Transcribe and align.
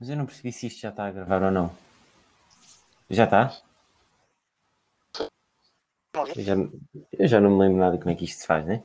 Mas 0.00 0.08
eu 0.08 0.16
não 0.16 0.24
percebi 0.24 0.50
se 0.50 0.66
isto 0.66 0.80
já 0.80 0.88
está 0.88 1.06
a 1.06 1.10
gravar 1.12 1.42
ou 1.42 1.50
não. 1.50 1.76
Já 3.10 3.24
está? 3.24 3.52
Eu 6.36 6.42
já, 6.42 6.54
eu 7.12 7.28
já 7.28 7.40
não 7.40 7.50
me 7.50 7.58
lembro 7.58 7.78
nada 7.78 7.98
como 7.98 8.10
é 8.10 8.14
que 8.14 8.24
isto 8.24 8.40
se 8.40 8.46
faz, 8.46 8.64
né? 8.66 8.82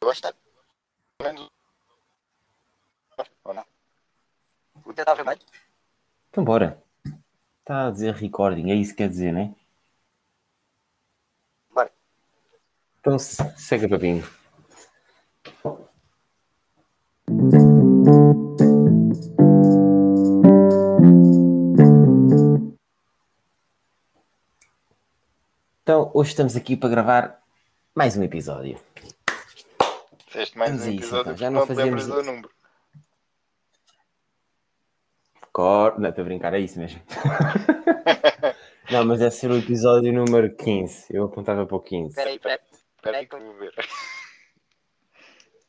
Eu 0.00 0.10
acho 0.10 0.22
que 0.22 0.28
está. 0.28 0.38
Ou 3.44 3.54
não? 3.54 3.64
O 4.84 4.92
teu 4.92 5.02
está 5.02 5.14
vermelho? 5.14 5.40
Então 6.30 6.44
bora. 6.44 6.82
Está 7.60 7.88
a 7.88 7.90
dizer 7.90 8.14
recording, 8.14 8.70
é 8.70 8.74
isso 8.74 8.92
que 8.92 8.98
quer 8.98 9.08
dizer, 9.08 9.32
né? 9.32 9.54
Bora. 11.70 11.90
Então 13.00 13.18
se- 13.18 13.42
segue 13.58 13.88
para 13.88 13.98
bingo. 13.98 14.26
Então, 25.86 26.10
hoje 26.12 26.30
estamos 26.30 26.56
aqui 26.56 26.76
para 26.76 26.88
gravar 26.88 27.40
mais 27.94 28.16
um 28.16 28.22
episódio. 28.24 28.76
Fizeste 30.26 30.58
mais 30.58 30.72
Vamos 30.72 30.84
um 30.84 30.90
episódio 30.90 31.20
então. 31.20 31.36
Já 31.36 31.48
não 31.48 31.64
fazíamos- 31.64 32.08
do 32.08 32.24
número. 32.24 32.50
Cor... 35.52 35.96
Não, 36.00 36.08
estou 36.08 36.22
a 36.22 36.24
brincar, 36.24 36.54
é 36.54 36.58
isso 36.58 36.76
mesmo. 36.80 37.00
Não, 38.90 39.04
mas 39.04 39.20
deve 39.20 39.30
ser 39.30 39.48
o 39.48 39.56
episódio 39.56 40.12
número 40.12 40.56
15. 40.56 41.06
Eu 41.08 41.26
apontava 41.26 41.64
para 41.64 41.76
o 41.76 41.80
15. 41.80 42.08
Espera 42.08 42.30
aí, 42.30 42.34
espera 42.34 42.54
aí. 42.54 42.60
Espera 42.96 43.18
aí 43.18 43.26
que 43.28 43.34
eu 43.36 43.40
vou 43.40 43.54
ver. 43.54 43.74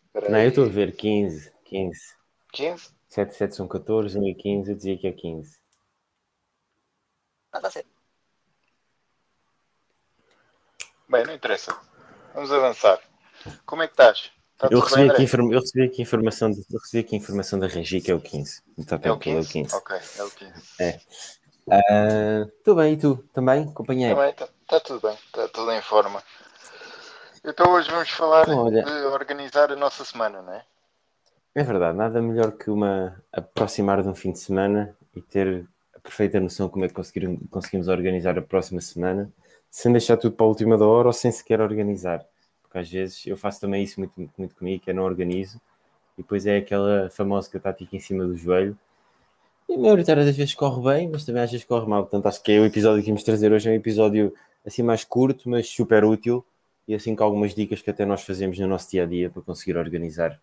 Espera 0.07 0.29
Não, 0.31 0.39
eu 0.39 0.49
estou 0.49 0.65
a 0.65 0.67
ver 0.67 0.95
15. 0.95 1.53
15. 1.63 1.99
15? 2.53 2.89
7, 3.07 3.35
7 3.35 3.55
são 3.55 3.67
14, 3.67 4.17
1 4.17 4.27
e 4.29 4.33
15. 4.33 4.71
Eu 4.71 4.77
dizia 4.77 4.97
que 4.97 5.05
é 5.05 5.11
15. 5.11 5.59
Ah, 7.51 7.57
está 7.57 7.69
certo. 7.69 7.96
Bem, 11.09 11.25
não 11.25 11.33
interessa. 11.33 11.75
Vamos 12.33 12.51
avançar. 12.51 12.99
Como 13.65 13.81
é 13.83 13.87
que 13.87 13.93
estás? 13.93 14.31
Está 14.53 14.67
Eu 14.67 14.69
tudo 14.81 14.83
recebi, 14.83 15.01
bem, 15.03 15.11
aqui 15.11 15.23
inform... 15.23 15.53
eu 15.53 15.59
recebi 15.59 15.85
aqui 15.85 16.01
informação 16.01 16.51
de... 16.51 16.59
eu 16.71 16.79
recebi 16.79 17.05
aqui 17.05 17.15
informação 17.15 17.59
da 17.59 17.67
Regi 17.67 18.01
que 18.01 18.11
é 18.11 18.15
o 18.15 18.19
15. 18.21 18.61
Está 18.77 18.95
É 18.95 18.97
o 18.97 19.01
tranquilo, 19.01 19.45
15? 19.45 19.75
Ok, 19.75 19.97
é 20.17 20.23
o 20.23 20.31
15. 20.31 20.53
É. 20.79 20.99
Estou 22.57 22.75
bem, 22.75 22.93
e 22.93 22.97
tu? 22.97 23.17
Também, 23.33 23.71
companheiro? 23.73 24.15
Também 24.15 24.31
está 24.31 24.47
tá 24.67 24.79
tudo 24.79 25.01
bem, 25.07 25.15
está 25.15 25.47
tudo 25.49 25.71
em 25.71 25.81
forma. 25.81 26.23
Então 27.45 27.71
hoje 27.71 27.89
vamos 27.91 28.09
falar 28.09 28.43
Então, 28.43 28.65
olha- 28.65 28.83
de 28.83 28.91
organizar 29.05 29.71
a 29.71 29.75
nossa 29.75 30.03
semana, 30.03 30.41
não 30.41 30.53
é? 30.53 30.63
É 31.55 31.63
verdade, 31.63 31.97
nada 31.97 32.21
melhor 32.21 32.51
que 32.51 32.69
uma 32.69 33.21
aproximar 33.31 34.01
de 34.01 34.07
um 34.09 34.15
fim 34.15 34.31
de 34.31 34.39
semana 34.39 34.95
e 35.15 35.21
ter 35.21 35.65
a 35.95 35.99
perfeita 35.99 36.39
noção 36.39 36.69
como 36.69 36.85
é 36.85 36.87
que 36.87 36.93
conseguir- 36.93 37.37
conseguimos 37.49 37.87
organizar 37.87 38.37
a 38.37 38.41
próxima 38.41 38.79
semana, 38.81 39.31
sem 39.69 39.91
deixar 39.91 40.17
tudo 40.17 40.35
para 40.35 40.45
a 40.45 40.49
última 40.49 40.77
da 40.77 40.85
hora 40.85 41.07
ou 41.07 41.13
sem 41.13 41.31
sequer 41.31 41.61
organizar. 41.61 42.25
Porque 42.61 42.77
às 42.77 42.89
vezes 42.89 43.25
eu 43.25 43.37
faço 43.37 43.61
também 43.61 43.83
isso 43.83 43.99
muito, 43.99 44.13
muito 44.37 44.55
comigo, 44.55 44.83
que 44.83 44.89
é 44.89 44.93
não 44.93 45.03
organizo, 45.03 45.61
e 46.17 46.21
depois 46.21 46.45
é 46.45 46.57
aquela 46.57 47.09
famosa 47.09 47.59
tática 47.59 47.95
em 47.95 47.99
cima 47.99 48.25
do 48.25 48.35
joelho. 48.35 48.77
E 49.69 49.73
a 49.73 49.77
maioria 49.77 50.03
das 50.03 50.35
vezes 50.35 50.53
corre 50.53 50.81
bem, 50.81 51.09
mas 51.09 51.25
também 51.25 51.43
às 51.43 51.51
vezes 51.51 51.65
corre 51.65 51.87
mal. 51.87 52.03
Portanto, 52.03 52.27
acho 52.27 52.41
que 52.41 52.51
é 52.51 52.59
o 52.59 52.65
episódio 52.65 53.03
que 53.03 53.09
vamos 53.09 53.23
trazer 53.23 53.51
hoje 53.51 53.69
é 53.69 53.71
um 53.71 53.75
episódio 53.75 54.33
assim 54.65 54.81
mais 54.81 55.03
curto, 55.03 55.49
mas 55.49 55.69
super 55.69 56.03
útil, 56.03 56.43
e 56.87 56.95
assim 56.95 57.15
com 57.15 57.23
algumas 57.23 57.53
dicas 57.53 57.81
que 57.81 57.89
até 57.89 58.05
nós 58.05 58.23
fazemos 58.23 58.57
no 58.59 58.67
nosso 58.67 58.89
dia 58.89 59.03
a 59.03 59.05
dia 59.05 59.29
para 59.29 59.41
conseguir 59.41 59.77
organizar 59.77 60.39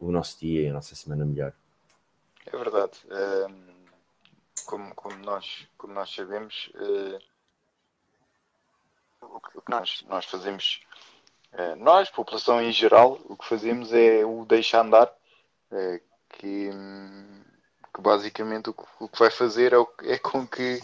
o 0.00 0.10
nosso 0.10 0.38
dia 0.40 0.62
e 0.62 0.68
a 0.68 0.72
nossa 0.72 0.94
semana 0.94 1.24
melhor. 1.24 1.52
É 2.46 2.56
verdade. 2.56 2.98
Ahm, 3.10 3.72
como, 4.66 4.94
como, 4.94 5.16
nós, 5.18 5.66
como 5.76 5.92
nós 5.92 6.12
sabemos, 6.14 6.70
eh, 6.74 7.18
o 9.22 9.40
que, 9.40 9.70
nós, 9.70 10.04
nós 10.08 10.24
fazemos, 10.24 10.80
eh, 11.52 11.74
nós, 11.76 12.10
população 12.10 12.60
em 12.60 12.72
geral, 12.72 13.18
o 13.24 13.36
que 13.36 13.46
fazemos 13.46 13.92
é 13.92 14.24
o 14.24 14.44
deixar 14.44 14.80
andar, 14.84 15.12
eh, 15.70 16.00
que, 16.30 16.70
que 17.94 18.00
basicamente 18.00 18.70
o 18.70 18.74
que, 18.74 18.84
o 19.00 19.08
que 19.08 19.18
vai 19.18 19.30
fazer 19.30 19.72
é, 19.72 20.12
é 20.12 20.18
com 20.18 20.46
que 20.46 20.80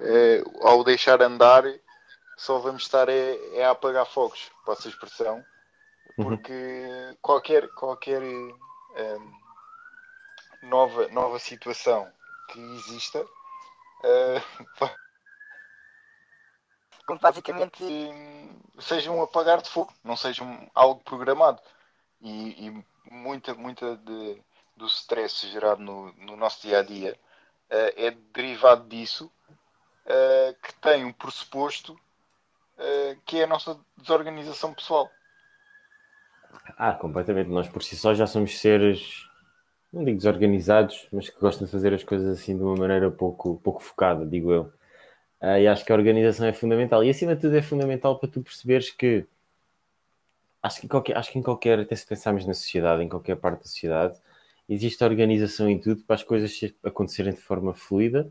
eh, 0.00 0.42
ao 0.62 0.82
deixar 0.84 1.20
andar 1.22 1.64
só 2.36 2.58
vamos 2.58 2.82
estar 2.82 3.08
é, 3.08 3.36
é 3.56 3.64
a 3.64 3.70
apagar 3.70 4.06
fogos, 4.06 4.50
passa 4.64 4.88
a 4.88 4.90
expressão, 4.90 5.44
Uhum. 6.16 6.36
porque 6.36 7.16
qualquer, 7.22 7.68
qualquer 7.70 8.22
hum, 8.22 9.32
nova, 10.62 11.08
nova 11.08 11.38
situação 11.38 12.12
que 12.48 12.60
exista 12.76 13.24
eh, 14.04 14.42
basicamente 17.18 17.82
hum, 17.82 18.60
seja 18.78 19.10
um 19.10 19.22
apagar 19.22 19.62
de 19.62 19.70
fogo, 19.70 19.92
não 20.04 20.16
seja 20.16 20.44
um, 20.44 20.68
algo 20.74 21.00
programado. 21.02 21.60
E, 22.20 22.66
e 22.66 22.84
muita, 23.10 23.54
muita 23.54 23.96
de, 23.96 24.42
do 24.76 24.86
stress 24.86 25.46
gerado 25.48 25.82
no, 25.82 26.12
no 26.12 26.36
nosso 26.36 26.62
dia 26.62 26.80
a 26.80 26.82
dia 26.82 27.18
eh, 27.70 28.06
é 28.06 28.10
derivado 28.10 28.86
disso, 28.88 29.30
eh, 30.06 30.54
que 30.62 30.74
tem 30.80 31.04
um 31.04 31.12
pressuposto 31.12 31.98
eh, 32.78 33.16
que 33.24 33.38
é 33.38 33.44
a 33.44 33.46
nossa 33.46 33.78
desorganização 33.96 34.74
pessoal. 34.74 35.10
Ah, 36.76 36.94
completamente. 36.94 37.48
Nós 37.48 37.68
por 37.68 37.82
si 37.82 37.96
só 37.96 38.14
já 38.14 38.26
somos 38.26 38.58
seres, 38.58 39.26
não 39.92 40.04
digo 40.04 40.16
desorganizados, 40.16 41.06
mas 41.12 41.28
que 41.28 41.38
gostam 41.38 41.66
de 41.66 41.72
fazer 41.72 41.92
as 41.94 42.02
coisas 42.02 42.38
assim 42.38 42.56
de 42.56 42.62
uma 42.62 42.76
maneira 42.76 43.10
pouco, 43.10 43.60
pouco 43.62 43.82
focada, 43.82 44.26
digo 44.26 44.52
eu. 44.52 44.72
Ah, 45.40 45.58
e 45.58 45.66
acho 45.66 45.84
que 45.84 45.92
a 45.92 45.94
organização 45.94 46.46
é 46.46 46.52
fundamental. 46.52 47.02
E 47.02 47.10
acima 47.10 47.34
de 47.34 47.40
tudo 47.40 47.56
é 47.56 47.62
fundamental 47.62 48.18
para 48.18 48.28
tu 48.28 48.42
perceberes 48.42 48.90
que 48.90 49.26
acho 50.62 50.80
que, 50.80 50.88
qualquer, 50.88 51.16
acho 51.16 51.32
que 51.32 51.38
em 51.38 51.42
qualquer, 51.42 51.80
até 51.80 51.96
se 51.96 52.06
pensarmos 52.06 52.46
na 52.46 52.54
sociedade, 52.54 53.02
em 53.02 53.08
qualquer 53.08 53.36
parte 53.36 53.60
da 53.60 53.66
sociedade, 53.66 54.18
existe 54.68 55.02
organização 55.02 55.68
em 55.68 55.78
tudo 55.78 56.02
para 56.02 56.16
as 56.16 56.22
coisas 56.22 56.52
acontecerem 56.84 57.32
de 57.32 57.40
forma 57.40 57.74
fluida. 57.74 58.30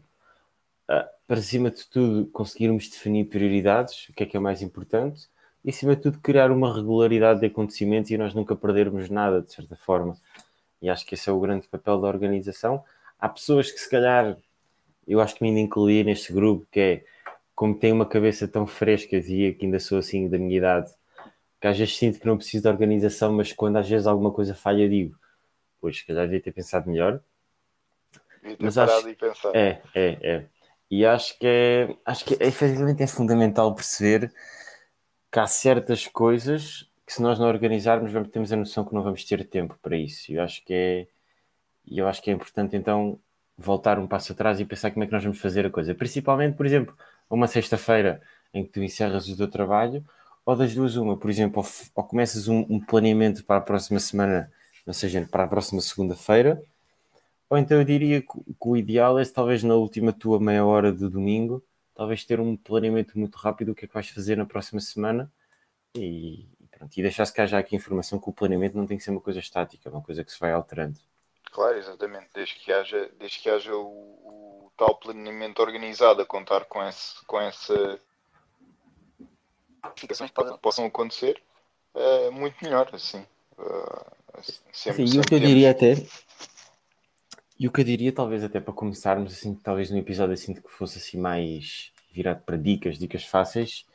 Ah, 0.87 1.09
para 1.27 1.39
acima 1.39 1.71
de 1.71 1.85
tudo 1.87 2.27
conseguirmos 2.31 2.89
definir 2.89 3.25
prioridades, 3.29 4.09
o 4.09 4.13
que 4.13 4.23
é 4.23 4.25
que 4.25 4.37
é 4.37 4.39
mais 4.39 4.61
importante, 4.61 5.27
e 5.63 5.69
acima 5.69 5.95
de 5.95 6.03
tudo 6.03 6.19
criar 6.19 6.51
uma 6.51 6.73
regularidade 6.73 7.41
de 7.41 7.47
acontecimentos 7.47 8.11
e 8.11 8.17
nós 8.17 8.33
nunca 8.33 8.55
perdermos 8.55 9.09
nada, 9.09 9.41
de 9.41 9.51
certa 9.53 9.75
forma. 9.75 10.17
E 10.81 10.89
acho 10.89 11.05
que 11.05 11.15
esse 11.15 11.29
é 11.29 11.33
o 11.33 11.39
grande 11.39 11.67
papel 11.67 11.99
da 12.01 12.07
organização. 12.07 12.83
Há 13.19 13.29
pessoas 13.29 13.71
que 13.71 13.79
se 13.79 13.89
calhar, 13.89 14.37
eu 15.09 15.21
acho 15.21 15.35
que 15.35 15.43
me 15.43 15.49
ainda 15.49 15.61
incluí 15.61 16.03
neste 16.03 16.33
grupo, 16.33 16.67
que 16.71 16.79
é 16.79 17.05
como 17.55 17.77
tenho 17.77 17.95
uma 17.95 18.07
cabeça 18.07 18.47
tão 18.47 18.67
fresca, 18.67 19.19
dizia 19.19 19.53
que 19.53 19.65
ainda 19.65 19.79
sou 19.79 19.99
assim 19.99 20.29
da 20.29 20.37
minha 20.37 20.57
idade, 20.57 20.91
que 21.61 21.67
às 21.67 21.77
vezes 21.77 21.97
sinto 21.97 22.19
que 22.19 22.25
não 22.27 22.37
preciso 22.37 22.63
de 22.63 22.69
organização, 22.69 23.33
mas 23.33 23.53
quando 23.53 23.77
às 23.77 23.89
vezes 23.89 24.07
alguma 24.07 24.31
coisa 24.31 24.55
falha, 24.55 24.89
digo, 24.89 25.17
pois, 25.81 25.97
se 25.99 26.05
calhar 26.05 26.25
devia 26.25 26.41
ter 26.41 26.53
pensado 26.53 26.89
melhor. 26.89 27.21
E 28.43 28.55
ter 28.55 28.63
Mas 28.63 28.77
acho- 28.77 29.09
e 29.09 29.15
pensar. 29.15 29.55
É, 29.55 29.81
é, 29.93 30.17
é. 30.23 30.45
E 30.91 31.05
acho 31.05 31.37
que 31.37 31.45
é, 31.47 31.95
acho 32.05 32.25
que 32.25 32.35
efetivamente 32.41 33.03
é 33.03 33.07
fundamental 33.07 33.73
perceber 33.75 34.33
que 35.31 35.39
há 35.39 35.47
certas 35.47 36.07
coisas 36.07 36.89
que 37.05 37.13
se 37.13 37.21
nós 37.21 37.39
não 37.39 37.47
organizarmos, 37.47 38.11
vamos, 38.11 38.29
temos 38.29 38.51
a 38.51 38.55
noção 38.55 38.85
que 38.85 38.93
não 38.93 39.03
vamos 39.03 39.23
ter 39.25 39.47
tempo 39.47 39.77
para 39.81 39.97
isso. 39.97 40.31
E 40.31 40.35
eu 40.35 40.43
acho 40.43 40.63
que 40.63 40.73
é, 40.73 41.07
e 41.85 41.99
eu 41.99 42.07
acho 42.07 42.21
que 42.21 42.29
é 42.31 42.33
importante 42.33 42.75
então 42.75 43.19
voltar 43.59 43.99
um 43.99 44.07
passo 44.07 44.31
atrás 44.31 44.59
e 44.59 44.65
pensar 44.65 44.91
como 44.91 45.03
é 45.03 45.07
que 45.07 45.13
nós 45.13 45.23
vamos 45.23 45.39
fazer 45.39 45.65
a 45.65 45.69
coisa. 45.69 45.93
Principalmente, 45.93 46.55
por 46.55 46.65
exemplo, 46.65 46.95
uma 47.29 47.47
sexta-feira 47.47 48.21
em 48.53 48.63
que 48.63 48.71
tu 48.71 48.81
encerras 48.81 49.27
o 49.27 49.37
teu 49.37 49.47
trabalho, 49.47 50.03
ou 50.45 50.55
das 50.55 50.73
duas 50.73 50.95
uma, 50.95 51.17
por 51.17 51.29
exemplo, 51.29 51.61
ou, 51.61 51.69
ou 51.95 52.03
começas 52.03 52.47
um, 52.47 52.65
um 52.69 52.79
planeamento 52.79 53.43
para 53.43 53.57
a 53.57 53.61
próxima 53.61 53.99
semana, 53.99 54.51
ou 54.87 54.93
seja, 54.93 55.27
para 55.29 55.43
a 55.43 55.47
próxima 55.47 55.81
segunda-feira, 55.81 56.61
ou 57.49 57.57
então 57.57 57.77
eu 57.77 57.83
diria 57.83 58.21
que, 58.21 58.27
que 58.27 58.67
o 58.67 58.77
ideal 58.77 59.19
é 59.19 59.25
talvez 59.25 59.63
na 59.63 59.75
última 59.75 60.13
tua 60.13 60.39
meia 60.39 60.65
hora 60.65 60.91
de 60.91 61.07
domingo, 61.09 61.63
talvez 61.95 62.23
ter 62.25 62.39
um 62.39 62.55
planeamento 62.55 63.17
muito 63.19 63.35
rápido 63.37 63.67
do 63.69 63.75
que 63.75 63.85
é 63.85 63.87
que 63.87 63.93
vais 63.93 64.09
fazer 64.09 64.37
na 64.37 64.45
próxima 64.45 64.79
semana 64.81 65.31
e 65.95 66.47
pronto, 66.71 66.97
e 66.97 67.01
deixar-se 67.01 67.33
cá 67.33 67.45
já 67.45 67.59
aqui 67.59 67.75
a 67.75 67.79
informação 67.79 68.19
que 68.19 68.29
o 68.29 68.33
planeamento 68.33 68.77
não 68.77 68.87
tem 68.87 68.97
que 68.97 69.03
ser 69.03 69.11
uma 69.11 69.21
coisa 69.21 69.39
estática, 69.39 69.89
é 69.89 69.91
uma 69.91 70.01
coisa 70.01 70.23
que 70.23 70.31
se 70.31 70.39
vai 70.39 70.51
alterando. 70.51 70.99
Claro, 71.51 71.77
exatamente. 71.77 72.27
Desde 72.33 72.55
que 72.55 72.71
haja, 72.71 73.09
desde 73.17 73.39
que 73.39 73.49
haja 73.49 73.75
o, 73.75 73.87
o 73.87 74.71
tal 74.77 74.95
planeamento 74.95 75.61
organizado 75.61 76.21
a 76.21 76.25
contar 76.25 76.65
com, 76.65 76.83
esse, 76.83 77.25
com 77.25 77.39
essa 77.39 77.99
modificações 79.83 80.31
que 80.31 80.57
possam 80.59 80.85
acontecer, 80.85 81.41
é 81.95 82.29
muito 82.29 82.55
melhor, 82.63 82.89
assim. 82.93 83.25
Uh, 83.57 84.41
sempre, 84.71 85.07
Sim, 85.07 85.17
e 85.17 85.19
o 85.19 85.23
que 85.23 85.35
eu 85.35 85.39
diria 85.39 85.71
até, 85.71 85.95
e 87.59 87.67
o 87.67 87.71
que 87.71 87.81
eu 87.81 87.85
diria 87.85 88.11
talvez 88.11 88.43
até 88.43 88.59
para 88.59 88.73
começarmos 88.73 89.33
assim, 89.33 89.53
talvez 89.53 89.89
num 89.89 89.97
episódio 89.97 90.33
assim 90.33 90.53
que 90.53 90.61
fosse 90.69 90.97
assim 90.97 91.17
mais 91.17 91.91
virado 92.11 92.41
para 92.45 92.55
dicas, 92.55 92.97
dicas 92.97 93.25
fáceis, 93.25 93.85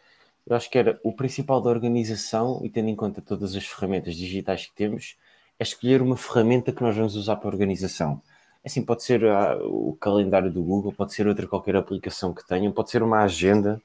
eu 0.47 0.55
acho 0.55 0.69
que 0.69 0.79
era 0.79 1.01
o 1.03 1.13
principal 1.13 1.61
da 1.63 1.71
organização 1.71 2.61
e 2.63 2.69
tendo 2.69 2.91
em 2.91 2.97
conta 2.97 3.23
todas 3.23 3.55
as 3.57 3.65
ferramentas 3.65 4.15
digitais 4.15 4.67
que 4.67 4.75
temos, 4.75 5.17
é 5.59 5.63
escolher 5.63 6.03
uma 6.03 6.17
ferramenta 6.17 6.73
que 6.73 6.83
nós 6.83 6.97
vamos 6.97 7.17
usar 7.17 7.37
para 7.37 7.49
a 7.49 7.53
organização. 7.53 8.21
Assim, 8.65 8.83
pode 8.83 9.03
ser 9.03 9.25
ah, 9.27 9.59
o 9.63 9.97
calendário 10.01 10.51
do 10.51 10.63
Google, 10.63 10.93
pode 10.93 11.13
ser 11.13 11.27
outra 11.27 11.47
qualquer 11.47 11.77
aplicação 11.77 12.33
que 12.33 12.47
tenham, 12.47 12.73
pode 12.73 12.91
ser 12.91 13.03
uma 13.03 13.23
agenda 13.23 13.81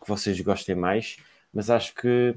que 0.00 0.08
vocês 0.08 0.40
gostem 0.40 0.74
mais, 0.74 1.16
mas 1.52 1.70
acho 1.70 1.94
que 1.94 2.34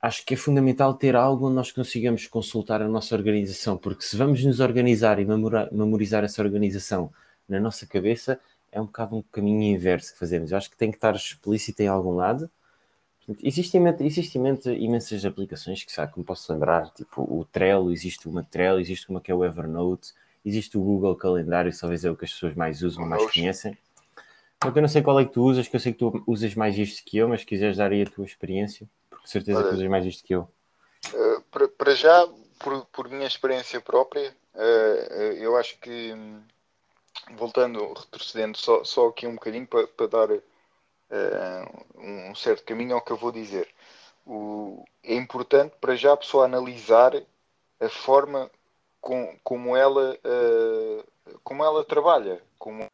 acho 0.00 0.24
que 0.24 0.34
é 0.34 0.36
fundamental 0.36 0.94
ter 0.94 1.14
algo 1.14 1.46
onde 1.46 1.56
nós 1.56 1.70
consigamos 1.70 2.26
consultar 2.26 2.80
a 2.80 2.88
nossa 2.88 3.14
organização, 3.14 3.76
porque 3.76 4.02
se 4.02 4.16
vamos 4.16 4.42
nos 4.44 4.60
organizar 4.60 5.18
e 5.18 5.26
memorizar 5.26 6.24
essa 6.24 6.40
organização 6.42 7.12
na 7.48 7.60
nossa 7.60 7.86
cabeça, 7.86 8.40
é 8.72 8.80
um 8.80 8.86
bocado 8.86 9.16
um 9.16 9.22
caminho 9.22 9.62
inverso 9.62 10.12
que 10.12 10.18
fazemos. 10.18 10.52
Eu 10.52 10.58
acho 10.58 10.70
que 10.70 10.76
tem 10.76 10.90
que 10.90 10.96
estar 10.96 11.14
explícito 11.14 11.82
em 11.82 11.88
algum 11.88 12.14
lado. 12.14 12.50
Existem, 13.42 13.82
existem 14.00 14.42
imensas 14.78 15.24
aplicações 15.24 15.84
que 15.84 15.92
sabe, 15.92 16.12
como 16.12 16.24
posso 16.24 16.52
lembrar, 16.52 16.90
tipo 16.90 17.22
o 17.22 17.44
Trello, 17.44 17.92
existe 17.92 18.28
uma 18.28 18.42
Trello, 18.42 18.80
existe 18.80 19.08
uma 19.08 19.20
que 19.20 19.30
é 19.30 19.34
o 19.34 19.44
Evernote, 19.44 20.12
existe 20.44 20.76
o 20.76 20.80
Google 20.80 21.14
Calendário, 21.14 21.76
talvez 21.78 22.04
é 22.04 22.10
o 22.10 22.16
que 22.16 22.24
as 22.24 22.32
pessoas 22.32 22.54
mais 22.54 22.82
usam, 22.82 23.06
mais 23.06 23.30
conhecem. 23.30 23.76
Então, 24.56 24.72
eu 24.74 24.82
não 24.82 24.88
sei 24.88 25.00
qual 25.00 25.18
é 25.18 25.24
que 25.24 25.32
tu 25.32 25.42
usas, 25.42 25.68
que 25.68 25.76
eu 25.76 25.80
sei 25.80 25.92
que 25.92 25.98
tu 25.98 26.22
usas 26.26 26.54
mais 26.54 26.76
isto 26.76 27.02
que 27.04 27.16
eu, 27.16 27.28
mas 27.28 27.40
se 27.40 27.46
quiseres 27.46 27.76
dar 27.76 27.92
aí 27.92 28.02
a 28.02 28.06
tua 28.06 28.24
experiência, 28.24 28.86
porque 29.08 29.26
certeza 29.26 29.58
Olha, 29.58 29.68
que 29.68 29.74
usas 29.74 29.88
mais 29.88 30.04
isto 30.04 30.24
que 30.24 30.34
eu. 30.34 30.48
Uh, 31.14 31.42
para, 31.78 31.94
já, 31.94 32.28
por, 32.58 32.84
por 32.86 33.08
minha 33.08 33.26
experiência 33.26 33.80
própria, 33.80 34.34
uh, 34.54 35.12
eu 35.38 35.56
acho 35.56 35.78
que, 35.78 36.14
voltando, 37.36 37.94
retrocedendo 37.94 38.58
só, 38.58 38.84
só 38.84 39.08
aqui 39.08 39.26
um 39.26 39.34
bocadinho 39.34 39.66
para, 39.66 39.86
para 39.86 40.06
dar 40.06 40.30
um 41.96 42.34
certo 42.34 42.64
caminho 42.64 42.94
ao 42.94 43.02
que 43.02 43.10
eu 43.10 43.16
vou 43.16 43.32
dizer. 43.32 43.68
O, 44.26 44.84
é 45.02 45.14
importante 45.14 45.74
para 45.80 45.96
já 45.96 46.12
a 46.12 46.16
pessoa 46.16 46.44
analisar 46.44 47.12
a 47.80 47.88
forma 47.88 48.50
com, 49.00 49.38
como, 49.42 49.76
ela, 49.76 50.18
como 51.42 51.64
ela 51.64 51.84
trabalha, 51.84 52.42
como 52.58 52.86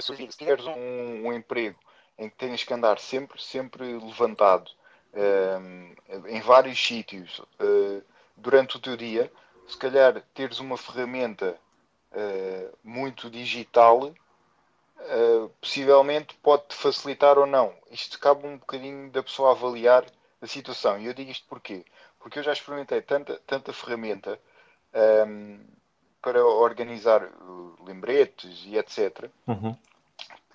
se 0.00 0.26
tiveres 0.28 0.66
um, 0.66 1.26
um, 1.26 1.32
emprego 1.32 1.78
em 2.18 2.28
que 2.28 2.36
tens 2.36 2.64
que 2.64 2.74
andar 2.74 2.98
sempre, 2.98 3.40
sempre 3.40 3.84
levantado 3.98 4.70
uh, 5.12 6.26
em 6.28 6.40
vários 6.40 6.78
sítios 6.78 7.38
uh, 7.38 8.02
durante 8.36 8.76
o 8.76 8.80
teu 8.80 8.96
dia, 8.96 9.32
se 9.68 9.76
calhar 9.76 10.22
teres 10.34 10.58
uma 10.58 10.76
ferramenta 10.76 11.56
uh, 12.12 12.78
muito 12.82 13.30
digital 13.30 14.12
possivelmente 15.60 16.34
pode-te 16.42 16.74
facilitar 16.74 17.38
ou 17.38 17.46
não. 17.46 17.72
Isto 17.90 18.18
cabe 18.18 18.46
um 18.46 18.58
bocadinho 18.58 19.10
da 19.10 19.22
pessoa 19.22 19.52
avaliar 19.52 20.04
a 20.40 20.46
situação. 20.46 20.98
E 20.98 21.06
eu 21.06 21.14
digo 21.14 21.30
isto 21.30 21.46
porquê? 21.48 21.84
Porque 22.18 22.38
eu 22.38 22.42
já 22.42 22.52
experimentei 22.52 23.00
tanta, 23.02 23.40
tanta 23.46 23.72
ferramenta 23.72 24.38
um, 25.26 25.60
para 26.20 26.44
organizar 26.44 27.30
lembretes 27.84 28.64
e 28.64 28.76
etc. 28.76 29.30
Uhum. 29.46 29.76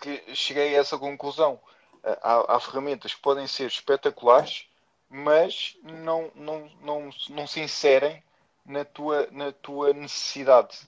Que 0.02 0.36
cheguei 0.36 0.76
a 0.76 0.80
essa 0.80 0.98
conclusão. 0.98 1.60
Há, 2.04 2.56
há, 2.56 2.60
ferramentas 2.60 3.14
que 3.14 3.22
podem 3.22 3.46
ser 3.46 3.68
espetaculares, 3.68 4.68
mas 5.08 5.78
não, 5.84 6.32
não, 6.34 6.70
não, 6.82 7.10
não 7.30 7.48
se 7.48 7.60
inserem 7.60 8.24
na 8.66 8.84
tua, 8.84 9.28
na 9.32 9.52
tua 9.52 9.94
necessidade. 9.94 10.80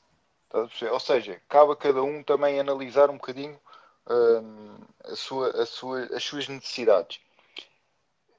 Ou 0.54 1.00
seja, 1.00 1.42
cabe 1.50 1.72
a 1.72 1.76
cada 1.76 2.04
um 2.04 2.24
também 2.24 2.60
analisar 2.60 3.10
um 3.10 3.18
bocadinho 3.18 3.60
hum, 4.08 4.78
a 5.04 5.16
sua, 5.16 5.50
a 5.62 5.66
sua, 5.66 6.04
as 6.16 6.24
suas 6.24 6.48
necessidades. 6.48 7.20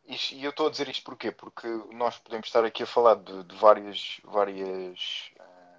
E 0.07 0.45
eu 0.45 0.51
estou 0.51 0.69
a 0.69 0.71
dizer 0.71 0.89
isto 0.89 1.03
porquê? 1.05 1.33
Porque 1.33 1.67
nós 1.93 2.19
podemos 2.19 2.47
estar 2.47 2.65
aqui 2.65 2.83
a 2.83 2.87
falar 2.87 3.17
de, 3.17 3.43
de 3.45 3.57
várias, 3.57 4.21
várias 4.25 5.33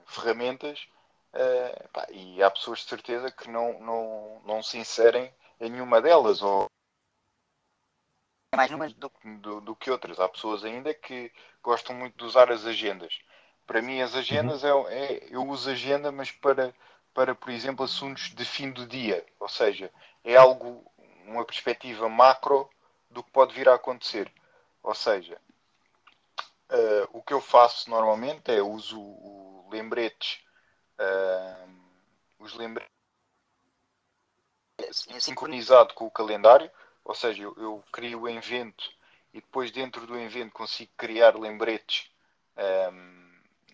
ferramentas 0.06 0.88
uh, 1.34 1.90
pá, 1.90 2.08
e 2.12 2.42
há 2.42 2.50
pessoas 2.50 2.80
de 2.80 2.86
certeza 2.86 3.32
que 3.32 3.50
não, 3.50 3.80
não, 3.80 4.42
não 4.46 4.64
se 4.64 4.78
inserem 4.78 5.32
em 5.60 5.70
nenhuma 5.70 6.02
delas 6.02 6.42
ou 6.42 6.68
mais 8.56 8.94
do, 8.94 9.62
do, 9.62 9.76
que 9.76 9.92
outras. 9.92 10.20
Há 10.20 10.30
pessoas 10.30 10.64
ainda 10.64 10.94
que 10.94 11.32
gostam 11.62 11.96
muito 11.96 12.18
de 12.18 12.24
usar 12.24 12.52
as 12.52 12.66
agendas. 12.66 13.20
Para 13.66 13.82
mim, 13.82 14.02
as 14.02 14.16
agendas 14.16 14.64
uhum. 14.64 14.88
é, 14.88 15.14
é, 15.14 15.28
eu 15.30 15.46
uso 15.48 15.70
agenda, 15.70 16.12
mas 16.12 16.32
para, 16.32 16.74
para, 17.14 17.34
por 17.34 17.50
exemplo, 17.50 17.86
assuntos 17.86 18.30
de 18.36 18.46
fim 18.46 18.72
do 18.72 18.86
dia. 18.86 19.26
Ou 19.40 19.50
seja, 19.50 19.92
é 20.24 20.36
algo, 20.36 20.86
uma 21.26 21.44
perspectiva 21.46 22.08
macro 22.08 22.70
do 23.10 23.24
que 23.24 23.32
pode 23.32 23.54
vir 23.54 23.68
a 23.70 23.76
acontecer. 23.76 24.32
Ou 24.84 24.94
seja, 24.94 25.42
uh, 26.70 27.10
o 27.12 27.24
que 27.24 27.34
eu 27.34 27.42
faço 27.42 27.90
normalmente 27.90 28.52
é 28.52 28.62
uso 28.62 29.00
o 29.00 29.68
lembretes, 29.72 30.40
uh, 31.00 31.70
os 32.38 32.54
lembretes 32.54 32.90
sincronizado 35.20 35.94
com 35.94 36.06
o 36.06 36.12
calendário, 36.12 36.70
ou 37.04 37.16
seja, 37.16 37.44
eu, 37.44 37.56
eu, 37.58 37.84
crio 37.92 38.22
o 38.22 38.30
evento 38.30 38.92
e 39.34 39.42
depois 39.42 39.72
dentro 39.72 40.06
do 40.06 40.18
evento 40.18 40.52
consigo 40.52 40.92
criar 40.98 41.36
lembretes 41.36 42.12
um, 42.92 43.25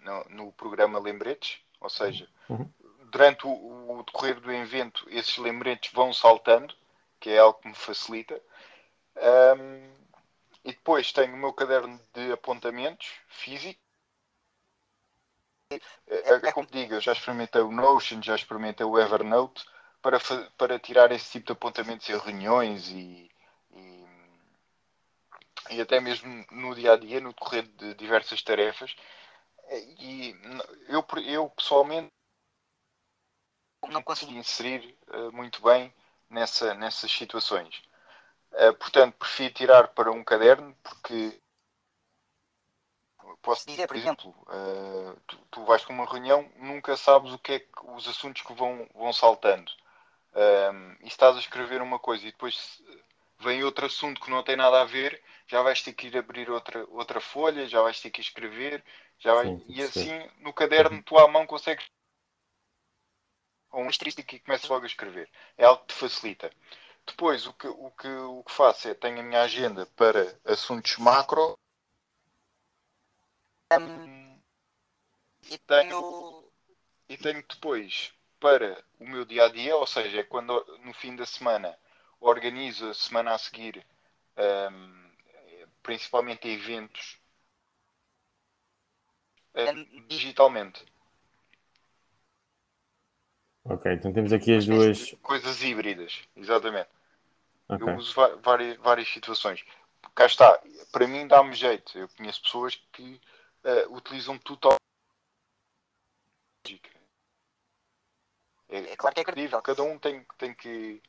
no, 0.02 0.24
no, 0.26 0.52
programa 0.52 1.00
lembretes, 1.00 1.60
ou 1.80 1.90
seja, 1.90 2.28
uhum. 2.50 2.70
durante 3.12 3.46
o, 3.46 3.50
o, 3.50 4.04
decorrer 4.04 4.40
do 4.40 4.52
evento 4.52 5.06
esses 5.10 5.38
lembretes 5.38 5.92
vão 5.94 6.14
saltando, 6.14 6.76
que 7.20 7.30
é 7.30 7.40
algo 7.40 7.60
que 7.60 7.68
me 7.68 7.76
facilita. 7.76 8.42
Um, 9.16 10.02
e 10.64 10.72
depois 10.72 11.12
tenho 11.12 11.34
o 11.34 11.38
meu 11.38 11.54
caderno 11.54 12.00
de 12.14 12.32
apontamentos 12.32 13.12
físico, 13.28 13.80
é, 16.08 16.48
é 16.48 16.52
como 16.52 16.68
digo, 16.68 16.94
eu 16.94 17.02
já 17.02 17.14
experimentei 17.14 17.62
o 17.62 17.72
Notion, 17.72 18.22
já 18.22 18.36
experimentei 18.36 18.86
o 18.86 19.00
Evernote 19.00 19.64
para, 20.02 20.20
para 20.58 20.80
tirar 20.80 21.12
esse 21.12 21.32
tipo 21.32 21.48
de 21.48 21.52
apontamentos 21.54 22.10
em 22.10 22.18
reuniões 22.18 22.90
e, 22.90 23.32
e, 23.74 24.06
e 25.72 25.82
até 25.82 26.00
mesmo 26.00 26.46
no 26.52 26.76
dia 26.76 26.94
a 26.94 26.98
dia, 26.98 27.22
no 27.22 27.30
decorrer 27.30 27.64
de 27.64 27.94
diversas 27.96 28.42
tarefas. 28.42 28.96
E 29.72 30.36
eu, 30.90 31.06
eu 31.26 31.50
pessoalmente 31.50 32.12
não 33.90 34.04
consegui 34.04 34.36
inserir 34.36 34.98
uh, 35.08 35.32
muito 35.32 35.62
bem 35.62 35.94
nessa, 36.30 36.74
nessas 36.74 37.12
situações. 37.12 37.82
Uh, 38.52 38.74
portanto, 38.76 39.16
prefiro 39.18 39.54
tirar 39.54 39.88
para 39.90 40.12
um 40.12 40.24
caderno 40.24 40.76
porque 40.84 41.42
posso 43.42 43.68
dizer, 43.68 43.88
por 43.88 43.96
exemplo, 43.96 44.30
uh, 44.30 45.20
tu, 45.26 45.38
tu, 45.50 45.66
vais 45.66 45.84
para 45.84 45.94
uma 45.94 46.06
reunião, 46.06 46.50
nunca 46.58 46.96
sabes 46.96 47.32
o 47.32 47.40
que 47.40 47.54
é 47.54 47.60
que, 47.60 47.68
os 47.84 48.08
assuntos 48.08 48.42
que 48.42 48.54
vão, 48.54 48.88
vão 48.94 49.12
saltando. 49.12 49.72
Um, 50.34 50.96
e 51.04 51.08
estás 51.08 51.36
a 51.36 51.40
escrever 51.40 51.82
uma 51.82 52.00
coisa 52.00 52.26
e 52.26 52.32
depois 52.32 52.82
vem 53.40 53.64
outro 53.64 53.86
assunto 53.86 54.22
que 54.22 54.30
não 54.30 54.44
tem 54.44 54.56
nada 54.56 54.82
a 54.82 54.86
ver, 54.86 55.22
já 55.48 55.62
vais 55.62 55.82
ter 55.82 55.94
que 55.94 56.08
ir 56.08 56.18
abrir 56.18 56.50
outra, 56.50 56.86
outra 56.90 57.20
folha, 57.20 57.68
já 57.68 57.82
vais 57.82 58.00
ter 58.00 58.12
que 58.12 58.22
escrever, 58.22 58.84
já 59.22 59.44
sim, 59.44 59.64
e 59.70 59.82
assim 59.84 60.22
sim. 60.22 60.32
no 60.40 60.52
caderno 60.52 60.98
uhum. 60.98 61.04
tu 61.04 61.18
à 61.18 61.28
mão 61.28 61.46
consegues 61.46 61.86
ou 63.72 63.84
um 63.84 63.90
estatística 63.90 64.36
e 64.36 64.40
começas 64.40 64.70
logo 64.70 64.84
a 64.84 64.88
escrever. 64.88 65.30
É 65.58 65.64
algo 65.64 65.82
que 65.82 65.94
te 65.94 66.00
facilita. 66.00 66.52
Depois 67.06 67.46
o 67.48 67.54
que, 67.54 67.68
o 67.68 67.92
que, 67.92 68.08
o 68.08 68.44
que 68.44 68.52
faço 68.52 68.90
é 68.90 68.94
tenho 68.94 69.20
a 69.20 69.24
minha 69.24 69.42
agenda 69.42 69.86
para 69.96 70.38
assuntos 70.46 70.98
macro 70.98 71.58
um, 73.80 74.40
e 75.50 75.58
tenho 75.58 76.52
e 77.08 77.18
tenho 77.18 77.44
depois 77.48 78.14
para 78.40 78.84
o 79.00 79.08
meu 79.08 79.24
dia 79.24 79.46
a 79.46 79.50
dia, 79.50 79.76
ou 79.76 79.88
seja, 79.88 80.20
é 80.20 80.24
quando 80.24 80.64
no 80.80 80.94
fim 80.94 81.16
da 81.16 81.26
semana 81.26 81.78
organizo 82.20 82.90
a 82.90 82.94
semana 82.94 83.34
a 83.34 83.38
seguir, 83.38 83.86
um, 84.38 85.12
principalmente 85.82 86.48
eventos 86.48 87.21
digitalmente. 90.08 90.86
Ok, 93.64 93.92
então 93.94 94.12
temos 94.12 94.34
aqui 94.34 94.56
as 94.56 94.66
duas 94.66 95.14
coisas 95.22 95.62
híbridas, 95.62 96.24
exatamente. 96.36 96.90
Okay. 97.70 97.88
Eu 97.88 97.98
uso 97.98 98.14
várias, 98.42 98.78
várias 98.78 99.08
situações. 99.08 99.64
Cá 100.16 100.26
está, 100.26 100.62
para 100.92 101.08
mim 101.08 101.28
dá-me 101.28 101.54
jeito. 101.54 101.98
Eu 101.98 102.10
conheço 102.10 102.42
pessoas 102.42 102.76
que 102.92 103.22
uh, 103.64 103.96
utilizam 103.96 104.38
total. 104.40 104.76
É, 108.68 108.78
é 108.78 108.96
claro 108.96 109.14
que 109.14 109.22
é 109.22 109.24
credível, 109.24 109.62
cada 109.62 109.84
um 109.84 110.00
tem, 110.00 110.26
tem, 110.38 110.54
que, 110.54 111.02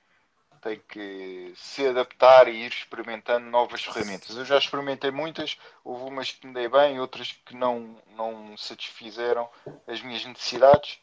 tem 0.63 0.81
que 0.89 1.53
se 1.57 1.87
adaptar 1.87 2.47
e 2.47 2.65
ir 2.65 2.69
experimentando 2.69 3.45
novas 3.47 3.83
ferramentas. 3.83 4.37
Eu 4.37 4.45
já 4.45 4.57
experimentei 4.57 5.11
muitas, 5.11 5.59
houve 5.85 6.05
umas 6.05 6.31
que 6.31 6.47
me 6.47 6.55
dei 6.55 6.69
bem, 6.69 7.01
outras 7.01 7.33
que 7.45 7.55
não, 7.57 7.97
não 8.17 8.57
satisfizeram 8.57 9.49
as 9.87 10.01
minhas 10.01 10.25
necessidades. 10.25 11.01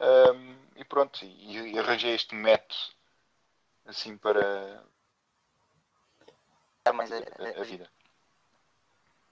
Um, 0.00 0.54
e 0.76 0.84
pronto, 0.84 1.22
e, 1.24 1.74
e 1.74 1.78
arranjei 1.78 2.14
este 2.14 2.34
método 2.34 2.74
assim 3.86 4.16
para 4.16 4.82
mais 6.94 7.12
a, 7.12 7.16
a, 7.18 7.60
a 7.60 7.64
vida. 7.64 7.88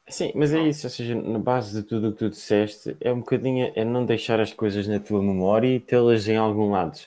Sim, 0.06 0.32
mas 0.34 0.52
é 0.52 0.60
isso, 0.60 0.86
ou 0.86 0.90
seja, 0.90 1.14
na 1.14 1.38
base 1.38 1.80
de 1.80 1.88
tudo 1.88 2.08
o 2.08 2.12
que 2.12 2.18
tu 2.18 2.30
disseste, 2.30 2.96
é 3.00 3.12
um 3.12 3.20
bocadinho 3.20 3.72
é 3.74 3.84
não 3.84 4.04
deixar 4.04 4.40
as 4.40 4.52
coisas 4.52 4.86
na 4.86 5.00
tua 5.00 5.22
memória 5.22 5.68
e 5.68 5.80
tê-las 5.80 6.28
em 6.28 6.36
algum 6.36 6.70
lado. 6.70 6.98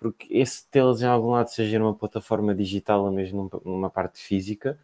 Porque 0.00 0.28
esse 0.30 0.66
tê-las 0.68 1.02
em 1.02 1.06
algum 1.06 1.30
lado, 1.32 1.48
seja 1.50 1.78
numa 1.78 1.94
plataforma 1.94 2.54
digital 2.54 3.04
ou 3.04 3.12
mesmo 3.12 3.50
numa 3.64 3.90
parte 3.90 4.20
física, 4.20 4.78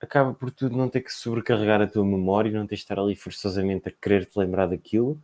acaba 0.00 0.34
por 0.34 0.50
tudo 0.50 0.76
não 0.76 0.88
ter 0.88 1.02
que 1.02 1.12
sobrecarregar 1.12 1.82
a 1.82 1.86
tua 1.88 2.04
memória, 2.04 2.52
não 2.52 2.66
ter 2.66 2.76
que 2.76 2.82
estar 2.82 2.98
ali 2.98 3.16
forçosamente 3.16 3.88
a 3.88 3.92
querer 3.92 4.26
te 4.26 4.38
lembrar 4.38 4.66
daquilo 4.68 5.20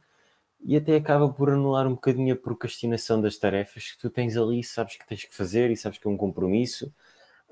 e 0.64 0.76
até 0.76 0.96
acaba 0.96 1.28
por 1.28 1.50
anular 1.50 1.86
um 1.86 1.94
bocadinho 1.94 2.34
a 2.34 2.36
procrastinação 2.38 3.20
das 3.20 3.36
tarefas 3.36 3.92
que 3.92 3.98
tu 3.98 4.10
tens 4.10 4.36
ali, 4.36 4.62
sabes 4.64 4.96
que 4.96 5.06
tens 5.06 5.24
que 5.24 5.34
fazer 5.34 5.70
e 5.70 5.76
sabes 5.76 5.98
que 5.98 6.06
é 6.06 6.10
um 6.10 6.16
compromisso. 6.16 6.92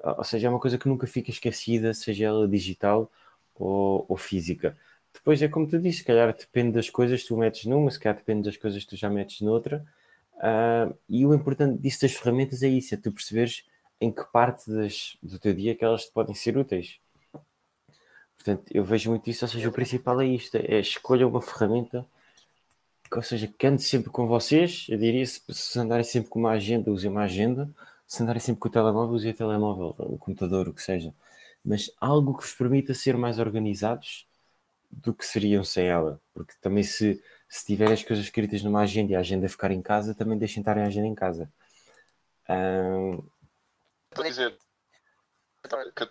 Ou 0.02 0.25
seja, 0.25 0.47
é 0.49 0.50
uma 0.50 0.61
coisa 0.61 0.78
que 0.78 0.88
nunca 0.88 1.06
fica 1.06 1.30
esquecida, 1.30 1.92
seja 1.94 2.26
ela 2.26 2.49
digital 2.49 3.11
ou, 3.54 4.04
ou 4.09 4.16
física. 4.16 4.76
Depois 5.12 5.42
é 5.42 5.49
como 5.49 5.66
tu 5.68 5.78
disse, 5.78 5.99
se 5.99 6.04
calhar 6.04 6.35
depende 6.37 6.73
das 6.73 6.88
coisas 6.88 7.23
que 7.23 7.28
tu 7.28 7.37
metes 7.37 7.66
numa, 7.66 7.90
se 7.90 7.99
calhar 8.00 8.16
depende 8.16 8.44
das 8.44 8.56
coisas 8.56 8.82
que 8.85 8.90
tu 8.90 8.97
já 8.97 9.11
metes 9.11 9.40
noutra. 9.42 9.85
Uh, 10.40 10.97
e 11.09 11.26
o 11.26 11.35
importante 11.35 11.78
disso 11.80 12.00
das 12.02 12.12
ferramentas 12.12 12.62
é 12.62 12.68
isso, 12.68 12.94
é 12.94 12.97
tu 12.97 13.12
perceberes 13.12 13.64
em 14.00 14.11
que 14.11 14.25
parte 14.32 14.70
das, 14.70 15.16
do 15.23 15.38
teu 15.38 15.54
dia 15.54 15.75
que 15.75 15.85
elas 15.85 16.06
te 16.06 16.12
podem 16.12 16.35
ser 16.35 16.56
úteis. 16.56 16.99
Portanto, 18.37 18.64
eu 18.70 18.82
vejo 18.82 19.11
muito 19.11 19.28
isso, 19.28 19.44
ou 19.44 19.49
seja, 19.50 19.68
o 19.68 19.73
principal 19.73 20.20
é 20.20 20.26
isto, 20.26 20.56
é 20.56 20.80
escolha 20.80 21.26
uma 21.28 21.42
ferramenta 21.42 22.06
que, 23.11 23.16
ou 23.16 23.23
seja, 23.23 23.47
que 23.47 23.66
ande 23.66 23.82
sempre 23.82 24.11
com 24.11 24.26
vocês, 24.26 24.87
eu 24.88 24.97
diria, 24.97 25.26
se, 25.26 25.42
se 25.50 25.78
andarem 25.78 26.04
sempre 26.04 26.30
com 26.30 26.38
uma 26.38 26.52
agenda, 26.52 26.90
usem 26.90 27.11
uma 27.11 27.25
agenda, 27.25 27.70
se 28.06 28.23
andarem 28.23 28.40
sempre 28.40 28.61
com 28.61 28.68
o 28.68 28.70
telemóvel, 28.70 29.14
usem 29.14 29.32
o 29.32 29.35
telemóvel, 29.35 29.94
o 29.99 30.16
computador, 30.18 30.68
o 30.68 30.73
que 30.73 30.82
seja 30.82 31.12
mas 31.64 31.90
algo 32.00 32.37
que 32.37 32.44
vos 32.44 32.54
permita 32.54 32.94
ser 32.94 33.16
mais 33.16 33.38
organizados 33.38 34.26
do 34.90 35.14
que 35.14 35.25
seriam 35.25 35.62
sem 35.62 35.87
ela. 35.87 36.20
Porque 36.35 36.54
também 36.61 36.82
se, 36.82 37.23
se 37.50 37.66
tiverem 37.66 37.95
as 37.95 38.04
coisas 38.04 38.25
escritas 38.25 38.62
numa 38.62 38.83
agenda 38.83 39.12
e 39.12 39.16
a 39.16 39.19
agenda 39.19 39.49
ficar 39.49 39.73
em 39.73 39.83
casa, 39.83 40.14
também 40.14 40.38
deixem 40.38 40.61
estar 40.61 40.78
a 40.78 40.87
agenda 40.87 41.09
em 41.09 41.14
casa. 41.16 41.52
Um... 42.49 43.28
dizer, 44.23 44.57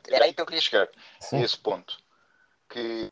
era 0.10 0.25
aí 0.25 0.34
que 0.34 0.41
eu 0.41 0.46
queria 0.46 0.62
chegar, 0.62 0.89
Sim. 1.22 1.38
a 1.38 1.41
esse 1.41 1.58
ponto. 1.58 1.98
Que 2.67 3.10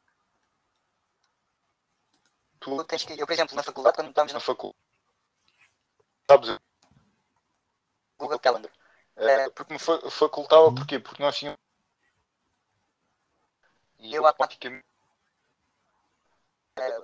tu 2.59 2.83
tens 2.83 3.05
que, 3.05 3.19
eu 3.19 3.25
por 3.25 3.31
exemplo, 3.31 3.55
na 3.55 3.63
faculdade, 3.63 3.95
quando 3.95 4.09
estávamos 4.09 4.33
na 4.33 4.39
faculdade, 4.41 4.77
sabes, 6.29 6.57
Google 8.19 8.39
Calendar. 8.39 8.71
Uh, 9.15 9.51
porque 9.55 9.73
me 9.73 9.79
facultava, 9.79 10.75
porquê? 10.75 10.99
Porque 10.99 11.23
nós 11.23 11.37
tínhamos 11.37 11.59
e 13.99 14.13
eu 14.13 14.25
automaticamente 14.27 14.85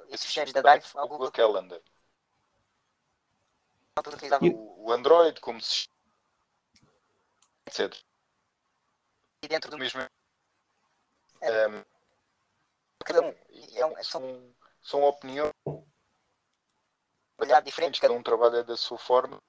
esses 0.10 0.26
ficheiros 0.26 0.54
da 0.54 0.62
Drive 0.62 0.86
ao 0.96 1.08
Google 1.08 1.32
Calendar. 1.32 1.82
O, 4.42 4.88
o 4.88 4.92
Android 4.92 5.40
como 5.40 5.62
se 5.62 5.88
etc. 7.66 7.96
E 9.44 9.48
dentro 9.48 9.70
do 9.70 9.78
mesmo 9.78 10.02
um, 11.42 11.84
cada 13.04 13.22
um 13.22 13.36
é 13.76 13.86
um, 13.86 14.04
são, 14.04 14.56
são 14.82 15.04
opiniões 15.04 15.52
diferentes, 17.66 18.00
cada 18.00 18.14
um 18.14 18.24
trabalha 18.24 18.64
da 18.64 18.78
sua 18.78 18.98
forma. 18.98 19.42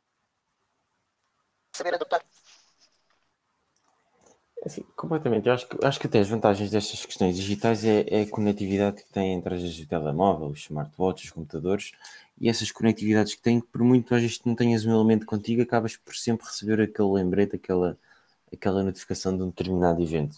Saber 1.72 1.94
adaptar. 1.94 2.24
Assim, 4.64 4.82
completamente. 4.96 5.46
Eu 5.46 5.52
acho 5.52 5.68
que, 5.68 5.84
acho 5.84 6.00
que 6.00 6.06
até 6.06 6.20
as 6.20 6.28
vantagens 6.28 6.70
destas 6.70 7.04
questões 7.04 7.36
digitais 7.36 7.84
é, 7.84 8.06
é 8.08 8.22
a 8.22 8.26
conectividade 8.26 9.02
que 9.02 9.12
tem 9.12 9.34
entre 9.34 9.54
as 9.54 9.86
telemóvel, 9.86 10.48
os 10.48 10.60
smartwatches, 10.60 11.26
os 11.26 11.30
computadores 11.32 11.92
e 12.40 12.48
essas 12.48 12.72
conectividades 12.72 13.34
que 13.34 13.42
têm, 13.42 13.60
por 13.60 13.82
muito 13.82 14.14
às 14.14 14.22
vezes 14.22 14.40
não 14.44 14.54
tenhas 14.54 14.84
um 14.86 14.90
elemento 14.90 15.26
contigo, 15.26 15.62
acabas 15.62 15.96
por 15.96 16.16
sempre 16.16 16.46
receber 16.46 16.80
aquele 16.80 17.12
lembrete, 17.12 17.56
aquela, 17.56 17.98
aquela 18.52 18.82
notificação 18.82 19.36
de 19.36 19.42
um 19.42 19.48
determinado 19.48 20.02
evento. 20.02 20.36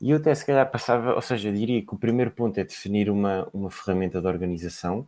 E 0.00 0.10
eu 0.10 0.16
até 0.16 0.34
se 0.34 0.44
calhar 0.44 0.68
passava, 0.70 1.14
ou 1.14 1.22
seja, 1.22 1.52
diria 1.52 1.80
que 1.82 1.94
o 1.94 1.98
primeiro 1.98 2.30
ponto 2.32 2.58
é 2.58 2.64
definir 2.64 3.08
uma, 3.08 3.48
uma 3.52 3.70
ferramenta 3.70 4.20
de 4.20 4.26
organização 4.26 5.06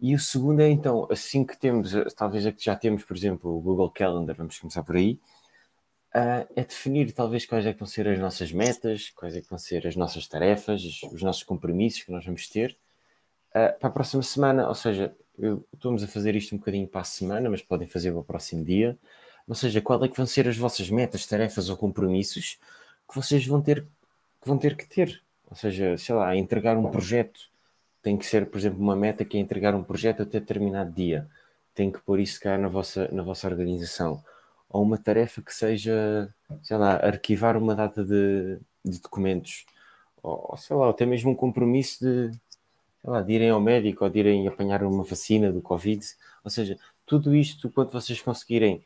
e 0.00 0.14
o 0.14 0.18
segundo 0.18 0.60
é 0.60 0.68
então, 0.68 1.08
assim 1.10 1.44
que 1.44 1.56
temos, 1.56 1.92
talvez 2.14 2.46
a 2.46 2.52
que 2.52 2.64
já 2.64 2.76
temos, 2.76 3.04
por 3.04 3.16
exemplo, 3.16 3.56
o 3.56 3.60
Google 3.60 3.90
Calendar, 3.90 4.36
vamos 4.36 4.58
começar 4.58 4.82
por 4.82 4.96
aí, 4.96 5.18
uh, 6.14 6.46
é 6.54 6.64
definir 6.64 7.12
talvez 7.12 7.46
quais 7.46 7.66
é 7.66 7.72
que 7.72 7.78
vão 7.78 7.86
ser 7.86 8.08
as 8.08 8.18
nossas 8.18 8.52
metas, 8.52 9.10
quais 9.10 9.36
é 9.36 9.40
que 9.40 9.48
vão 9.48 9.58
ser 9.58 9.86
as 9.86 9.96
nossas 9.96 10.26
tarefas, 10.26 10.82
os 11.12 11.22
nossos 11.22 11.42
compromissos 11.42 12.02
que 12.02 12.12
nós 12.12 12.24
vamos 12.24 12.48
ter 12.48 12.76
uh, 13.50 13.78
para 13.78 13.88
a 13.88 13.90
próxima 13.90 14.22
semana. 14.22 14.68
Ou 14.68 14.74
seja, 14.74 15.14
eu, 15.38 15.64
estamos 15.74 16.02
a 16.02 16.08
fazer 16.08 16.34
isto 16.34 16.54
um 16.54 16.58
bocadinho 16.58 16.88
para 16.88 17.02
a 17.02 17.04
semana, 17.04 17.48
mas 17.48 17.62
podem 17.62 17.86
fazer 17.86 18.10
para 18.10 18.20
o 18.20 18.24
próximo 18.24 18.64
dia. 18.64 18.98
Ou 19.46 19.54
seja, 19.54 19.80
qual 19.80 20.02
é 20.04 20.08
que 20.08 20.16
vão 20.16 20.26
ser 20.26 20.46
as 20.48 20.56
vossas 20.56 20.90
metas, 20.90 21.26
tarefas 21.26 21.70
ou 21.70 21.76
compromissos 21.76 22.58
que 23.08 23.14
vocês 23.14 23.46
vão 23.46 23.62
ter 23.62 23.82
que, 24.40 24.48
vão 24.48 24.58
ter, 24.58 24.76
que 24.76 24.86
ter. 24.86 25.22
Ou 25.50 25.56
seja, 25.56 25.96
sei 25.96 26.14
lá, 26.14 26.36
entregar 26.36 26.76
um 26.76 26.90
projeto 26.90 27.40
tem 28.02 28.16
que 28.16 28.26
ser, 28.26 28.46
por 28.46 28.58
exemplo, 28.58 28.80
uma 28.80 28.96
meta 28.96 29.24
que 29.24 29.36
é 29.36 29.40
entregar 29.40 29.74
um 29.74 29.82
projeto 29.82 30.22
até 30.22 30.38
determinado 30.40 30.92
dia. 30.92 31.28
Tem 31.74 31.90
que 31.90 32.00
pôr 32.00 32.20
isso 32.20 32.40
cá 32.40 32.56
na 32.56 32.68
vossa, 32.68 33.08
na 33.12 33.22
vossa 33.22 33.46
organização 33.48 34.22
ou 34.68 34.82
uma 34.82 34.98
tarefa 34.98 35.40
que 35.42 35.54
seja, 35.54 36.32
sei 36.62 36.76
lá, 36.76 36.96
arquivar 36.96 37.56
uma 37.56 37.74
data 37.74 38.04
de, 38.04 38.58
de 38.84 39.00
documentos, 39.00 39.64
ou 40.22 40.56
sei 40.56 40.76
lá, 40.76 40.90
até 40.90 41.06
mesmo 41.06 41.30
um 41.30 41.34
compromisso 41.34 42.04
de, 42.04 42.30
sei 43.00 43.10
lá, 43.10 43.22
de 43.22 43.32
irem 43.32 43.50
ao 43.50 43.60
médico 43.60 44.04
ou 44.04 44.10
de 44.10 44.18
irem 44.18 44.46
apanhar 44.46 44.82
uma 44.82 45.04
vacina 45.04 45.50
do 45.50 45.62
Covid. 45.62 46.04
Ou 46.44 46.50
seja, 46.50 46.78
tudo 47.06 47.34
isto, 47.34 47.70
quando 47.70 47.90
vocês 47.90 48.20
conseguirem 48.20 48.84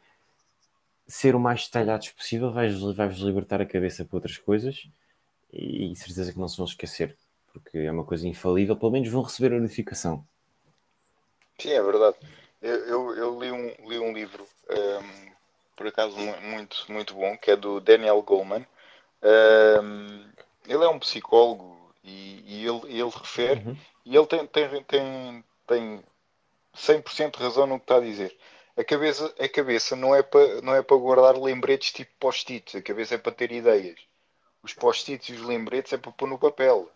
ser 1.07 1.35
o 1.35 1.41
mais 1.41 1.65
detalhados 1.67 2.11
possível, 2.11 2.53
vai-vos 2.53 2.97
vai 2.97 3.09
libertar 3.09 3.61
a 3.61 3.67
cabeça 3.67 4.05
para 4.05 4.17
outras 4.17 4.39
coisas 4.39 4.89
e, 5.53 5.93
e 5.93 5.97
certeza 5.97 6.33
que 6.33 6.39
não 6.39 6.49
se 6.49 6.57
vão 6.57 6.67
esquecer, 6.67 7.17
porque 7.53 7.79
é 7.79 7.91
uma 7.91 8.05
coisa 8.05 8.27
infalível, 8.27 8.77
pelo 8.77 8.93
menos 8.93 9.09
vão 9.09 9.23
receber 9.23 9.55
a 9.55 9.61
notificação. 9.61 10.25
Sim, 11.59 11.71
é 11.71 11.83
verdade. 11.83 12.17
Eu, 12.61 12.75
eu, 12.87 13.17
eu 13.17 13.41
li, 13.41 13.51
um, 13.51 13.89
li 13.89 13.99
um 13.99 14.13
livro 14.13 14.47
um, 14.71 15.32
por 15.77 15.87
acaso 15.87 16.17
muito, 16.17 16.85
muito 16.89 17.15
bom, 17.15 17.37
que 17.37 17.51
é 17.51 17.57
do 17.57 17.81
Daniel 17.81 18.23
Goleman. 18.23 18.67
Um, 19.23 20.25
ele 20.67 20.85
é 20.85 20.89
um 20.89 20.99
psicólogo 20.99 21.77
e, 22.05 22.43
e 22.47 22.67
ele, 22.67 23.01
ele 23.01 23.11
refere, 23.11 23.61
uhum. 23.61 23.77
e 24.05 24.17
ele 24.17 24.27
tem, 24.27 24.47
tem, 24.47 24.83
tem, 24.85 25.45
tem 25.67 26.05
100% 26.75 27.37
razão 27.37 27.67
no 27.67 27.79
que 27.79 27.85
está 27.85 27.97
a 27.97 28.01
dizer. 28.01 28.37
A 28.77 28.83
cabeça, 28.83 29.35
a 29.39 29.49
cabeça 29.49 29.95
não 29.95 30.15
é 30.15 30.23
para 30.23 30.63
não 30.63 30.75
é 30.75 30.83
para 30.83 30.97
guardar 30.97 31.37
lembretes 31.37 31.93
tipo 31.93 32.11
post-its, 32.19 32.75
a 32.75 32.83
cabeça 32.83 33.15
é 33.15 33.19
para 33.19 33.33
ter 33.33 33.53
ideias. 33.53 34.01
Os 34.63 34.73
post-its 34.73 35.29
e 35.29 35.33
os 35.35 35.43
lembretes 35.43 35.93
é 35.93 35.99
para 35.99 36.13
pôr 36.13 36.29
no 36.29 36.39
papel. 36.39 36.91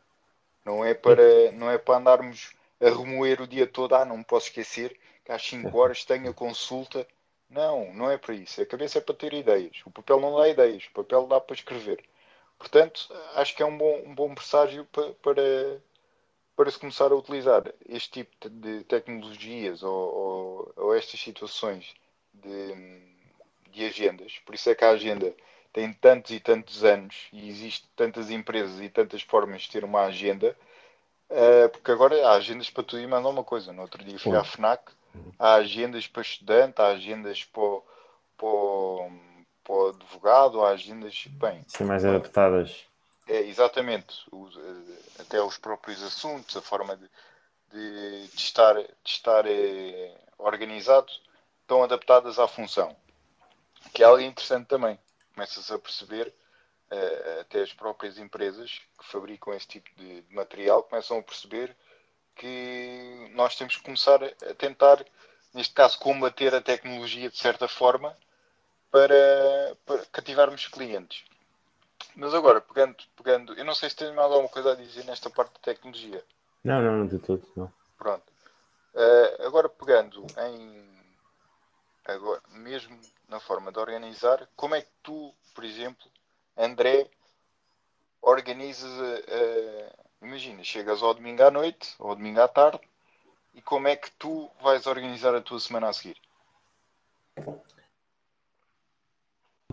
Não 0.64 0.85
é 0.85 0.95
para 0.95 1.52
não 1.52 1.71
é 1.71 1.76
para 1.76 1.99
andarmos 1.99 2.52
a 2.80 2.87
remoer 2.87 3.42
o 3.42 3.47
dia 3.47 3.66
todo, 3.66 3.95
ah, 3.95 4.04
não 4.04 4.18
me 4.18 4.25
posso 4.25 4.47
esquecer 4.47 4.99
que 5.25 5.33
às 5.33 5.42
5 5.47 5.76
horas 5.76 6.04
tenho 6.04 6.30
a 6.30 6.35
consulta 6.35 7.06
não, 7.48 7.92
não 7.94 8.10
é 8.10 8.18
para 8.18 8.34
isso. 8.34 8.60
A 8.60 8.66
cabeça 8.66 8.98
é 8.98 9.00
para 9.00 9.14
ter 9.14 9.32
ideias. 9.32 9.80
O 9.86 9.90
papel 9.90 10.20
não 10.20 10.36
dá 10.36 10.48
ideias, 10.48 10.84
o 10.84 10.92
papel 10.92 11.26
dá 11.26 11.40
para 11.40 11.54
escrever. 11.54 12.04
Portanto, 12.58 13.08
acho 13.34 13.54
que 13.54 13.62
é 13.62 13.66
um 13.66 13.76
bom, 13.76 14.02
um 14.06 14.14
bom 14.14 14.34
presságio 14.34 14.84
para, 14.86 15.12
para, 15.14 15.82
para 16.56 16.70
se 16.70 16.78
começar 16.78 17.12
a 17.12 17.16
utilizar 17.16 17.72
este 17.88 18.24
tipo 18.24 18.48
de 18.48 18.82
tecnologias 18.84 19.82
ou, 19.82 19.92
ou, 19.92 20.72
ou 20.76 20.94
estas 20.94 21.20
situações 21.20 21.94
de, 22.32 23.02
de 23.70 23.84
agendas. 23.84 24.38
Por 24.44 24.54
isso 24.54 24.70
é 24.70 24.74
que 24.74 24.84
a 24.84 24.90
agenda 24.90 25.34
tem 25.72 25.92
tantos 25.92 26.30
e 26.30 26.40
tantos 26.40 26.84
anos 26.84 27.28
e 27.32 27.48
existe 27.48 27.86
tantas 27.94 28.30
empresas 28.30 28.80
e 28.80 28.88
tantas 28.88 29.22
formas 29.22 29.62
de 29.62 29.70
ter 29.70 29.84
uma 29.84 30.04
agenda, 30.04 30.56
uh, 31.30 31.68
porque 31.68 31.90
agora 31.90 32.26
há 32.26 32.32
agendas 32.32 32.70
para 32.70 32.82
tudo 32.82 33.02
e 33.02 33.06
mais 33.06 33.24
alguma 33.24 33.44
coisa. 33.44 33.72
No 33.72 33.82
outro 33.82 34.02
dia 34.02 34.18
fui 34.18 34.34
à 34.34 34.42
FNAC 34.42 34.90
Há 35.38 35.54
agendas 35.54 36.06
para 36.06 36.23
estudante, 36.23 36.80
há 36.80 36.88
agendas 36.88 37.44
para, 37.44 37.80
para, 38.37 39.11
para 39.64 39.75
o 39.75 39.88
advogado, 39.88 40.64
há 40.64 40.70
agendas. 40.70 41.26
Bem, 41.28 41.62
Sim, 41.66 41.85
mais 41.85 42.04
adaptadas. 42.04 42.87
É, 43.26 43.40
exatamente. 43.40 44.25
Os, 44.30 44.56
eh, 44.56 45.20
até 45.20 45.42
os 45.42 45.58
próprios 45.58 46.02
assuntos, 46.02 46.56
a 46.56 46.62
forma 46.62 46.96
de, 46.96 47.08
de, 47.73 48.28
de 48.28 48.37
estar, 48.37 48.75
de 48.75 48.88
estar 49.04 49.44
é, 49.46 50.14
organizado, 50.38 51.11
estão 51.62 51.82
adaptadas 51.82 52.38
à 52.38 52.46
função. 52.46 52.96
Que 53.92 54.02
é 54.02 54.06
algo 54.06 54.23
interessante 54.23 54.68
também. 54.68 54.99
Começas 55.35 55.70
a 55.70 55.78
perceber, 55.78 56.32
uh, 56.90 57.40
até 57.40 57.62
as 57.62 57.73
próprias 57.73 58.18
empresas 58.18 58.80
que 58.99 59.04
fabricam 59.06 59.52
esse 59.52 59.66
tipo 59.66 59.90
de, 59.96 60.23
de 60.23 60.35
material 60.35 60.82
começam 60.85 61.18
a 61.18 61.23
perceber 61.23 61.76
que 62.36 63.30
nós 63.34 63.56
temos 63.56 63.76
que 63.76 63.82
começar 63.82 64.22
a 64.22 64.54
tentar, 64.54 65.04
neste 65.52 65.74
caso, 65.74 65.98
combater 65.98 66.54
a 66.54 66.60
tecnologia 66.60 67.30
de 67.30 67.36
certa 67.36 67.66
forma 67.66 68.16
para, 68.90 69.76
para 69.84 70.04
cativarmos 70.06 70.68
clientes. 70.68 71.24
Mas 72.14 72.32
agora, 72.32 72.60
pegando, 72.60 72.96
pegando, 73.16 73.54
eu 73.54 73.64
não 73.64 73.74
sei 73.74 73.90
se 73.90 73.96
tens 73.96 74.14
mais 74.14 74.30
alguma 74.30 74.48
coisa 74.48 74.72
a 74.72 74.74
dizer 74.76 75.04
nesta 75.04 75.28
parte 75.30 75.54
da 75.54 75.60
tecnologia. 75.60 76.22
Não, 76.62 76.82
não, 76.82 76.98
não 76.98 77.06
de 77.06 77.18
todo, 77.18 77.46
não. 77.56 77.72
Pronto. 77.98 78.24
Uh, 78.94 79.46
agora 79.46 79.68
pegando 79.68 80.26
em 80.38 80.86
agora, 82.06 82.40
mesmo 82.50 82.98
na 83.28 83.40
forma 83.40 83.72
de 83.72 83.78
organizar, 83.78 84.48
como 84.56 84.74
é 84.74 84.82
que 84.82 84.88
tu, 85.02 85.34
por 85.54 85.64
exemplo, 85.64 86.06
André, 86.56 87.10
organizas 88.22 88.90
uh, 88.90 90.05
imagina, 90.23 90.62
chegas 90.62 91.02
ao 91.02 91.14
domingo 91.14 91.42
à 91.42 91.50
noite 91.50 91.94
ou 91.99 92.11
ao 92.11 92.16
domingo 92.16 92.40
à 92.40 92.49
tarde 92.49 92.80
e 93.54 93.61
como 93.62 93.88
é 93.88 93.96
que 93.96 94.11
tu 94.12 94.50
vais 94.62 94.87
organizar 94.87 95.35
a 95.35 95.40
tua 95.40 95.58
semana 95.61 95.88
a 95.88 95.92
seguir? 95.92 96.16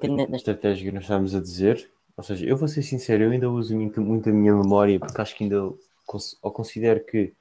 Na 0.01 0.35
estratégia 0.35 0.85
que 0.85 0.91
nós 0.91 1.03
estávamos 1.03 1.35
a 1.35 1.39
dizer, 1.39 1.89
ou 2.17 2.23
seja, 2.23 2.45
eu 2.45 2.57
vou 2.57 2.67
ser 2.67 2.83
sincero, 2.83 3.23
eu 3.23 3.31
ainda 3.31 3.49
uso 3.49 3.75
muito, 3.75 4.01
muito 4.01 4.29
a 4.29 4.33
minha 4.33 4.53
memória 4.53 4.99
porque 4.99 5.21
acho 5.21 5.35
que 5.35 5.43
ainda 5.43 5.61
ou 6.41 6.51
considero 6.51 7.03
que 7.03 7.33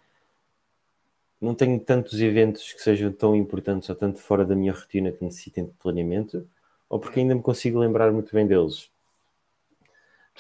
não 1.41 1.55
tenho 1.55 1.79
tantos 1.81 2.21
eventos 2.21 2.73
que 2.73 2.81
sejam 2.81 3.13
tão 3.13 3.35
importantes 3.35 3.89
ou 3.89 3.97
tanto 3.97 4.21
fora 4.21 4.45
da 4.45 4.55
minha 4.55 4.73
rotina 4.73 5.11
que 5.11 5.25
necessitem 5.25 5.65
de 5.65 5.73
planeamento, 5.73 6.49
ou 6.89 7.01
porque 7.01 7.19
ainda 7.19 7.35
me 7.35 7.43
consigo 7.43 7.81
lembrar 7.81 8.13
muito 8.13 8.33
bem 8.33 8.47
deles. 8.47 8.89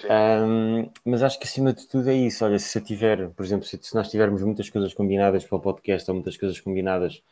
Um, 0.04 0.90
mas 1.04 1.22
acho 1.22 1.38
que 1.38 1.44
acima 1.44 1.72
de 1.72 1.87
tudo 1.87 2.11
é 2.11 2.14
isso. 2.14 2.44
Olha, 2.44 2.58
se 2.58 2.76
eu 2.78 2.82
tiver, 2.82 3.30
por 3.30 3.44
exemplo, 3.44 3.66
se, 3.66 3.78
se 3.80 3.94
nós 3.94 4.11
tivermos 4.11 4.42
muitas 4.42 4.68
coisas 4.70 4.94
combinadas 4.94 5.44
para 5.44 5.56
o 5.56 5.61
podcast 5.61 6.11
ou 6.11 6.14
muitas 6.14 6.37
coisas 6.37 6.58
combinadas, 6.61 7.22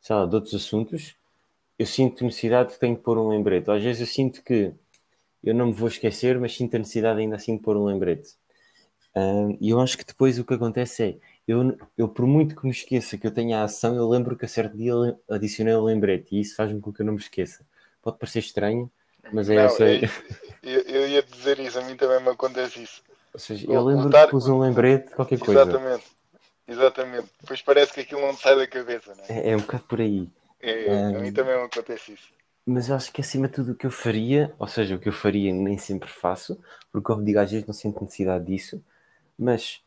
sei 0.00 0.16
lá, 0.16 0.26
de 0.26 0.34
outros 0.34 0.54
assuntos, 0.54 1.16
eu 1.78 1.86
sinto 1.86 2.24
necessidade 2.24 2.74
que 2.74 2.80
tenho 2.80 2.96
que 2.96 3.02
pôr 3.02 3.18
um 3.18 3.28
lembrete. 3.28 3.70
Às 3.70 3.82
vezes 3.82 4.00
eu 4.00 4.06
sinto 4.06 4.42
que 4.42 4.72
eu 5.42 5.54
não 5.54 5.66
me 5.66 5.72
vou 5.72 5.88
esquecer, 5.88 6.38
mas 6.38 6.56
sinto 6.56 6.76
a 6.76 6.78
necessidade 6.78 7.20
ainda 7.20 7.36
assim 7.36 7.56
de 7.56 7.62
pôr 7.62 7.76
um 7.76 7.84
lembrete. 7.84 8.36
Um, 9.14 9.56
e 9.60 9.70
eu 9.70 9.80
acho 9.80 9.98
que 9.98 10.04
depois 10.04 10.38
o 10.38 10.44
que 10.44 10.54
acontece 10.54 11.02
é, 11.02 11.16
eu, 11.46 11.76
eu 11.98 12.08
por 12.08 12.26
muito 12.26 12.56
que 12.56 12.64
me 12.64 12.70
esqueça 12.70 13.18
que 13.18 13.26
eu 13.26 13.30
tenha 13.30 13.58
a 13.60 13.64
ação, 13.64 13.94
eu 13.94 14.08
lembro 14.08 14.36
que 14.36 14.44
a 14.44 14.48
certo 14.48 14.76
dia 14.76 14.94
adicionei 15.28 15.74
um 15.74 15.84
lembrete 15.84 16.34
e 16.34 16.40
isso 16.40 16.56
faz-me 16.56 16.80
com 16.80 16.92
que 16.92 17.02
eu 17.02 17.06
não 17.06 17.14
me 17.14 17.18
esqueça. 17.18 17.66
Pode 18.00 18.18
parecer 18.18 18.38
estranho, 18.38 18.90
mas 19.32 19.50
é 19.50 19.56
não, 19.56 19.62
essa. 19.62 19.84
É, 19.84 20.00
eu, 20.62 20.80
eu, 20.82 21.08
ia 21.08 21.22
dizer 21.22 21.58
isso, 21.58 21.78
a 21.78 21.82
mim 21.82 21.96
também 21.96 22.20
me 22.22 22.30
acontece 22.30 22.82
isso. 22.82 23.02
Ou 23.34 23.40
seja, 23.40 23.66
eu 23.68 23.84
lembro 23.84 24.10
que 24.10 24.26
pus 24.28 24.46
um 24.46 24.60
lembrete, 24.60 25.14
qualquer 25.14 25.38
coisa. 25.38 25.62
Exatamente, 25.62 26.04
exatamente. 26.68 27.28
Depois 27.40 27.62
parece 27.62 27.92
que 27.92 28.00
aquilo 28.00 28.20
não 28.20 28.36
sai 28.36 28.56
da 28.56 28.66
cabeça, 28.66 29.14
não 29.14 29.24
é? 29.24 29.48
É, 29.48 29.50
é 29.50 29.56
um 29.56 29.60
bocado 29.60 29.84
por 29.84 30.00
aí. 30.00 30.28
É, 30.60 30.90
um, 30.90 31.16
a 31.16 31.20
mim 31.20 31.32
também 31.32 31.56
me 31.56 31.64
acontece 31.64 32.12
isso. 32.12 32.28
Mas 32.64 32.88
eu 32.88 32.94
acho 32.94 33.12
que 33.12 33.20
acima 33.20 33.48
de 33.48 33.54
tudo 33.54 33.72
o 33.72 33.74
que 33.74 33.86
eu 33.86 33.90
faria, 33.90 34.54
ou 34.58 34.68
seja, 34.68 34.94
o 34.94 34.98
que 34.98 35.08
eu 35.08 35.12
faria 35.12 35.52
nem 35.52 35.76
sempre 35.76 36.08
faço, 36.08 36.60
porque 36.92 37.04
como 37.04 37.24
digo, 37.24 37.40
às 37.40 37.50
vezes 37.50 37.66
não 37.66 37.74
sinto 37.74 38.02
necessidade 38.04 38.44
disso, 38.44 38.80
mas 39.36 39.80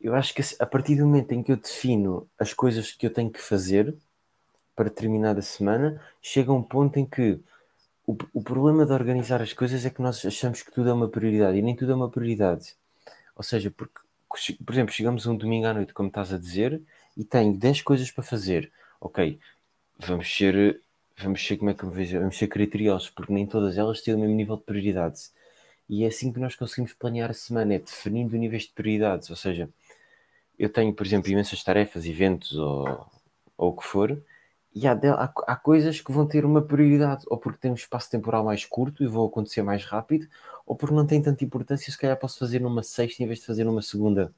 eu 0.00 0.14
acho 0.14 0.34
que 0.34 0.42
a 0.58 0.66
partir 0.66 0.96
do 0.96 1.06
momento 1.06 1.32
em 1.32 1.42
que 1.42 1.52
eu 1.52 1.56
defino 1.56 2.28
as 2.38 2.52
coisas 2.52 2.90
que 2.90 3.06
eu 3.06 3.12
tenho 3.12 3.30
que 3.30 3.40
fazer 3.40 3.94
para 4.74 4.88
determinada 4.88 5.42
semana, 5.42 6.02
chega 6.22 6.52
um 6.52 6.62
ponto 6.62 6.98
em 6.98 7.06
que 7.06 7.38
o, 8.10 8.16
o 8.34 8.42
problema 8.42 8.84
de 8.84 8.92
organizar 8.92 9.40
as 9.40 9.52
coisas 9.52 9.86
é 9.86 9.90
que 9.90 10.02
nós 10.02 10.24
achamos 10.26 10.62
que 10.62 10.72
tudo 10.72 10.90
é 10.90 10.92
uma 10.92 11.08
prioridade 11.08 11.56
e 11.56 11.62
nem 11.62 11.76
tudo 11.76 11.92
é 11.92 11.94
uma 11.94 12.10
prioridade. 12.10 12.74
Ou 13.36 13.44
seja, 13.44 13.70
porque, 13.70 14.00
por 14.64 14.74
exemplo, 14.74 14.92
chegamos 14.92 15.26
um 15.26 15.36
domingo 15.36 15.66
à 15.66 15.74
noite, 15.74 15.94
como 15.94 16.08
estás 16.08 16.32
a 16.32 16.38
dizer, 16.38 16.82
e 17.16 17.24
tenho 17.24 17.56
10 17.56 17.82
coisas 17.82 18.10
para 18.10 18.24
fazer. 18.24 18.72
Ok, 19.00 19.38
vamos 19.98 20.28
ser, 20.28 20.80
vamos 21.16 21.46
ser, 21.46 21.56
como 21.56 21.70
é 21.70 21.74
que 21.74 21.84
eu 21.84 21.90
vejo? 21.90 22.18
Vamos 22.18 22.36
ser 22.36 22.48
criteriosos, 22.48 23.10
porque 23.10 23.32
nem 23.32 23.46
todas 23.46 23.78
elas 23.78 24.00
têm 24.02 24.14
o 24.14 24.18
mesmo 24.18 24.34
nível 24.34 24.56
de 24.56 24.64
prioridade. 24.64 25.30
E 25.88 26.04
é 26.04 26.08
assim 26.08 26.32
que 26.32 26.40
nós 26.40 26.56
conseguimos 26.56 26.92
planear 26.92 27.30
a 27.30 27.34
semana, 27.34 27.74
é 27.74 27.78
definindo 27.78 28.36
níveis 28.36 28.64
de 28.64 28.72
prioridades. 28.72 29.30
Ou 29.30 29.36
seja, 29.36 29.68
eu 30.58 30.68
tenho, 30.68 30.92
por 30.92 31.06
exemplo, 31.06 31.30
imensas 31.30 31.62
tarefas, 31.62 32.06
eventos 32.06 32.52
ou, 32.58 33.06
ou 33.56 33.70
o 33.70 33.76
que 33.76 33.84
for, 33.84 34.20
e 34.74 34.86
há, 34.86 34.92
há, 34.92 35.32
há, 35.48 35.56
coisas 35.56 36.00
que 36.00 36.12
vão 36.12 36.26
ter 36.26 36.44
uma 36.44 36.62
prioridade, 36.62 37.24
ou 37.28 37.36
porque 37.38 37.58
tem 37.58 37.70
um 37.70 37.74
espaço 37.74 38.10
temporal 38.10 38.44
mais 38.44 38.64
curto 38.64 39.02
e 39.02 39.06
vão 39.06 39.26
acontecer 39.26 39.62
mais 39.62 39.84
rápido, 39.84 40.28
ou 40.66 40.76
porque 40.76 40.94
não 40.94 41.06
tem 41.06 41.20
tanta 41.20 41.44
importância, 41.44 41.90
se 41.90 41.98
calhar 41.98 42.16
posso 42.16 42.38
fazer 42.38 42.60
numa 42.60 42.82
sexta 42.82 43.22
em 43.22 43.26
vez 43.26 43.40
de 43.40 43.46
fazer 43.46 43.64
numa 43.64 43.82
segunda. 43.82 44.32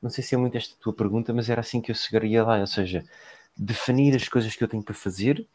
Não 0.00 0.10
sei 0.10 0.22
se 0.24 0.34
é 0.34 0.38
muito 0.38 0.56
esta 0.56 0.76
tua 0.80 0.92
pergunta, 0.92 1.32
mas 1.32 1.48
era 1.48 1.60
assim 1.60 1.80
que 1.80 1.90
eu 1.90 1.94
chegaria 1.94 2.44
lá, 2.44 2.58
ou 2.60 2.66
seja, 2.66 3.04
definir 3.56 4.14
as 4.16 4.28
coisas 4.28 4.54
que 4.56 4.64
eu 4.64 4.68
tenho 4.68 4.82
para 4.82 4.94
fazer 4.94 5.46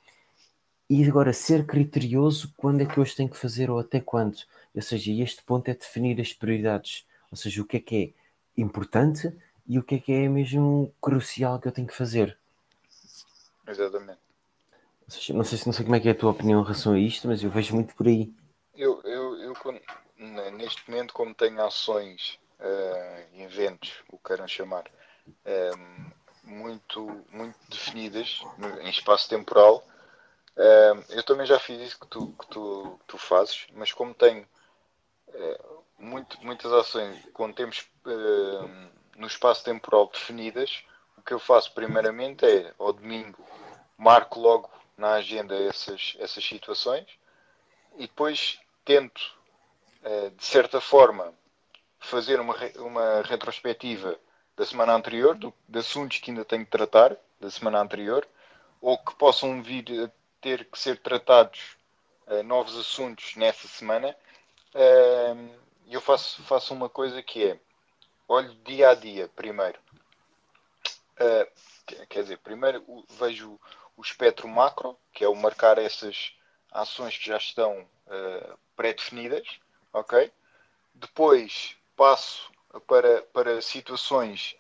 e 0.89 1.03
agora 1.06 1.34
ser 1.34 1.65
criterioso 1.65 2.53
quando 2.58 2.82
é 2.82 2.86
que 2.86 2.97
eu 2.97 3.03
as 3.03 3.13
tenho 3.13 3.30
que 3.30 3.38
fazer 3.38 3.69
ou 3.69 3.80
até 3.80 3.99
quando. 3.99 4.38
Ou 4.73 4.82
seja, 4.82 5.12
este 5.12 5.43
ponto 5.43 5.67
é 5.69 5.73
definir 5.73 6.19
as 6.21 6.34
prioridades. 6.34 7.06
Ou 7.30 7.38
seja, 7.38 7.62
o 7.62 7.65
que 7.65 7.77
é 7.77 7.80
que 7.80 8.15
é 8.58 8.62
importante 8.62 9.34
e 9.67 9.77
o 9.77 9.84
que 9.84 9.95
é 9.95 9.99
que 9.99 10.13
é 10.13 10.30
mesmo 10.30 10.93
crucial 11.01 11.60
que 11.60 11.67
eu 11.67 11.71
tenho 11.71 11.88
que 11.88 11.95
fazer. 11.95 12.38
Exatamente. 13.67 14.19
Não 15.08 15.43
sei, 15.43 15.60
não 15.65 15.73
sei 15.73 15.86
como 15.86 15.95
é 15.95 15.99
que 15.99 16.10
é 16.10 16.12
a 16.12 16.15
tua 16.15 16.32
opinião 16.32 16.62
em 16.62 16.63
relação 16.63 16.93
a 16.93 16.99
isto, 16.99 17.27
mas 17.27 17.41
eu 17.41 17.49
vejo 17.49 17.75
muito 17.75 17.95
por 17.95 18.08
aí. 18.08 18.34
Eu, 18.75 19.01
eu, 19.03 19.38
eu 19.38 19.53
neste 20.51 20.89
momento, 20.89 21.13
como 21.13 21.34
tenho 21.34 21.63
ações, 21.63 22.39
uh, 22.60 23.41
eventos, 23.41 24.03
o 24.10 24.17
que 24.17 24.23
queiram 24.25 24.47
chamar, 24.47 24.86
uh, 25.27 26.13
muito, 26.43 27.25
muito 27.32 27.56
definidas 27.69 28.41
em 28.82 28.89
espaço 28.89 29.30
temporal, 29.30 29.86
uh, 30.56 31.03
eu 31.10 31.23
também 31.23 31.45
já 31.45 31.60
fiz 31.60 31.80
isso 31.82 31.99
que 31.99 32.08
tu, 32.08 32.34
que 32.39 32.47
tu, 32.47 32.97
que 32.99 33.08
tu 33.08 33.17
fazes, 33.17 33.67
mas 33.73 33.91
como 33.91 34.13
tenho 34.13 34.45
muito, 35.99 36.43
muitas 36.43 36.71
ações 36.71 37.23
com 37.34 37.51
tempos 37.51 37.86
no 39.15 39.27
espaço 39.27 39.63
temporal 39.63 40.08
definidas, 40.08 40.84
que 41.27 41.33
eu 41.33 41.39
faço 41.39 41.73
primeiramente 41.73 42.45
é, 42.45 42.73
ao 42.79 42.93
domingo, 42.93 43.45
marco 43.97 44.39
logo 44.39 44.69
na 44.97 45.15
agenda 45.15 45.53
essas, 45.55 46.15
essas 46.19 46.43
situações 46.43 47.05
e 47.97 48.07
depois 48.07 48.59
tento, 48.85 49.35
eh, 50.03 50.29
de 50.29 50.45
certa 50.45 50.79
forma, 50.79 51.33
fazer 51.99 52.39
uma, 52.39 52.55
uma 52.77 53.21
retrospectiva 53.23 54.17
da 54.55 54.65
semana 54.65 54.93
anterior, 54.93 55.35
do, 55.35 55.53
de 55.67 55.79
assuntos 55.79 56.19
que 56.19 56.31
ainda 56.31 56.45
tenho 56.45 56.63
que 56.63 56.71
tratar 56.71 57.17
da 57.39 57.49
semana 57.51 57.79
anterior, 57.81 58.25
ou 58.79 58.97
que 58.97 59.13
possam 59.15 59.61
vir 59.61 59.85
a 60.05 60.09
ter 60.39 60.65
que 60.65 60.79
ser 60.79 60.97
tratados 60.99 61.75
uh, 62.27 62.43
novos 62.43 62.77
assuntos 62.77 63.35
nessa 63.35 63.67
semana. 63.67 64.15
Uh, 64.73 65.49
eu 65.89 65.99
faço, 65.99 66.41
faço 66.43 66.73
uma 66.73 66.87
coisa 66.87 67.21
que 67.21 67.43
é 67.43 67.59
olho 68.27 68.53
dia 68.63 68.89
a 68.89 68.95
dia 68.95 69.27
primeiro. 69.35 69.79
Uh, 71.19 72.06
quer 72.08 72.23
dizer, 72.23 72.38
primeiro 72.39 72.84
vejo 73.10 73.60
o 73.95 74.01
espectro 74.01 74.47
macro, 74.47 74.97
que 75.12 75.23
é 75.23 75.27
o 75.27 75.36
marcar 75.36 75.77
essas 75.77 76.34
ações 76.71 77.17
que 77.17 77.25
já 77.25 77.38
estão 77.38 77.82
uh, 77.82 78.58
pré-definidas, 78.75 79.60
ok? 79.91 80.32
Depois 80.93 81.75
passo 81.95 82.51
para, 82.86 83.23
para 83.34 83.62
situações 83.62 84.56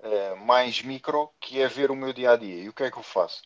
uh, 0.00 0.36
mais 0.36 0.82
micro, 0.82 1.30
que 1.40 1.60
é 1.60 1.66
ver 1.66 1.90
o 1.90 1.96
meu 1.96 2.12
dia 2.12 2.32
a 2.32 2.36
dia. 2.36 2.62
E 2.62 2.68
o 2.68 2.72
que 2.72 2.82
é 2.82 2.90
que 2.90 2.98
eu 2.98 3.02
faço? 3.02 3.42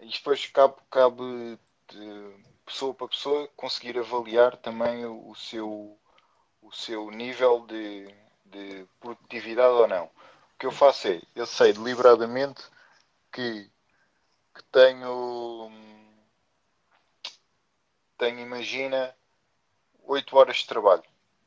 Isto 0.00 0.18
depois 0.18 0.46
cabe, 0.46 0.74
cabe 0.90 1.58
de 1.88 2.48
pessoa 2.64 2.94
para 2.94 3.08
pessoa 3.08 3.48
conseguir 3.56 3.98
avaliar 3.98 4.56
também 4.56 5.04
o 5.04 5.34
seu, 5.34 5.98
o 6.62 6.72
seu 6.72 7.10
nível 7.10 7.66
de, 7.66 8.14
de 8.46 8.86
produtividade 9.00 9.72
ou 9.72 9.88
não. 9.88 10.10
O 10.58 10.60
que 10.60 10.66
eu 10.66 10.72
faço 10.72 11.06
é, 11.06 11.22
eu 11.36 11.46
sei 11.46 11.72
deliberadamente 11.72 12.64
que, 13.30 13.70
que 14.52 14.64
tenho, 14.72 15.70
tenho, 18.18 18.40
imagina, 18.40 19.14
8 20.02 20.36
horas 20.36 20.56
de 20.56 20.66
trabalho. 20.66 21.04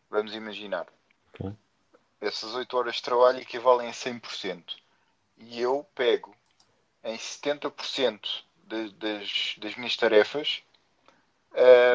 Vamos 0.09 0.33
imaginar. 0.33 0.87
Okay. 1.33 1.53
Essas 2.21 2.55
8 2.55 2.77
horas 2.77 2.95
de 2.95 3.03
trabalho 3.03 3.41
equivalem 3.41 3.89
a 3.89 3.91
100%. 3.91 4.77
E 5.39 5.59
eu 5.59 5.85
pego 5.93 6.33
em 7.03 7.17
70% 7.17 8.45
de, 8.63 8.91
das, 8.91 9.55
das 9.57 9.75
minhas 9.75 9.97
tarefas, 9.97 10.63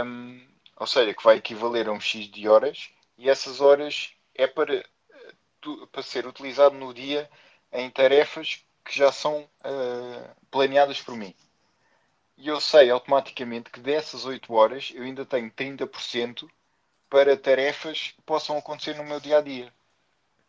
um, 0.05 0.47
ou 0.77 0.87
seja, 0.87 1.15
que 1.15 1.25
vai 1.25 1.39
equivaler 1.39 1.89
a 1.89 1.93
um 1.93 2.01
X 2.01 2.31
de 2.31 2.47
horas, 2.47 2.91
e 3.17 3.31
essas 3.31 3.63
horas 3.63 4.13
é 4.35 4.47
para 4.47 4.85
para 5.89 6.03
ser 6.03 6.27
utilizado 6.27 6.75
no 6.75 6.93
dia 6.93 7.29
em 7.73 7.91
tarefas 7.91 8.65
que 8.85 8.97
já 8.97 9.11
são 9.11 9.41
uh, 9.41 10.37
planeadas 10.51 11.01
por 11.01 11.17
mim. 11.17 11.35
E 12.37 12.49
eu 12.49 12.61
sei 12.61 12.91
automaticamente 12.91 13.71
que 13.71 13.81
dessas 13.81 14.25
8 14.25 14.53
horas 14.53 14.93
eu 14.95 15.03
ainda 15.03 15.25
tenho 15.25 15.51
30% 15.51 16.49
para 17.09 17.37
tarefas 17.37 18.13
que 18.15 18.23
possam 18.23 18.59
acontecer 18.59 18.95
no 18.95 19.05
meu 19.05 19.19
dia 19.21 19.39
a 19.39 19.41
dia. 19.41 19.73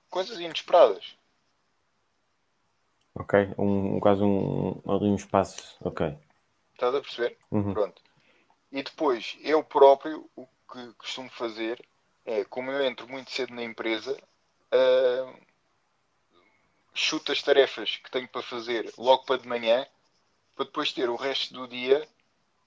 Coisas 0.09 0.39
inesperadas. 0.39 1.15
Ok, 3.15 3.53
um, 3.57 3.99
quase 3.99 4.21
um, 4.21 4.81
ali 4.85 5.05
um 5.05 5.15
espaço. 5.15 5.77
Ok. 5.81 6.15
Estás 6.73 6.93
a 6.93 7.01
perceber? 7.01 7.37
Uhum. 7.51 7.73
Pronto. 7.73 8.01
E 8.71 8.83
depois, 8.83 9.37
eu 9.41 9.63
próprio, 9.63 10.29
o 10.35 10.45
que 10.45 10.93
costumo 10.97 11.29
fazer 11.29 11.83
é 12.25 12.43
como 12.43 12.69
eu 12.69 12.85
entro 12.85 13.07
muito 13.07 13.31
cedo 13.31 13.53
na 13.55 13.63
empresa, 13.63 14.15
uh, 14.73 15.35
chuto 16.93 17.31
as 17.31 17.41
tarefas 17.41 17.97
que 17.97 18.11
tenho 18.11 18.27
para 18.27 18.41
fazer 18.41 18.91
logo 18.97 19.23
para 19.25 19.41
de 19.41 19.47
manhã, 19.47 19.85
para 20.55 20.65
depois 20.65 20.91
ter 20.91 21.09
o 21.09 21.15
resto 21.15 21.53
do 21.53 21.67
dia 21.67 22.07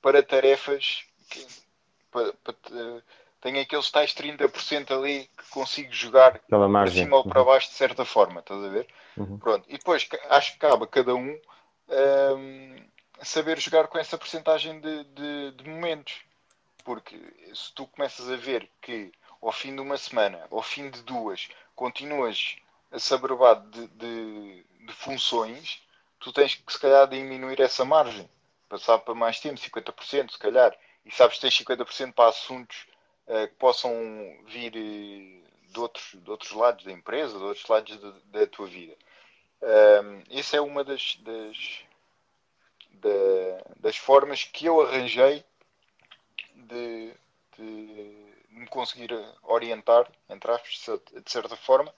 para 0.00 0.22
tarefas 0.22 1.04
que, 1.28 1.46
para, 2.10 2.32
para, 2.32 2.54
tenho 3.40 3.60
aqueles 3.60 3.90
tais 3.90 4.14
30% 4.14 4.90
ali 4.96 5.28
que 5.36 5.50
consigo 5.50 5.92
jogar 5.92 6.38
para 6.48 6.90
cima 6.90 7.16
ou 7.16 7.24
para 7.24 7.40
uhum. 7.40 7.46
baixo 7.46 7.68
de 7.68 7.74
certa 7.74 8.04
forma, 8.04 8.40
estás 8.40 8.62
a 8.62 8.68
ver? 8.68 8.86
Uhum. 9.16 9.38
Pronto. 9.38 9.64
E 9.68 9.78
depois 9.78 10.06
acho 10.28 10.52
que 10.52 10.58
cabe 10.58 10.84
a 10.84 10.86
cada 10.86 11.14
um, 11.14 11.40
um 11.90 12.76
saber 13.22 13.58
jogar 13.58 13.86
com 13.88 13.98
essa 13.98 14.18
porcentagem 14.18 14.80
de, 14.80 15.04
de, 15.04 15.50
de, 15.52 15.68
momentos. 15.68 16.20
Porque 16.84 17.16
se 17.54 17.72
tu 17.74 17.86
começas 17.86 18.28
a 18.28 18.36
ver 18.36 18.68
que 18.80 19.12
ao 19.42 19.52
fim 19.52 19.74
de 19.74 19.80
uma 19.80 19.96
semana, 19.96 20.46
ao 20.50 20.62
fim 20.62 20.90
de 20.90 21.02
duas, 21.02 21.48
continuas 21.80 22.56
a 22.92 23.54
de, 23.54 23.86
de, 23.86 24.64
de 24.86 24.92
funções, 24.92 25.82
tu 26.18 26.30
tens 26.30 26.54
que 26.54 26.70
se 26.70 26.78
calhar 26.78 27.08
diminuir 27.08 27.58
essa 27.58 27.86
margem. 27.86 28.28
Passar 28.68 28.98
para 28.98 29.14
mais 29.14 29.40
tempo, 29.40 29.58
50% 29.58 30.32
se 30.32 30.38
calhar. 30.38 30.76
E 31.06 31.10
sabes 31.10 31.36
que 31.36 31.40
tens 31.40 31.58
50% 31.58 32.12
para 32.12 32.28
assuntos 32.28 32.86
uh, 33.26 33.48
que 33.48 33.54
possam 33.54 33.90
vir 34.46 34.72
uh, 34.76 35.72
de, 35.72 35.80
outros, 35.80 36.22
de 36.22 36.30
outros 36.30 36.52
lados 36.52 36.84
da 36.84 36.92
empresa, 36.92 37.38
de 37.38 37.44
outros 37.44 37.66
lados 37.66 37.98
da 38.26 38.46
tua 38.46 38.66
vida. 38.66 38.94
Uh, 39.62 40.22
essa 40.38 40.58
é 40.58 40.60
uma 40.60 40.84
das, 40.84 41.16
das, 41.22 41.84
das 43.78 43.96
formas 43.96 44.44
que 44.44 44.66
eu 44.66 44.82
arranjei 44.82 45.42
de, 46.54 47.14
de 47.56 48.29
me 48.60 48.66
conseguir 48.66 49.10
orientar, 49.42 50.06
entre 50.28 50.50
aspas, 50.50 51.00
de 51.24 51.30
certa 51.30 51.56
forma, 51.56 51.92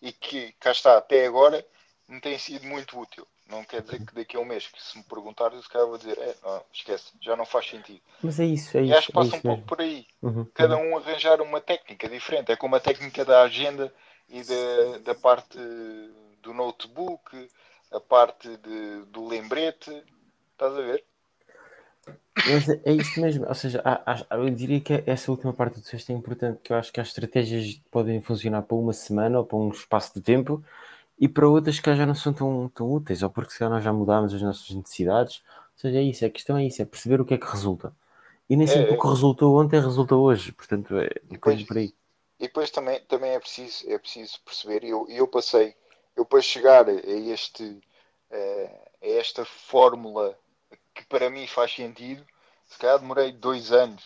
e 0.00 0.12
que 0.12 0.52
cá 0.58 0.72
está 0.72 0.96
até 0.96 1.26
agora 1.26 1.64
me 2.08 2.20
tem 2.20 2.38
sido 2.38 2.66
muito 2.66 2.98
útil. 2.98 3.26
Não 3.48 3.62
quer 3.64 3.82
dizer 3.82 4.04
que 4.04 4.14
daqui 4.14 4.36
a 4.36 4.40
um 4.40 4.44
mês, 4.44 4.66
que 4.66 4.82
se 4.82 4.98
me 4.98 5.04
perguntar, 5.04 5.52
se 5.52 5.68
calhar 5.68 5.86
vou 5.86 5.98
dizer, 5.98 6.18
é, 6.18 6.34
não, 6.42 6.62
esquece, 6.72 7.12
já 7.20 7.36
não 7.36 7.46
faz 7.46 7.68
sentido. 7.68 8.00
Mas 8.22 8.40
é 8.40 8.44
isso, 8.44 8.76
é 8.76 8.82
e 8.82 8.86
isso. 8.86 8.98
acho 8.98 9.06
que 9.06 9.12
passa 9.12 9.36
é 9.36 9.38
um 9.38 9.42
pouco 9.42 9.62
por 9.64 9.80
aí. 9.80 10.06
Uhum, 10.22 10.44
Cada 10.52 10.76
um 10.76 10.96
arranjar 10.96 11.40
uma 11.40 11.60
técnica 11.60 12.08
diferente. 12.08 12.50
É 12.50 12.56
como 12.56 12.74
a 12.74 12.80
técnica 12.80 13.24
da 13.24 13.42
agenda 13.42 13.92
e 14.28 14.42
da, 14.42 14.98
da 14.98 15.14
parte 15.14 15.58
do 16.42 16.52
notebook, 16.52 17.48
a 17.92 18.00
parte 18.00 18.48
de, 18.56 19.04
do 19.06 19.28
lembrete. 19.28 19.90
Estás 20.52 20.72
a 20.72 20.80
ver? 20.80 21.04
Mas 22.36 22.68
é 22.68 22.92
isso 22.92 23.18
mesmo, 23.18 23.46
ou 23.48 23.54
seja, 23.54 23.80
há, 23.82 24.12
há, 24.12 24.36
eu 24.36 24.50
diria 24.50 24.78
que 24.78 25.02
essa 25.06 25.30
última 25.30 25.54
parte 25.54 25.80
do 25.80 25.82
texto 25.82 26.10
é 26.10 26.12
importante, 26.12 26.60
que 26.62 26.70
eu 26.70 26.76
acho 26.76 26.92
que 26.92 27.00
há 27.00 27.02
estratégias 27.02 27.80
podem 27.90 28.20
funcionar 28.20 28.62
para 28.62 28.76
uma 28.76 28.92
semana 28.92 29.38
ou 29.38 29.44
para 29.44 29.56
um 29.56 29.70
espaço 29.70 30.12
de 30.14 30.20
tempo 30.20 30.62
e 31.18 31.26
para 31.28 31.48
outras 31.48 31.80
que 31.80 31.94
já 31.94 32.04
não 32.04 32.14
são 32.14 32.34
tão, 32.34 32.68
tão 32.74 32.92
úteis, 32.92 33.22
ou 33.22 33.30
porque 33.30 33.52
se 33.52 33.66
nós 33.66 33.82
já 33.82 33.90
mudámos 33.90 34.34
as 34.34 34.42
nossas 34.42 34.68
necessidades. 34.70 35.42
Ou 35.76 35.80
seja, 35.80 35.98
é 35.98 36.02
isso, 36.02 36.26
a 36.26 36.30
questão 36.30 36.58
é 36.58 36.64
isso, 36.64 36.82
é 36.82 36.84
perceber 36.84 37.20
o 37.22 37.24
que 37.24 37.34
é 37.34 37.38
que 37.38 37.46
resulta. 37.46 37.92
E 38.50 38.54
nem 38.54 38.66
sempre 38.66 38.92
é, 38.92 38.94
o 38.94 39.00
que 39.00 39.08
resultou 39.08 39.58
ontem 39.58 39.80
resulta 39.80 40.14
hoje, 40.14 40.52
portanto 40.52 40.94
é 40.98 41.08
bocadinho 41.24 41.66
por 41.66 41.78
aí. 41.78 41.94
E 42.38 42.42
depois 42.42 42.70
também, 42.70 43.00
também 43.08 43.30
é, 43.30 43.40
preciso, 43.40 43.90
é 43.90 43.98
preciso 43.98 44.38
perceber, 44.44 44.84
e 44.84 44.90
eu, 44.90 45.06
eu 45.08 45.26
passei, 45.26 45.74
eu 46.14 46.24
para 46.26 46.42
chegar 46.42 46.86
a, 46.86 46.92
este, 46.92 47.80
a 48.30 49.06
esta 49.06 49.44
fórmula 49.46 50.36
que 50.96 51.04
para 51.04 51.28
mim 51.28 51.46
faz 51.46 51.72
sentido, 51.74 52.26
se 52.66 52.78
calhar 52.78 52.98
demorei 52.98 53.30
dois 53.30 53.70
anos, 53.70 54.02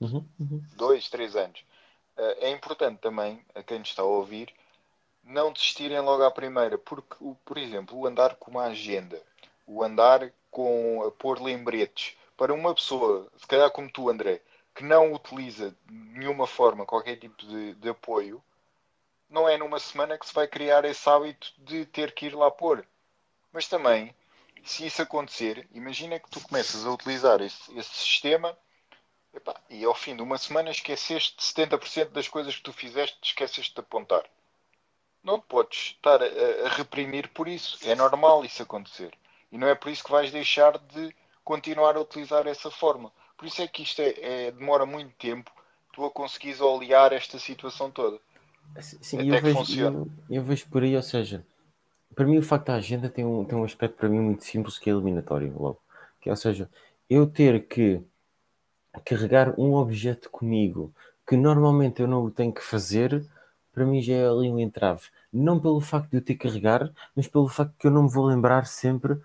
uhum, 0.00 0.26
uhum. 0.38 0.62
dois, 0.74 1.08
três 1.08 1.36
anos. 1.36 1.64
É 2.40 2.50
importante 2.50 2.98
também, 2.98 3.40
a 3.54 3.62
quem 3.62 3.78
nos 3.78 3.90
está 3.90 4.02
a 4.02 4.06
ouvir, 4.06 4.52
não 5.22 5.52
desistirem 5.52 6.00
logo 6.00 6.24
à 6.24 6.30
primeira, 6.30 6.76
porque, 6.76 7.14
por 7.44 7.56
exemplo, 7.56 7.96
o 7.96 8.06
andar 8.06 8.34
com 8.34 8.50
uma 8.50 8.64
agenda, 8.64 9.22
o 9.66 9.84
andar 9.84 10.32
com 10.50 11.04
a 11.06 11.12
pôr 11.12 11.40
lembretes, 11.40 12.16
para 12.36 12.52
uma 12.52 12.74
pessoa, 12.74 13.30
se 13.36 13.46
calhar 13.46 13.70
como 13.70 13.90
tu, 13.90 14.10
André, 14.10 14.40
que 14.74 14.82
não 14.82 15.12
utiliza 15.12 15.70
de 15.86 15.94
nenhuma 15.94 16.46
forma 16.46 16.84
qualquer 16.84 17.16
tipo 17.16 17.46
de, 17.46 17.74
de 17.74 17.88
apoio, 17.88 18.42
não 19.30 19.48
é 19.48 19.56
numa 19.56 19.78
semana 19.78 20.18
que 20.18 20.26
se 20.26 20.34
vai 20.34 20.48
criar 20.48 20.84
esse 20.84 21.08
hábito 21.08 21.52
de 21.58 21.84
ter 21.86 22.12
que 22.12 22.26
ir 22.26 22.34
lá 22.34 22.50
pôr. 22.50 22.84
Mas 23.52 23.68
também, 23.68 24.14
se 24.64 24.86
isso 24.86 25.02
acontecer, 25.02 25.68
imagina 25.72 26.18
que 26.18 26.30
tu 26.30 26.40
começas 26.40 26.84
a 26.86 26.90
utilizar 26.90 27.40
esse, 27.40 27.76
esse 27.78 27.94
sistema 27.94 28.56
epá, 29.34 29.54
e 29.70 29.84
ao 29.84 29.94
fim 29.94 30.16
de 30.16 30.22
uma 30.22 30.38
semana 30.38 30.70
esqueceste 30.70 31.36
70% 31.38 32.10
das 32.10 32.28
coisas 32.28 32.56
que 32.56 32.62
tu 32.62 32.72
fizeste, 32.72 33.18
esqueceste 33.22 33.74
de 33.74 33.80
apontar 33.80 34.24
não 35.22 35.40
podes 35.40 35.96
estar 35.96 36.22
a, 36.22 36.26
a, 36.66 36.68
reprimir 36.70 37.28
por 37.28 37.48
isso. 37.48 37.78
É 37.84 37.94
normal 37.94 38.44
isso 38.44 38.62
acontecer. 38.62 39.12
E 39.50 39.58
não 39.58 39.68
é 39.68 39.74
por 39.74 39.90
isso 39.90 40.04
que 40.04 40.10
vais 40.10 40.30
deixar 40.30 40.78
de 40.78 41.14
continuar 41.44 41.96
a 41.96 42.00
utilizar 42.00 42.46
essa 42.46 42.70
forma. 42.70 43.12
Por 43.36 43.46
isso 43.46 43.62
é 43.62 43.68
que 43.68 43.82
isto 43.82 44.00
é, 44.00 44.14
é 44.46 44.50
demora 44.50 44.86
muito 44.86 45.12
tempo 45.16 45.50
tu 45.92 46.04
a 46.04 46.10
conseguires 46.10 46.60
olear 46.60 47.12
esta 47.12 47.38
situação 47.38 47.90
toda. 47.90 48.18
Sim, 48.80 49.28
eu 49.30 49.40
vejo, 49.40 49.80
eu, 49.80 50.08
eu, 50.30 50.42
vejo 50.42 50.66
por 50.68 50.82
aí, 50.82 50.94
ou 50.94 51.02
seja, 51.02 51.44
para 52.18 52.26
mim 52.26 52.36
o 52.36 52.42
facto 52.42 52.66
da 52.66 52.74
agenda 52.74 53.08
tem 53.08 53.24
um, 53.24 53.44
tem 53.44 53.56
um 53.56 53.62
aspecto 53.62 53.96
para 53.96 54.08
mim 54.08 54.18
muito 54.18 54.42
simples 54.42 54.76
que 54.76 54.90
é 54.90 54.92
eliminatório 54.92 55.54
logo. 55.56 55.80
Que, 56.20 56.28
é, 56.28 56.32
ou 56.32 56.36
seja, 56.36 56.68
eu 57.08 57.28
ter 57.28 57.68
que 57.68 58.02
carregar 59.04 59.54
um 59.56 59.74
objeto 59.74 60.28
comigo 60.28 60.92
que 61.24 61.36
normalmente 61.36 62.02
eu 62.02 62.08
não 62.08 62.24
o 62.24 62.30
tenho 62.32 62.52
que 62.52 62.60
fazer, 62.60 63.24
para 63.72 63.86
mim 63.86 64.02
já 64.02 64.14
é 64.14 64.28
ali 64.28 64.50
um 64.50 64.58
entrave. 64.58 65.02
Não 65.32 65.60
pelo 65.60 65.80
facto 65.80 66.10
de 66.10 66.16
eu 66.16 66.20
ter 66.20 66.34
que 66.34 66.48
carregar, 66.48 66.90
mas 67.14 67.28
pelo 67.28 67.46
facto 67.46 67.76
que 67.78 67.86
eu 67.86 67.90
não 67.92 68.02
me 68.02 68.10
vou 68.10 68.26
lembrar 68.26 68.66
sempre 68.66 69.16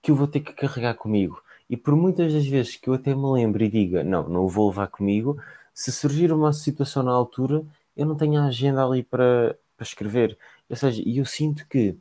que 0.00 0.10
eu 0.10 0.16
vou 0.16 0.26
ter 0.26 0.40
que 0.40 0.54
carregar 0.54 0.94
comigo. 0.94 1.42
E 1.68 1.76
por 1.76 1.94
muitas 1.94 2.32
das 2.32 2.46
vezes 2.46 2.76
que 2.76 2.88
eu 2.88 2.94
até 2.94 3.14
me 3.14 3.30
lembro 3.32 3.62
e 3.62 3.68
diga, 3.68 4.02
não, 4.02 4.26
não 4.26 4.44
o 4.44 4.48
vou 4.48 4.70
levar 4.70 4.86
comigo, 4.86 5.38
se 5.74 5.92
surgir 5.92 6.32
uma 6.32 6.54
situação 6.54 7.02
na 7.02 7.12
altura, 7.12 7.62
eu 7.94 8.06
não 8.06 8.16
tenho 8.16 8.40
a 8.40 8.46
agenda 8.46 8.82
ali 8.82 9.02
para, 9.02 9.58
para 9.76 9.84
escrever. 9.84 10.38
Ou 10.68 10.76
seja, 10.76 11.02
eu 11.06 11.24
sinto 11.24 11.66
que 11.68 11.96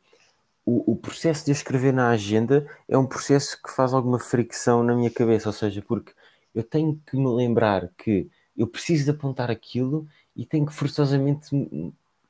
o, 0.66 0.92
o 0.94 0.96
processo 0.96 1.46
de 1.46 1.52
escrever 1.52 1.94
na 1.94 2.10
agenda 2.10 2.68
é 2.90 2.98
um 2.98 3.06
processo 3.06 3.62
que 3.62 3.72
faz 3.72 3.94
alguma 3.94 4.20
fricção 4.20 4.84
na 4.84 4.94
minha 4.96 5.10
cabeça, 5.10 5.48
ou 5.48 5.54
seja, 5.54 5.82
porque 5.82 6.14
eu 6.54 6.64
tenho 6.64 7.02
que 7.06 7.16
me 7.16 7.30
lembrar 7.30 7.90
que 7.98 8.30
eu 8.58 8.68
preciso 8.68 9.06
de 9.06 9.12
apontar 9.12 9.50
aquilo 9.50 10.08
e 10.36 10.46
tenho 10.46 10.66
que 10.66 10.74
forçosamente 10.74 11.50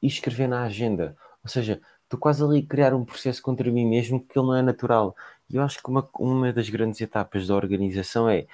escrever 0.02 0.48
na 0.48 0.64
agenda. 0.64 1.16
Ou 1.44 1.50
seja, 1.50 1.82
estou 2.04 2.20
quase 2.20 2.44
ali 2.44 2.60
a 2.60 2.66
criar 2.66 2.94
um 2.94 3.06
processo 3.06 3.42
contra 3.42 3.72
mim 3.72 3.86
mesmo 3.86 4.20
que 4.20 4.38
ele 4.38 4.48
não 4.48 4.56
é 4.56 4.62
natural. 4.62 5.16
E 5.50 5.56
eu 5.56 5.64
acho 5.64 5.82
que 5.82 5.90
uma, 5.90 6.08
uma 6.20 6.54
das 6.54 6.70
grandes 6.70 7.02
etapas 7.02 7.48
da 7.48 7.56
organização 7.56 8.30
é 8.30 8.46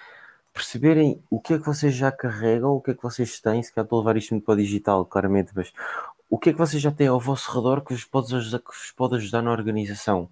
perceberem 0.54 1.22
o 1.30 1.42
que 1.42 1.56
é 1.56 1.60
que 1.60 1.66
vocês 1.66 1.94
já 1.96 2.12
carregam, 2.12 2.72
o 2.72 2.82
que 2.82 2.92
é 2.92 2.94
que 2.94 3.02
vocês 3.02 3.40
têm, 3.40 3.64
se 3.64 3.74
calhar 3.74 3.86
estou 3.86 4.00
a 4.00 4.02
levar 4.02 4.18
isto 4.18 4.32
muito 4.32 4.46
para 4.46 4.54
o 4.54 4.58
digital, 4.58 5.04
claramente, 5.06 5.52
mas 5.56 5.74
o 6.34 6.38
que 6.40 6.50
é 6.50 6.52
que 6.52 6.58
vocês 6.58 6.82
já 6.82 6.92
têm 6.92 7.06
ao 7.06 7.20
vosso 7.20 7.52
redor 7.52 7.82
que 7.86 7.94
vos 7.94 8.06
pode 8.06 8.36
ajudar, 8.36 8.58
que 8.58 8.72
vos 8.72 8.90
pode 8.90 9.16
ajudar 9.18 9.44
na 9.44 9.52
organização. 9.52 10.28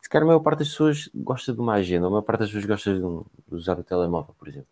Se 0.00 0.08
calhar 0.08 0.24
a 0.24 0.28
maior 0.28 0.40
parte 0.40 0.60
das 0.60 0.70
pessoas 0.70 1.10
gosta 1.14 1.52
de 1.52 1.60
uma 1.60 1.74
agenda, 1.74 2.06
a 2.06 2.10
maior 2.10 2.22
parte 2.22 2.40
das 2.40 2.48
pessoas 2.48 2.64
gosta 2.64 2.94
de, 2.94 3.04
um, 3.04 3.22
de 3.46 3.54
usar 3.54 3.78
o 3.78 3.84
telemóvel, 3.84 4.34
por 4.38 4.48
exemplo. 4.48 4.68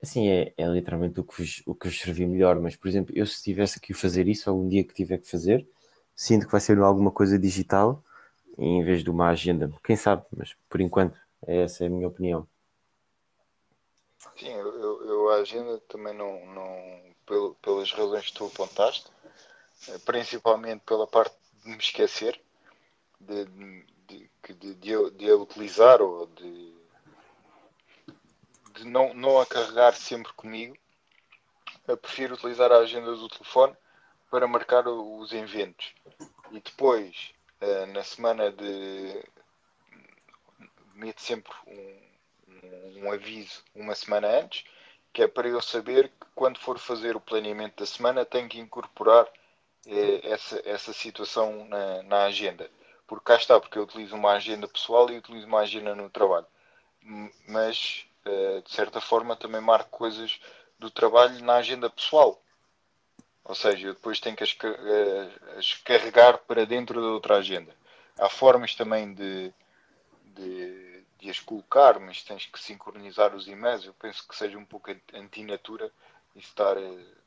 Assim, 0.00 0.28
é, 0.28 0.52
é 0.56 0.66
literalmente 0.68 1.18
o 1.18 1.24
que, 1.24 1.42
vos, 1.42 1.62
o 1.66 1.74
que 1.74 1.88
vos 1.88 2.18
melhor, 2.20 2.60
mas, 2.60 2.76
por 2.76 2.86
exemplo, 2.86 3.12
eu 3.16 3.26
se 3.26 3.42
tivesse 3.42 3.80
que 3.80 3.92
fazer 3.92 4.28
isso, 4.28 4.48
algum 4.48 4.68
dia 4.68 4.84
que 4.84 4.94
tiver 4.94 5.18
que 5.18 5.28
fazer, 5.28 5.66
sinto 6.14 6.46
que 6.46 6.52
vai 6.52 6.60
ser 6.60 6.78
alguma 6.78 7.10
coisa 7.10 7.36
digital, 7.36 8.00
em 8.56 8.84
vez 8.84 9.02
de 9.02 9.10
uma 9.10 9.30
agenda. 9.30 9.72
Quem 9.82 9.96
sabe, 9.96 10.22
mas 10.36 10.54
por 10.68 10.80
enquanto, 10.80 11.18
essa 11.44 11.82
é 11.82 11.88
a 11.88 11.90
minha 11.90 12.06
opinião. 12.06 12.46
Sim, 14.38 14.52
eu, 14.52 15.04
eu 15.04 15.30
a 15.30 15.38
agenda 15.38 15.78
também 15.88 16.16
não, 16.16 16.46
não 16.54 17.00
pelo, 17.26 17.56
pelas 17.56 17.92
razões 17.92 18.26
que 18.26 18.34
tu 18.34 18.46
apontaste, 18.46 19.10
principalmente 20.04 20.82
pela 20.84 21.06
parte 21.06 21.34
de 21.62 21.70
me 21.70 21.76
esquecer 21.78 22.40
de, 23.18 23.44
de, 23.44 24.30
de, 24.48 24.74
de, 24.74 25.10
de 25.10 25.30
a 25.30 25.36
utilizar 25.36 26.00
ou 26.00 26.26
de 26.26 26.80
de 28.80 28.86
não, 28.86 29.12
não 29.14 29.38
a 29.38 29.46
carregar 29.46 29.94
sempre 29.94 30.32
comigo. 30.32 30.76
Eu 31.86 31.96
prefiro 31.96 32.34
utilizar 32.34 32.72
a 32.72 32.78
agenda 32.78 33.14
do 33.14 33.28
telefone 33.28 33.76
para 34.30 34.46
marcar 34.46 34.86
os 34.86 35.32
eventos. 35.32 35.94
E 36.50 36.60
depois, 36.60 37.32
eh, 37.60 37.86
na 37.86 38.02
semana 38.02 38.50
de. 38.50 39.22
meto 40.94 41.20
sempre 41.20 41.52
um, 41.66 43.04
um 43.04 43.12
aviso 43.12 43.62
uma 43.74 43.94
semana 43.94 44.28
antes, 44.28 44.64
que 45.12 45.22
é 45.22 45.28
para 45.28 45.48
eu 45.48 45.60
saber 45.60 46.08
que 46.08 46.26
quando 46.34 46.58
for 46.58 46.78
fazer 46.78 47.16
o 47.16 47.20
planeamento 47.20 47.76
da 47.80 47.86
semana 47.86 48.24
tenho 48.24 48.48
que 48.48 48.60
incorporar 48.60 49.26
eh, 49.26 49.39
essa, 50.24 50.60
essa 50.64 50.92
situação 50.92 51.64
na, 51.66 52.02
na 52.04 52.24
agenda. 52.24 52.70
Porque 53.06 53.24
cá 53.24 53.36
está, 53.36 53.58
porque 53.58 53.78
eu 53.78 53.82
utilizo 53.82 54.14
uma 54.14 54.32
agenda 54.32 54.68
pessoal 54.68 55.10
e 55.10 55.18
utilizo 55.18 55.46
uma 55.46 55.60
agenda 55.60 55.94
no 55.94 56.08
trabalho. 56.08 56.46
Mas 57.48 58.06
eh, 58.24 58.62
de 58.64 58.70
certa 58.70 59.00
forma, 59.00 59.36
também 59.36 59.60
marco 59.60 59.90
coisas 59.90 60.40
do 60.78 60.90
trabalho 60.90 61.42
na 61.44 61.56
agenda 61.56 61.90
pessoal. 61.90 62.40
Ou 63.44 63.54
seja, 63.54 63.88
eu 63.88 63.94
depois 63.94 64.20
tenho 64.20 64.36
que 64.36 64.44
as, 64.44 64.56
as 65.58 65.74
carregar 65.82 66.38
para 66.38 66.64
dentro 66.66 67.00
da 67.00 67.08
outra 67.08 67.36
agenda. 67.38 67.74
Há 68.18 68.28
formas 68.28 68.74
também 68.74 69.12
de, 69.14 69.52
de, 70.34 71.04
de 71.18 71.30
as 71.30 71.40
colocar, 71.40 71.98
mas 71.98 72.22
tens 72.22 72.46
que 72.46 72.60
sincronizar 72.60 73.34
os 73.34 73.48
e-mails. 73.48 73.84
Eu 73.84 73.94
penso 73.94 74.26
que 74.28 74.36
seja 74.36 74.58
um 74.58 74.64
pouco 74.64 74.90
antinatura 75.14 75.90
isso 76.36 76.48
estar, 76.48 76.76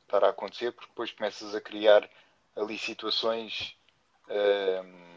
estar 0.02 0.24
a 0.24 0.30
acontecer, 0.30 0.72
porque 0.72 0.88
depois 0.88 1.10
começas 1.12 1.54
a 1.54 1.60
criar 1.60 2.08
ali 2.56 2.78
situações 2.78 3.76
um, 4.28 5.14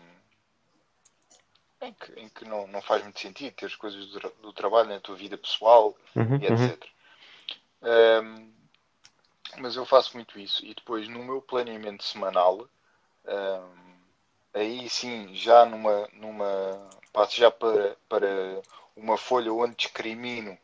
em 1.82 1.94
que, 1.94 2.20
em 2.20 2.30
que 2.30 2.46
não, 2.46 2.68
não 2.68 2.82
faz 2.82 3.04
muito 3.04 3.20
sentido 3.20 3.54
ter 3.54 3.68
as 3.68 3.76
coisas 3.76 4.08
do, 4.08 4.20
do 4.42 4.54
trabalho 4.54 4.90
na 4.90 5.00
tua 5.00 5.16
vida 5.16 5.38
pessoal 5.38 5.96
Uhum, 6.16 6.38
e 6.42 6.48
etc. 6.48 6.90
Um, 7.82 8.52
mas 9.60 9.76
eu 9.76 9.86
faço 9.86 10.16
muito 10.16 10.40
isso. 10.40 10.66
E 10.66 10.74
depois 10.74 11.08
no 11.08 11.24
meu 11.24 11.42
planeamento 11.42 12.04
semanal, 12.04 12.68
um, 13.26 13.98
aí 14.54 14.90
sim, 14.90 15.34
já 15.36 15.66
numa, 15.66 16.08
numa 16.14 16.90
passo 17.14 17.36
já 17.38 17.52
para, 17.52 17.96
para 18.10 18.28
uma 18.96 19.18
folha 19.18 19.54
onde 19.54 19.76
discrimino 19.76 20.58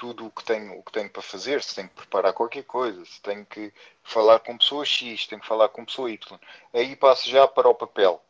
tudo 0.00 0.26
o 0.26 0.30
que 0.30 0.42
tenho, 0.42 0.78
o 0.78 0.82
que 0.82 0.92
tenho 0.92 1.10
para 1.10 1.20
fazer, 1.20 1.62
se 1.62 1.74
tenho 1.74 1.90
que 1.90 1.96
preparar 1.96 2.32
qualquer 2.32 2.64
coisa, 2.64 3.04
se 3.04 3.20
tenho 3.20 3.44
que 3.44 3.70
falar 4.02 4.40
com 4.40 4.56
pessoa 4.56 4.82
X, 4.82 5.26
tenho 5.26 5.42
que 5.42 5.46
falar 5.46 5.68
com 5.68 5.84
pessoa 5.84 6.10
Y. 6.10 6.40
Aí 6.72 6.96
passo 6.96 7.28
já 7.28 7.46
para 7.46 7.68
o 7.68 7.74
papel. 7.74 8.24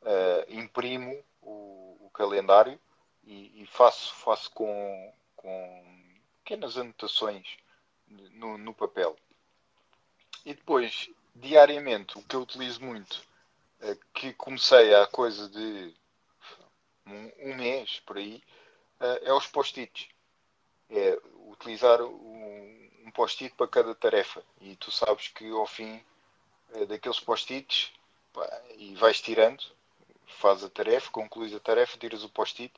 Uh, 0.00 0.52
imprimo 0.52 1.16
o, 1.40 1.96
o 2.00 2.10
calendário 2.12 2.76
e, 3.22 3.62
e, 3.62 3.66
faço, 3.66 4.12
faço 4.16 4.50
com, 4.50 5.14
com 5.36 6.10
pequenas 6.42 6.76
anotações 6.76 7.56
no, 8.08 8.58
no 8.58 8.74
papel. 8.74 9.16
E 10.44 10.52
depois, 10.52 11.08
diariamente, 11.36 12.18
o 12.18 12.22
que 12.24 12.34
eu 12.34 12.42
utilizo 12.42 12.84
muito, 12.84 13.22
uh, 13.80 13.96
que 14.12 14.32
comecei 14.32 14.92
há 14.92 15.06
coisa 15.06 15.48
de 15.48 15.94
um, 17.06 17.52
um 17.52 17.54
mês 17.54 18.00
por 18.00 18.16
aí, 18.16 18.42
uh, 19.00 19.22
é 19.22 19.32
os 19.32 19.46
post-its 19.46 20.11
é 20.92 21.18
utilizar 21.46 22.02
um, 22.02 22.90
um 23.06 23.10
post-it 23.10 23.54
para 23.56 23.66
cada 23.66 23.94
tarefa. 23.94 24.42
E 24.60 24.76
tu 24.76 24.90
sabes 24.90 25.28
que 25.28 25.48
ao 25.50 25.66
fim 25.66 26.02
é, 26.74 26.84
daqueles 26.86 27.20
post-its 27.20 27.92
e 28.76 28.94
vais 28.94 29.20
tirando, 29.20 29.62
faz 30.26 30.62
a 30.64 30.68
tarefa, 30.68 31.10
concluís 31.10 31.54
a 31.54 31.60
tarefa, 31.60 31.98
tiras 31.98 32.24
o 32.24 32.28
post-it 32.28 32.72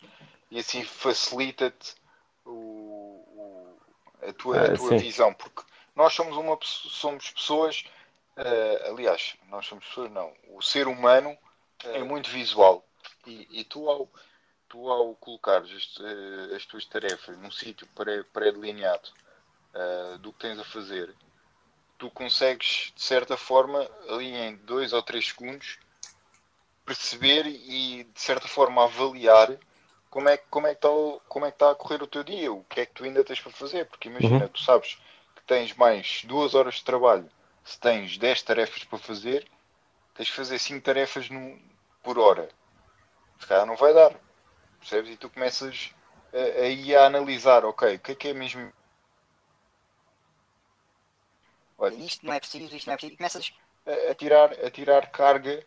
e 0.50 0.58
assim 0.58 0.84
facilita-te 0.84 1.94
a 4.22 4.32
tua, 4.32 4.58
a 4.58 4.64
ah, 4.64 4.76
tua 4.76 4.98
visão, 4.98 5.32
porque 5.34 5.62
nós 5.94 6.12
somos 6.12 6.36
uma 6.36 6.58
somos 6.62 7.30
pessoas, 7.30 7.84
uh, 8.36 8.90
aliás, 8.90 9.36
nós 9.48 9.66
somos 9.66 9.84
pessoas, 9.86 10.10
não, 10.10 10.32
o 10.48 10.62
ser 10.62 10.88
humano 10.88 11.30
uh, 11.84 11.88
é 11.88 12.02
muito 12.02 12.30
visual. 12.30 12.84
E, 13.26 13.60
e 13.60 13.64
tu 13.64 13.88
ao 13.88 14.08
tu 14.74 14.90
ao 14.90 15.14
colocares 15.14 15.70
as, 15.70 16.04
eh, 16.04 16.56
as 16.56 16.66
tuas 16.66 16.84
tarefas 16.84 17.38
num 17.38 17.50
sítio 17.50 17.86
pré-delineado 18.32 19.08
uh, 19.72 20.18
do 20.18 20.32
que 20.32 20.40
tens 20.40 20.58
a 20.58 20.64
fazer, 20.64 21.14
tu 21.96 22.10
consegues, 22.10 22.92
de 22.92 23.00
certa 23.00 23.36
forma, 23.36 23.88
ali 24.08 24.34
em 24.34 24.56
dois 24.56 24.92
ou 24.92 25.00
três 25.00 25.28
segundos, 25.28 25.78
perceber 26.84 27.46
e, 27.46 28.02
de 28.02 28.20
certa 28.20 28.48
forma, 28.48 28.82
avaliar 28.82 29.56
como 30.10 30.28
é, 30.28 30.36
como, 30.36 30.66
é 30.66 30.74
que 30.74 30.78
está, 30.78 30.88
é 30.88 31.48
está 31.48 31.70
a 31.70 31.74
correr 31.76 32.02
o 32.02 32.08
teu 32.08 32.24
dia, 32.24 32.52
o 32.52 32.64
que 32.64 32.80
é 32.80 32.86
que 32.86 32.94
tu 32.94 33.04
ainda 33.04 33.22
tens 33.22 33.40
para 33.40 33.52
fazer. 33.52 33.86
Porque 33.86 34.08
imagina, 34.08 34.44
uhum. 34.44 34.48
tu 34.48 34.60
sabes 34.60 34.98
que 35.36 35.42
tens 35.46 35.72
mais 35.74 36.24
duas 36.24 36.54
horas 36.54 36.74
de 36.74 36.84
trabalho, 36.84 37.30
se 37.64 37.78
tens 37.78 38.18
10 38.18 38.42
tarefas 38.42 38.84
para 38.84 38.98
fazer, 38.98 39.48
tens 40.14 40.28
que 40.28 40.36
fazer 40.36 40.58
5 40.58 40.84
tarefas 40.84 41.30
no, 41.30 41.58
por 42.02 42.18
hora. 42.18 42.48
Se 43.38 43.46
calhar 43.46 43.66
não 43.66 43.76
vai 43.76 43.94
dar 43.94 44.23
percebes? 44.84 45.10
E 45.12 45.16
tu 45.16 45.28
começas 45.30 45.94
a, 46.32 46.98
a, 46.98 47.02
a 47.02 47.06
analisar, 47.06 47.64
ok, 47.64 47.96
o 47.96 47.98
que 47.98 48.12
é 48.12 48.14
que 48.14 48.28
é 48.28 48.34
mesmo. 48.34 48.72
Olha, 51.78 51.94
isto 51.94 52.24
não 52.24 52.32
é 52.32 52.38
preciso, 52.38 52.76
isto 52.76 52.86
não 52.86 52.94
é 52.94 52.96
preciso, 52.96 53.14
e 53.14 53.16
começas 53.16 53.52
a, 53.86 54.10
a, 54.10 54.14
tirar, 54.14 54.52
a 54.52 54.70
tirar 54.70 55.10
carga 55.10 55.64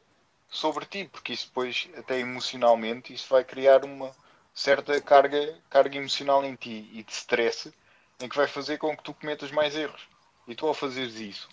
sobre 0.50 0.86
ti, 0.86 1.10
porque 1.12 1.34
isso 1.34 1.48
depois, 1.48 1.90
até 1.98 2.20
emocionalmente, 2.20 3.14
isso 3.14 3.28
vai 3.30 3.44
criar 3.44 3.84
uma 3.84 4.16
certa 4.54 5.00
carga, 5.02 5.56
carga 5.70 5.98
emocional 5.98 6.44
em 6.46 6.56
ti 6.56 6.90
e 6.94 7.04
de 7.04 7.12
stress, 7.12 7.74
em 8.20 8.30
que 8.30 8.38
vai 8.38 8.48
fazer 8.48 8.78
com 8.78 8.96
que 8.96 9.04
tu 9.04 9.14
cometas 9.14 9.52
mais 9.52 9.76
erros. 9.76 10.08
E 10.48 10.56
tu, 10.56 10.66
ao 10.66 10.74
fazeres 10.74 11.16
isso, 11.16 11.50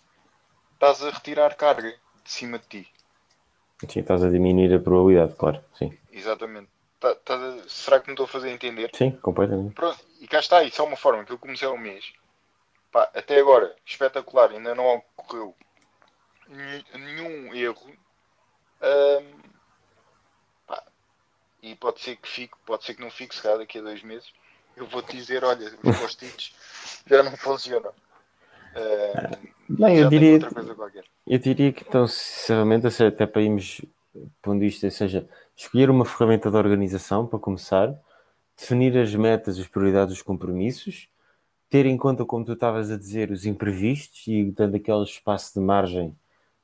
estás 0.74 1.02
a 1.02 1.10
retirar 1.10 1.56
carga 1.56 1.90
de 2.22 2.30
cima 2.30 2.58
de 2.58 2.66
ti. 2.66 2.92
Sim, 3.88 4.00
estás 4.00 4.22
a 4.22 4.30
diminuir 4.30 4.72
a 4.72 4.78
probabilidade, 4.78 5.34
claro. 5.34 5.62
Sim. 5.76 5.92
Exatamente. 6.10 6.73
Tá, 7.04 7.14
tá, 7.16 7.38
será 7.68 8.00
que 8.00 8.06
me 8.06 8.14
estou 8.14 8.24
a 8.24 8.28
fazer 8.28 8.48
entender? 8.48 8.90
Sim, 8.94 9.10
completamente. 9.10 9.74
Pronto, 9.74 9.98
e 10.20 10.26
cá 10.26 10.38
está, 10.40 10.64
isso 10.64 10.80
é 10.80 10.84
uma 10.86 10.96
forma 10.96 11.22
que 11.22 11.32
eu 11.32 11.38
comecei 11.38 11.68
ao 11.68 11.76
mês. 11.76 12.14
Pá, 12.90 13.10
até 13.14 13.38
agora, 13.38 13.76
espetacular, 13.84 14.50
ainda 14.50 14.74
não 14.74 15.02
ocorreu 15.14 15.54
nenhum 16.48 17.54
erro. 17.54 17.94
Um, 18.80 19.38
pá, 20.66 20.82
e 21.62 21.74
pode 21.76 22.00
ser 22.00 22.16
que 22.16 22.26
fique, 22.26 22.54
pode 22.64 22.84
ser 22.84 22.94
que 22.94 23.02
não 23.02 23.10
fique, 23.10 23.34
se 23.34 23.42
calhar 23.42 23.58
daqui 23.58 23.80
a 23.80 23.82
dois 23.82 24.02
meses. 24.02 24.32
Eu 24.74 24.86
vou-te 24.86 25.14
dizer, 25.14 25.44
olha, 25.44 25.74
os 25.82 25.98
post-its 25.98 26.54
já 27.06 27.22
não 27.22 27.36
funcionam. 27.36 27.92
Um, 28.74 29.76
não, 29.78 29.90
eu 29.90 30.08
diria, 30.08 30.38
eu 31.26 31.38
diria 31.38 31.70
que 31.70 31.84
então, 31.86 32.06
sinceramente, 32.06 32.86
até 32.86 33.26
para 33.26 33.42
irmos 33.42 33.82
pondo 34.42 34.64
isto, 34.64 34.84
ou 34.84 34.90
seja, 34.90 35.28
escolher 35.56 35.90
uma 35.90 36.04
ferramenta 36.04 36.50
de 36.50 36.56
organização 36.56 37.26
para 37.26 37.38
começar, 37.38 37.94
definir 38.56 38.96
as 38.98 39.14
metas, 39.14 39.58
as 39.58 39.66
prioridades, 39.66 40.14
os 40.14 40.22
compromissos, 40.22 41.08
ter 41.68 41.86
em 41.86 41.96
conta, 41.96 42.24
como 42.24 42.44
tu 42.44 42.52
estavas 42.52 42.90
a 42.90 42.96
dizer, 42.96 43.30
os 43.30 43.46
imprevistos 43.46 44.26
e 44.26 44.44
dando 44.52 44.76
aquele 44.76 45.02
espaço 45.02 45.54
de 45.54 45.60
margem 45.60 46.16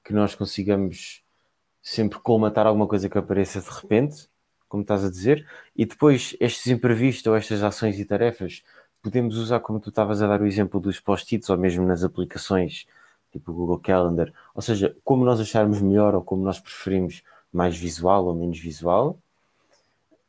que 0.05 0.13
nós 0.13 0.35
consigamos 0.35 1.23
sempre 1.83 2.19
colmatar 2.21 2.67
alguma 2.67 2.87
coisa 2.87 3.09
que 3.09 3.19
apareça 3.19 3.61
de 3.61 3.69
repente, 3.69 4.29
como 4.69 4.83
estás 4.83 5.05
a 5.05 5.11
dizer, 5.11 5.47
e 5.77 5.85
depois 5.85 6.37
estes 6.39 6.69
imprevistos 6.69 7.27
ou 7.27 7.37
estas 7.37 7.63
ações 7.63 7.99
e 7.99 8.05
tarefas 8.05 8.63
podemos 9.03 9.37
usar, 9.37 9.61
como 9.61 9.81
tu 9.81 9.89
estavas 9.89 10.23
a 10.23 10.29
dar 10.29 10.41
o 10.41 10.47
exemplo 10.47 10.79
dos 10.79 11.01
post-its 11.01 11.49
ou 11.51 11.57
mesmo 11.57 11.85
nas 11.87 12.05
aplicações 12.05 12.87
tipo 13.33 13.53
o 13.53 13.55
Google 13.55 13.79
Calendar, 13.79 14.33
ou 14.55 14.63
seja, 14.63 14.97
como 15.05 15.25
nós 15.25 15.41
acharmos 15.41 15.81
melhor 15.81 16.15
ou 16.15 16.23
como 16.23 16.43
nós 16.43 16.59
preferimos 16.59 17.23
mais 17.53 17.77
visual 17.77 18.27
ou 18.27 18.35
menos 18.35 18.59
visual. 18.59 19.19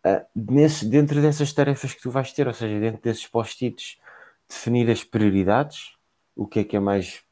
Uh, 0.05 0.25
nesse, 0.35 0.85
dentro 0.85 1.21
dessas 1.21 1.53
tarefas 1.53 1.93
que 1.93 2.01
tu 2.01 2.09
vais 2.09 2.31
ter, 2.33 2.47
ou 2.47 2.53
seja, 2.53 2.79
dentro 2.79 3.01
desses 3.01 3.27
post-its, 3.27 3.97
definir 4.49 4.89
as 4.89 5.03
prioridades, 5.03 5.95
o 6.35 6.47
que 6.47 6.59
é 6.59 6.63
que 6.63 6.75
é 6.75 6.79
mais 6.79 7.23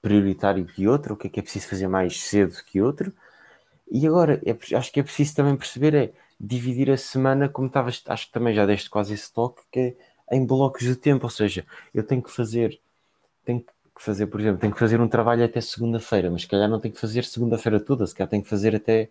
prioritário 0.00 0.64
que 0.64 0.86
outro, 0.86 1.14
o 1.14 1.16
que 1.16 1.26
é 1.26 1.30
que 1.30 1.40
é 1.40 1.42
preciso 1.42 1.68
fazer 1.68 1.88
mais 1.88 2.20
cedo 2.20 2.56
que 2.66 2.80
outro. 2.80 3.12
E 3.90 4.06
agora, 4.06 4.40
é, 4.44 4.76
acho 4.76 4.92
que 4.92 5.00
é 5.00 5.02
preciso 5.02 5.34
também 5.34 5.56
perceber 5.56 5.94
é 5.94 6.12
dividir 6.40 6.90
a 6.90 6.96
semana, 6.96 7.48
como 7.48 7.68
estavas, 7.68 8.02
acho 8.06 8.26
que 8.26 8.32
também 8.32 8.54
já 8.54 8.66
deste 8.66 8.90
quase 8.90 9.14
esse 9.14 9.32
toque, 9.32 9.62
que 9.70 9.96
é 10.30 10.36
em 10.36 10.44
blocos 10.44 10.82
de 10.82 10.96
tempo, 10.96 11.24
ou 11.24 11.30
seja, 11.30 11.64
eu 11.94 12.02
tenho 12.02 12.22
que 12.22 12.30
fazer, 12.30 12.80
tenho 13.44 13.60
que 13.60 14.02
fazer, 14.02 14.26
por 14.26 14.40
exemplo, 14.40 14.60
tenho 14.60 14.72
que 14.72 14.78
fazer 14.78 15.00
um 15.00 15.08
trabalho 15.08 15.44
até 15.44 15.60
segunda-feira, 15.60 16.30
mas 16.30 16.42
se 16.42 16.48
calhar 16.48 16.68
não 16.68 16.80
tenho 16.80 16.94
que 16.94 17.00
fazer 17.00 17.24
segunda-feira 17.24 17.78
toda, 17.78 18.06
se 18.06 18.14
calhar 18.14 18.28
tenho 18.28 18.42
que 18.42 18.48
fazer 18.48 18.74
até 18.74 19.08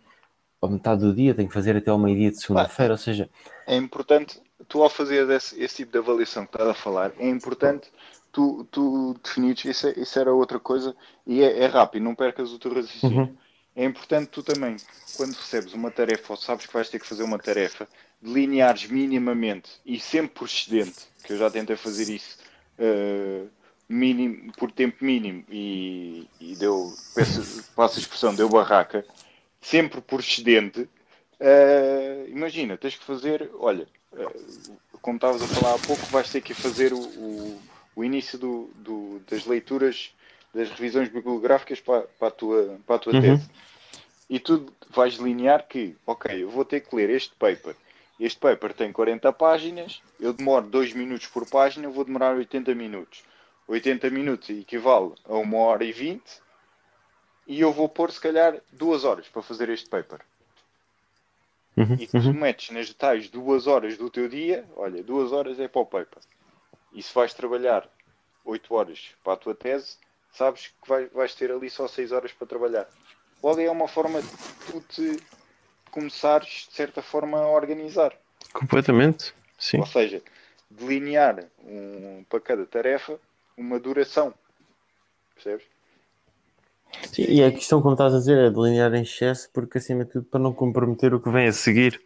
a 0.61 0.67
metade 0.67 1.01
do 1.01 1.13
dia, 1.13 1.33
tem 1.33 1.47
que 1.47 1.53
fazer 1.53 1.75
até 1.75 1.89
ao 1.89 1.97
meio-dia 1.97 2.31
de 2.31 2.39
segunda-feira, 2.39 2.93
ou 2.93 2.97
seja... 2.97 3.29
É 3.65 3.75
importante, 3.75 4.39
tu 4.67 4.83
ao 4.83 4.89
fazer 4.89 5.27
esse, 5.29 5.59
esse, 5.61 5.77
tipo 5.77 5.91
de 5.91 5.97
avaliação 5.97 6.45
que 6.45 6.53
estás 6.53 6.69
a 6.69 6.73
falar, 6.73 7.11
é 7.17 7.27
importante 7.27 7.89
tu, 8.31 8.67
tu 8.69 9.15
definires, 9.23 9.65
isso, 9.65 9.87
é, 9.87 9.93
isso 9.97 10.19
era 10.19 10.31
outra 10.31 10.59
coisa, 10.59 10.95
e 11.25 11.41
é, 11.41 11.63
é, 11.63 11.65
rápido, 11.65 12.03
não 12.03 12.13
percas 12.13 12.51
o 12.51 12.59
teu 12.59 12.73
raciocínio. 12.73 13.23
Uhum. 13.23 13.37
É 13.75 13.85
importante 13.85 14.27
tu 14.27 14.43
também, 14.43 14.75
quando 15.17 15.33
recebes 15.33 15.73
uma 15.73 15.89
tarefa, 15.89 16.33
ou 16.33 16.37
sabes 16.37 16.65
que 16.65 16.73
vais 16.73 16.89
ter 16.89 16.99
que 16.99 17.07
fazer 17.07 17.23
uma 17.23 17.39
tarefa, 17.39 17.87
delineares 18.21 18.87
minimamente, 18.87 19.71
e 19.85 19.99
sempre 19.99 20.31
por 20.35 20.45
excedente, 20.45 21.07
que 21.23 21.33
eu 21.33 21.37
já 21.37 21.49
tentei 21.49 21.75
fazer 21.75 22.13
isso... 22.13 22.37
Uh, 22.77 23.47
mínimo, 23.91 24.53
por 24.53 24.71
tempo 24.71 25.03
mínimo 25.03 25.43
e, 25.49 26.25
e 26.39 26.55
deu, 26.55 26.93
peço, 27.13 27.69
passo 27.75 27.97
a 27.97 28.01
expressão, 28.01 28.33
deu 28.33 28.47
barraca, 28.47 29.05
sempre 29.61 30.01
por 30.01 30.19
excedente, 30.19 30.81
uh, 30.81 32.27
imagina, 32.27 32.77
tens 32.77 32.95
que 32.95 33.05
fazer, 33.05 33.49
olha, 33.59 33.87
uh, 34.13 34.77
como 35.01 35.17
estavas 35.17 35.41
a 35.43 35.47
falar 35.47 35.75
há 35.75 35.79
pouco, 35.79 36.03
vais 36.07 36.29
ter 36.29 36.41
que 36.41 36.53
fazer 36.53 36.91
o, 36.91 36.99
o, 36.99 37.61
o 37.95 38.03
início 38.03 38.37
do, 38.37 38.69
do, 38.75 39.21
das 39.29 39.45
leituras, 39.45 40.13
das 40.53 40.69
revisões 40.71 41.07
bibliográficas 41.09 41.79
para, 41.79 42.01
para 42.01 42.27
a 42.27 42.31
tua, 42.31 42.79
para 42.85 42.95
a 42.95 42.99
tua 42.99 43.13
uhum. 43.13 43.21
tese. 43.21 43.49
E 44.29 44.39
tu 44.39 44.73
vais 44.89 45.17
delinear 45.17 45.67
que, 45.67 45.95
ok, 46.05 46.43
eu 46.43 46.49
vou 46.49 46.65
ter 46.65 46.81
que 46.81 46.95
ler 46.95 47.09
este 47.09 47.35
paper. 47.35 47.75
Este 48.19 48.39
paper 48.39 48.73
tem 48.73 48.91
40 48.91 49.31
páginas, 49.33 50.01
eu 50.19 50.31
demoro 50.33 50.65
2 50.67 50.93
minutos 50.93 51.27
por 51.27 51.49
página, 51.49 51.89
vou 51.89 52.05
demorar 52.05 52.35
80 52.35 52.73
minutos. 52.75 53.23
80 53.67 54.09
minutos 54.09 54.49
equivale 54.49 55.13
a 55.25 55.35
1 55.35 55.55
hora 55.55 55.83
e 55.83 55.91
20 55.91 56.21
e 57.47 57.59
eu 57.59 57.71
vou 57.71 57.89
pôr 57.89 58.11
se 58.11 58.19
calhar 58.19 58.59
duas 58.71 59.03
horas 59.03 59.27
para 59.27 59.41
fazer 59.41 59.69
este 59.69 59.89
paper. 59.89 60.19
Uhum, 61.77 61.95
E 61.99 62.07
tu 62.07 62.17
uhum. 62.17 62.33
metes 62.33 62.69
nas 62.69 62.93
tais 62.93 63.29
duas 63.29 63.65
horas 63.67 63.97
do 63.97 64.09
teu 64.09 64.27
dia, 64.27 64.65
olha, 64.75 65.01
duas 65.03 65.31
horas 65.31 65.59
é 65.59 65.67
para 65.67 65.81
o 65.81 65.85
paper. 65.85 66.21
E 66.93 67.01
se 67.01 67.13
vais 67.13 67.33
trabalhar 67.33 67.87
oito 68.45 68.73
horas 68.73 69.15
para 69.23 69.33
a 69.33 69.37
tua 69.37 69.55
tese, 69.55 69.97
sabes 70.33 70.67
que 70.81 70.89
vai- 70.89 71.07
vais 71.07 71.33
ter 71.33 71.51
ali 71.51 71.69
só 71.69 71.87
seis 71.87 72.11
horas 72.11 72.31
para 72.33 72.47
trabalhar. 72.47 72.87
Logo 73.41 73.59
é 73.59 73.69
uma 73.71 73.87
forma 73.87 74.21
de 74.21 74.29
tu 74.67 74.81
te 74.81 75.23
começares, 75.89 76.67
de 76.69 76.73
certa 76.75 77.01
forma, 77.01 77.37
a 77.37 77.47
organizar. 77.47 78.13
Completamente. 78.53 79.33
Sim. 79.57 79.79
Ou 79.79 79.85
seja, 79.85 80.21
delinear 80.69 81.45
um, 81.63 82.23
para 82.29 82.39
cada 82.39 82.65
tarefa 82.65 83.19
uma 83.57 83.79
duração. 83.79 84.33
Percebes? 85.35 85.65
Sim, 87.13 87.25
E 87.27 87.43
a 87.43 87.51
questão, 87.51 87.81
como 87.81 87.93
estás 87.93 88.13
a 88.13 88.19
dizer, 88.19 88.37
é 88.37 88.49
delinear 88.49 88.93
em 88.93 89.01
excesso, 89.01 89.49
porque 89.51 89.77
acima 89.77 90.05
de 90.05 90.11
tudo 90.11 90.25
para 90.25 90.39
não 90.39 90.53
comprometer 90.53 91.13
o 91.13 91.19
que 91.21 91.29
vem 91.29 91.47
a 91.47 91.53
seguir, 91.53 92.01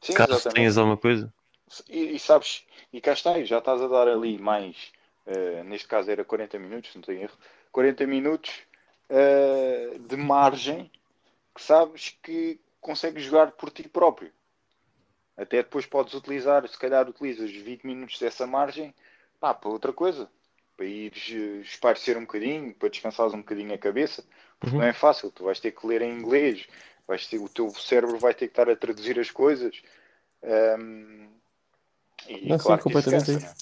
Sim, 0.00 0.14
caso 0.14 0.32
exatamente. 0.32 0.54
tenhas 0.54 0.78
alguma 0.78 0.96
coisa. 0.96 1.32
E, 1.88 2.14
e 2.14 2.18
sabes, 2.18 2.64
e 2.92 3.00
cá 3.00 3.12
está, 3.12 3.42
já 3.42 3.58
estás 3.58 3.82
a 3.82 3.88
dar 3.88 4.08
ali 4.08 4.38
mais, 4.38 4.92
eh, 5.26 5.62
neste 5.64 5.88
caso 5.88 6.10
era 6.10 6.24
40 6.24 6.58
minutos, 6.58 6.94
não 6.94 7.02
tenho 7.02 7.22
erro, 7.22 7.36
40 7.72 8.06
minutos 8.06 8.62
eh, 9.08 9.98
de 9.98 10.16
margem 10.16 10.90
que 11.54 11.62
sabes 11.62 12.16
que 12.22 12.60
consegues 12.80 13.24
jogar 13.24 13.52
por 13.52 13.70
ti 13.70 13.88
próprio. 13.88 14.30
Até 15.36 15.58
depois 15.58 15.86
podes 15.86 16.14
utilizar, 16.14 16.66
se 16.68 16.78
calhar 16.78 17.08
utilizas 17.08 17.50
20 17.50 17.84
minutos 17.84 18.18
dessa 18.18 18.46
margem 18.46 18.94
pá, 19.38 19.52
para 19.52 19.70
outra 19.70 19.92
coisa, 19.92 20.30
para 20.76 20.86
ires 20.86 21.30
eh, 21.32 21.60
espairecer 21.62 22.16
um 22.16 22.22
bocadinho, 22.22 22.74
para 22.74 22.88
descansares 22.88 23.34
um 23.34 23.38
bocadinho 23.38 23.74
a 23.74 23.78
cabeça, 23.78 24.24
porque 24.60 24.74
Uhum. 24.74 24.82
não 24.82 24.88
é 24.88 24.92
fácil, 24.92 25.30
tu 25.30 25.44
vais 25.44 25.60
ter 25.60 25.72
que 25.72 25.86
ler 25.86 26.02
em 26.02 26.12
inglês, 26.18 26.66
vais 27.06 27.26
ter, 27.26 27.38
o 27.38 27.48
teu 27.48 27.70
cérebro 27.70 28.18
vai 28.18 28.34
ter 28.34 28.46
que 28.48 28.52
estar 28.52 28.68
a 28.70 28.76
traduzir 28.76 29.18
as 29.18 29.30
coisas. 29.30 29.80
Ahm, 30.42 31.28
e 32.28 32.48
Não, 32.50 32.58
sim, 32.58 32.64
claro 32.64 32.78
isso 32.78 32.82
completamente 32.82 33.30
cansa, 33.30 33.38
isso. 33.38 33.46
né? 33.46 33.54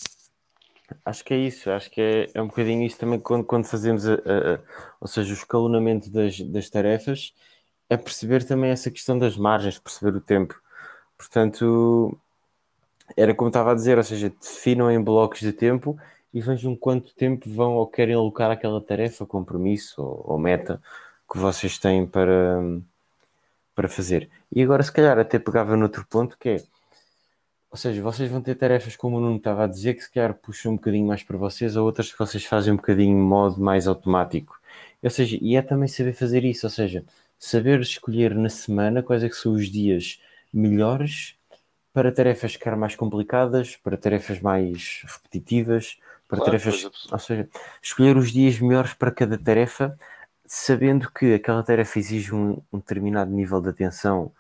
Acho 1.05 1.25
que 1.25 1.35
é 1.35 1.39
isso, 1.39 1.71
acho 1.71 1.91
que 1.91 2.01
é, 2.01 2.31
é 2.35 2.43
um 2.43 2.47
bocadinho 2.49 2.83
isso 2.87 2.99
também 2.99 3.19
quando, 3.19 3.45
quando 3.45 3.65
fazemos, 3.67 4.07
a, 4.07 4.15
a- 4.15 4.55
a- 4.57 4.61
ou 5.01 5.09
seja, 5.09 5.31
o 5.31 5.37
escalonamento 5.37 6.11
das, 6.11 6.39
das 6.41 6.69
tarefas, 6.69 7.33
é 7.89 7.97
perceber 7.97 8.45
também 8.45 8.71
essa 8.71 8.91
questão 8.91 9.19
das 9.19 9.37
margens, 9.37 9.79
perceber 9.79 10.17
o 10.17 10.21
tempo. 10.21 10.61
Portanto, 11.17 12.19
era 13.17 13.35
como 13.35 13.49
estava 13.49 13.73
a 13.73 13.75
dizer, 13.75 13.99
ou 13.99 14.05
seja, 14.05 14.31
definam 14.31 14.91
em 14.91 15.03
blocos 15.03 15.41
de 15.41 15.53
tempo 15.53 15.99
e 16.35 16.41
vejam 16.41 16.75
quanto 16.75 17.15
tempo 17.15 17.49
vão 17.49 17.75
ou 17.75 17.87
querem 17.87 18.17
alocar 18.17 18.51
àquela 18.51 18.81
tarefa, 18.81 19.25
compromisso 19.25 20.03
ou, 20.03 20.33
ou 20.33 20.39
meta 20.39 20.83
que 21.31 21.39
vocês 21.39 21.79
têm 21.79 22.05
para, 22.05 22.61
para 23.75 23.89
fazer. 23.89 24.29
E 24.53 24.61
agora, 24.63 24.83
se 24.83 24.93
calhar, 24.93 25.19
até 25.19 25.39
pegava 25.39 25.77
noutro 25.77 26.05
ponto 26.07 26.37
que 26.37 26.49
é, 26.49 26.57
ou 27.71 27.77
seja, 27.79 28.03
vocês 28.03 28.31
vão 28.31 28.41
ter 28.43 28.57
tarefas, 28.57 28.97
como 28.97 29.17
o 29.17 29.21
Nuno 29.21 29.37
estava 29.37 29.65
a 29.65 29.67
dizer, 29.69 29.95
que 29.95 30.03
se 30.03 30.13
calhar 30.13 30.35
puxam 30.35 30.73
um 30.73 30.77
bocadinho 30.77 31.07
mais 31.07 31.23
para 31.23 31.39
vocês, 31.39 31.77
ou 31.77 31.85
outras 31.85 32.13
que 32.13 32.19
vocês 32.19 32.45
fazem 32.45 32.73
um 32.73 32.77
bocadinho 32.77 33.17
modo 33.17 33.61
mais 33.61 33.87
automático. 33.87 34.61
Ou 35.03 35.11
seja, 35.11 35.39
e 35.41 35.57
é 35.57 35.63
também 35.63 35.89
saber 35.89 36.15
fazer 36.15 36.45
isso, 36.45 36.67
ou 36.67 36.71
seja, 36.71 37.05
saber 37.39 37.81
escolher 37.81 38.35
na 38.35 38.49
semana 38.49 39.03
quais 39.03 39.23
é 39.23 39.29
que 39.29 39.37
são 39.37 39.53
os 39.53 39.71
dias 39.71 40.21
melhores 40.53 41.37
para 41.93 42.11
tarefas 42.13 42.57
que 42.57 42.67
eram 42.67 42.79
mais 42.79 42.97
complicadas, 42.97 43.77
para 43.77 43.97
tarefas 43.97 44.41
mais 44.41 45.03
repetitivas, 45.05 45.99
para 46.29 46.39
Claro, 46.39 46.53
tarefas, 46.53 46.91
ou 47.11 47.19
seja, 47.19 47.49
escolher 47.83 48.17
os 48.17 48.33
dias 48.33 48.59
melhores 48.59 48.95
para 48.95 49.11
cada 49.11 49.39
tarefa, 49.39 49.97
sabendo 50.47 51.11
que 51.11 51.35
aquela 51.35 51.63
tarefa 51.63 51.99
exige 51.99 52.35
um, 52.35 52.61
um 52.73 52.79
determinado 52.79 53.31
nível 53.31 53.61
de 53.61 53.69
atenção. 53.69 54.33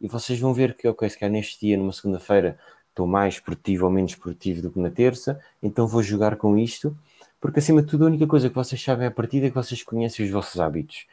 E 0.00 0.06
vocês 0.08 0.38
vão 0.38 0.54
ver 0.54 0.74
que, 0.76 0.86
ok, 0.86 1.08
se 1.08 1.18
calhar 1.18 1.32
neste 1.32 1.60
dia, 1.60 1.76
numa 1.76 1.92
segunda-feira, 1.92 2.58
estou 2.88 3.06
mais 3.06 3.38
produtivo 3.40 3.86
ou 3.86 3.90
menos 3.90 4.14
produtivo 4.14 4.62
do 4.62 4.70
que 4.70 4.78
na 4.78 4.90
terça, 4.90 5.40
então 5.62 5.86
vou 5.86 6.02
jogar 6.02 6.36
com 6.36 6.56
isto, 6.58 6.96
porque 7.40 7.60
acima 7.60 7.82
de 7.82 7.88
tudo 7.88 8.04
a 8.04 8.08
única 8.08 8.26
coisa 8.26 8.48
que 8.48 8.54
vocês 8.54 8.82
sabem 8.82 9.06
à 9.06 9.10
partida 9.10 9.46
é 9.46 9.48
que 9.50 9.54
vocês 9.54 9.82
conhecem 9.82 10.24
os 10.26 10.32
vossos 10.32 10.60
hábitos. 10.60 11.06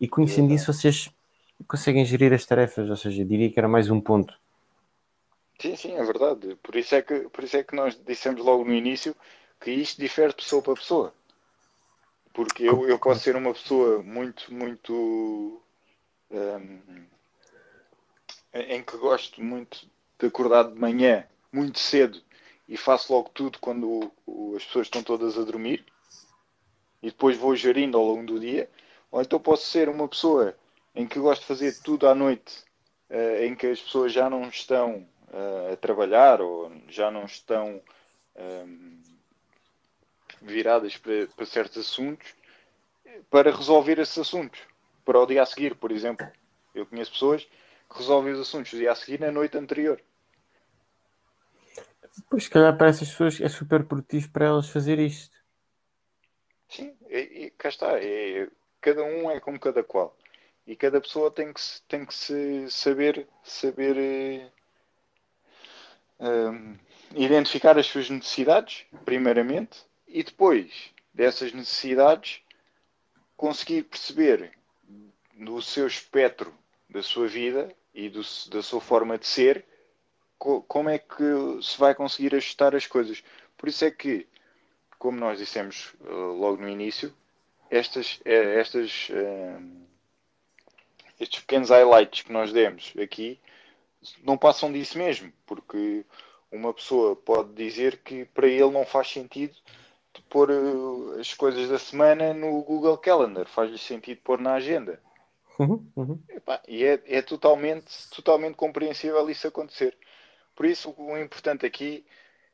E 0.00 0.06
conhecendo 0.08 0.52
isso, 0.52 0.72
vocês 0.72 1.10
conseguem 1.66 2.04
gerir 2.04 2.32
as 2.32 2.44
tarefas, 2.46 2.88
ou 2.88 2.96
seja, 2.96 3.24
diria 3.24 3.50
que 3.50 3.58
era 3.58 3.68
mais 3.68 3.90
um 3.90 4.00
ponto. 4.00 4.34
Sim, 5.62 5.76
sim, 5.76 5.92
é 5.92 6.02
verdade. 6.02 6.56
Por 6.56 6.74
isso 6.74 6.92
é 6.96 7.02
que, 7.02 7.20
por 7.28 7.44
isso 7.44 7.56
é 7.56 7.62
que 7.62 7.76
nós 7.76 7.96
dissemos 8.04 8.44
logo 8.44 8.64
no 8.64 8.74
início 8.74 9.14
que 9.60 9.70
isto 9.70 10.00
difere 10.00 10.30
de 10.30 10.34
pessoa 10.34 10.60
para 10.60 10.74
pessoa. 10.74 11.14
Porque 12.34 12.64
eu, 12.64 12.88
eu 12.88 12.98
posso 12.98 13.20
ser 13.20 13.36
uma 13.36 13.52
pessoa 13.52 14.02
muito, 14.02 14.52
muito. 14.52 15.62
hum, 16.32 17.06
em 18.52 18.82
que 18.82 18.96
gosto 18.96 19.40
muito 19.40 19.86
de 20.18 20.26
acordar 20.26 20.64
de 20.64 20.78
manhã, 20.78 21.24
muito 21.52 21.78
cedo, 21.78 22.20
e 22.68 22.76
faço 22.76 23.12
logo 23.12 23.30
tudo 23.30 23.60
quando 23.60 24.10
as 24.56 24.64
pessoas 24.64 24.88
estão 24.88 25.02
todas 25.02 25.38
a 25.38 25.44
dormir, 25.44 25.84
e 27.00 27.06
depois 27.06 27.36
vou 27.36 27.54
gerindo 27.54 27.96
ao 27.96 28.04
longo 28.04 28.26
do 28.26 28.40
dia. 28.40 28.68
Ou 29.12 29.22
então 29.22 29.38
posso 29.38 29.66
ser 29.66 29.88
uma 29.88 30.08
pessoa 30.08 30.56
em 30.92 31.06
que 31.06 31.20
gosto 31.20 31.42
de 31.42 31.46
fazer 31.46 31.80
tudo 31.82 32.08
à 32.08 32.14
noite, 32.16 32.64
eh, 33.08 33.46
em 33.46 33.54
que 33.54 33.68
as 33.68 33.80
pessoas 33.80 34.12
já 34.12 34.28
não 34.28 34.48
estão 34.48 35.06
eh, 35.32 35.72
a 35.72 35.76
trabalhar 35.76 36.40
ou 36.42 36.70
já 36.88 37.10
não 37.10 37.24
estão 37.24 37.82
hum, 38.36 39.00
viradas 40.42 40.96
para, 40.98 41.26
para 41.28 41.46
certos 41.46 41.78
assuntos, 41.78 42.34
para 43.30 43.50
resolver 43.50 43.98
esses 43.98 44.18
assuntos. 44.18 44.60
Para 45.04 45.18
o 45.18 45.26
dia 45.26 45.42
a 45.42 45.46
seguir, 45.46 45.74
por 45.74 45.90
exemplo. 45.90 46.26
Eu 46.74 46.86
conheço 46.86 47.12
pessoas 47.12 47.44
que 47.44 47.98
resolvem 47.98 48.32
os 48.32 48.40
assuntos 48.40 48.72
do 48.72 48.78
dia 48.78 48.92
a 48.92 48.94
seguir 48.94 49.20
na 49.20 49.32
noite 49.32 49.56
anterior. 49.56 50.00
Pois, 52.28 52.44
se 52.44 52.50
calhar 52.50 52.76
para 52.76 52.88
essas 52.88 53.08
pessoas 53.08 53.40
é 53.40 53.48
super 53.48 53.84
produtivo 53.84 54.30
para 54.30 54.46
elas 54.46 54.68
fazer 54.68 54.98
isto. 54.98 55.36
Sim, 56.68 56.94
e, 57.08 57.46
e 57.46 57.50
cá 57.50 57.68
está. 57.68 57.98
É, 57.98 58.48
cada 58.80 59.02
um 59.02 59.30
é 59.30 59.40
como 59.40 59.58
cada 59.58 59.82
qual. 59.82 60.16
E 60.66 60.76
cada 60.76 61.00
pessoa 61.00 61.30
tem 61.30 61.52
que, 61.52 61.60
tem 61.88 62.04
que 62.04 62.14
se 62.14 62.70
saber, 62.70 63.26
saber 63.42 64.52
hum, 66.22 66.76
identificar 67.14 67.76
as 67.78 67.86
suas 67.86 68.08
necessidades, 68.08 68.86
primeiramente, 69.04 69.78
e 70.06 70.22
depois 70.22 70.90
dessas 71.12 71.52
necessidades 71.52 72.40
conseguir 73.36 73.82
perceber 73.82 74.52
no 75.34 75.60
seu 75.60 75.86
espectro 75.86 76.54
da 76.88 77.02
sua 77.02 77.26
vida 77.26 77.74
e 77.94 78.08
do- 78.08 78.22
da 78.50 78.62
sua 78.62 78.80
forma 78.80 79.18
de 79.18 79.26
ser 79.26 79.64
co- 80.38 80.62
como 80.62 80.88
é 80.88 80.98
que 80.98 81.24
se 81.62 81.78
vai 81.78 81.94
conseguir 81.94 82.34
ajustar 82.34 82.74
as 82.74 82.86
coisas. 82.86 83.22
Por 83.56 83.68
isso 83.68 83.84
é 83.84 83.90
que, 83.90 84.26
como 84.98 85.18
nós 85.18 85.38
dissemos 85.38 85.94
eh, 86.04 86.08
logo 86.10 86.62
no 86.62 86.68
início, 86.68 87.12
estas, 87.70 88.20
eh, 88.24 88.60
estas, 88.60 89.08
eh, 89.10 89.58
estes 91.18 91.40
pequenos 91.40 91.70
highlights 91.70 92.22
que 92.22 92.32
nós 92.32 92.52
demos 92.52 92.92
aqui 93.00 93.38
não 94.22 94.36
passam 94.36 94.72
disso 94.72 94.98
mesmo, 94.98 95.32
porque 95.46 96.04
uma 96.50 96.72
pessoa 96.74 97.16
pode 97.16 97.52
dizer 97.54 97.98
que 97.98 98.24
para 98.26 98.46
ele 98.46 98.70
não 98.70 98.84
faz 98.84 99.08
sentido 99.10 99.54
pôr 100.28 100.50
eh, 100.50 101.20
as 101.20 101.32
coisas 101.34 101.68
da 101.68 101.78
semana 101.78 102.34
no 102.34 102.62
Google 102.62 102.98
Calendar, 102.98 103.46
faz-lhe 103.46 103.78
sentido 103.78 104.20
pôr 104.22 104.40
na 104.40 104.54
agenda. 104.54 105.00
Uhum, 105.58 105.86
uhum. 105.96 106.22
Epá, 106.28 106.60
e 106.66 106.84
é, 106.84 107.00
é 107.06 107.22
totalmente, 107.22 107.86
totalmente 108.10 108.54
compreensível 108.54 109.28
isso 109.30 109.46
acontecer. 109.46 109.96
Por 110.54 110.66
isso, 110.66 110.94
o 110.96 111.16
importante 111.18 111.64
aqui 111.66 112.04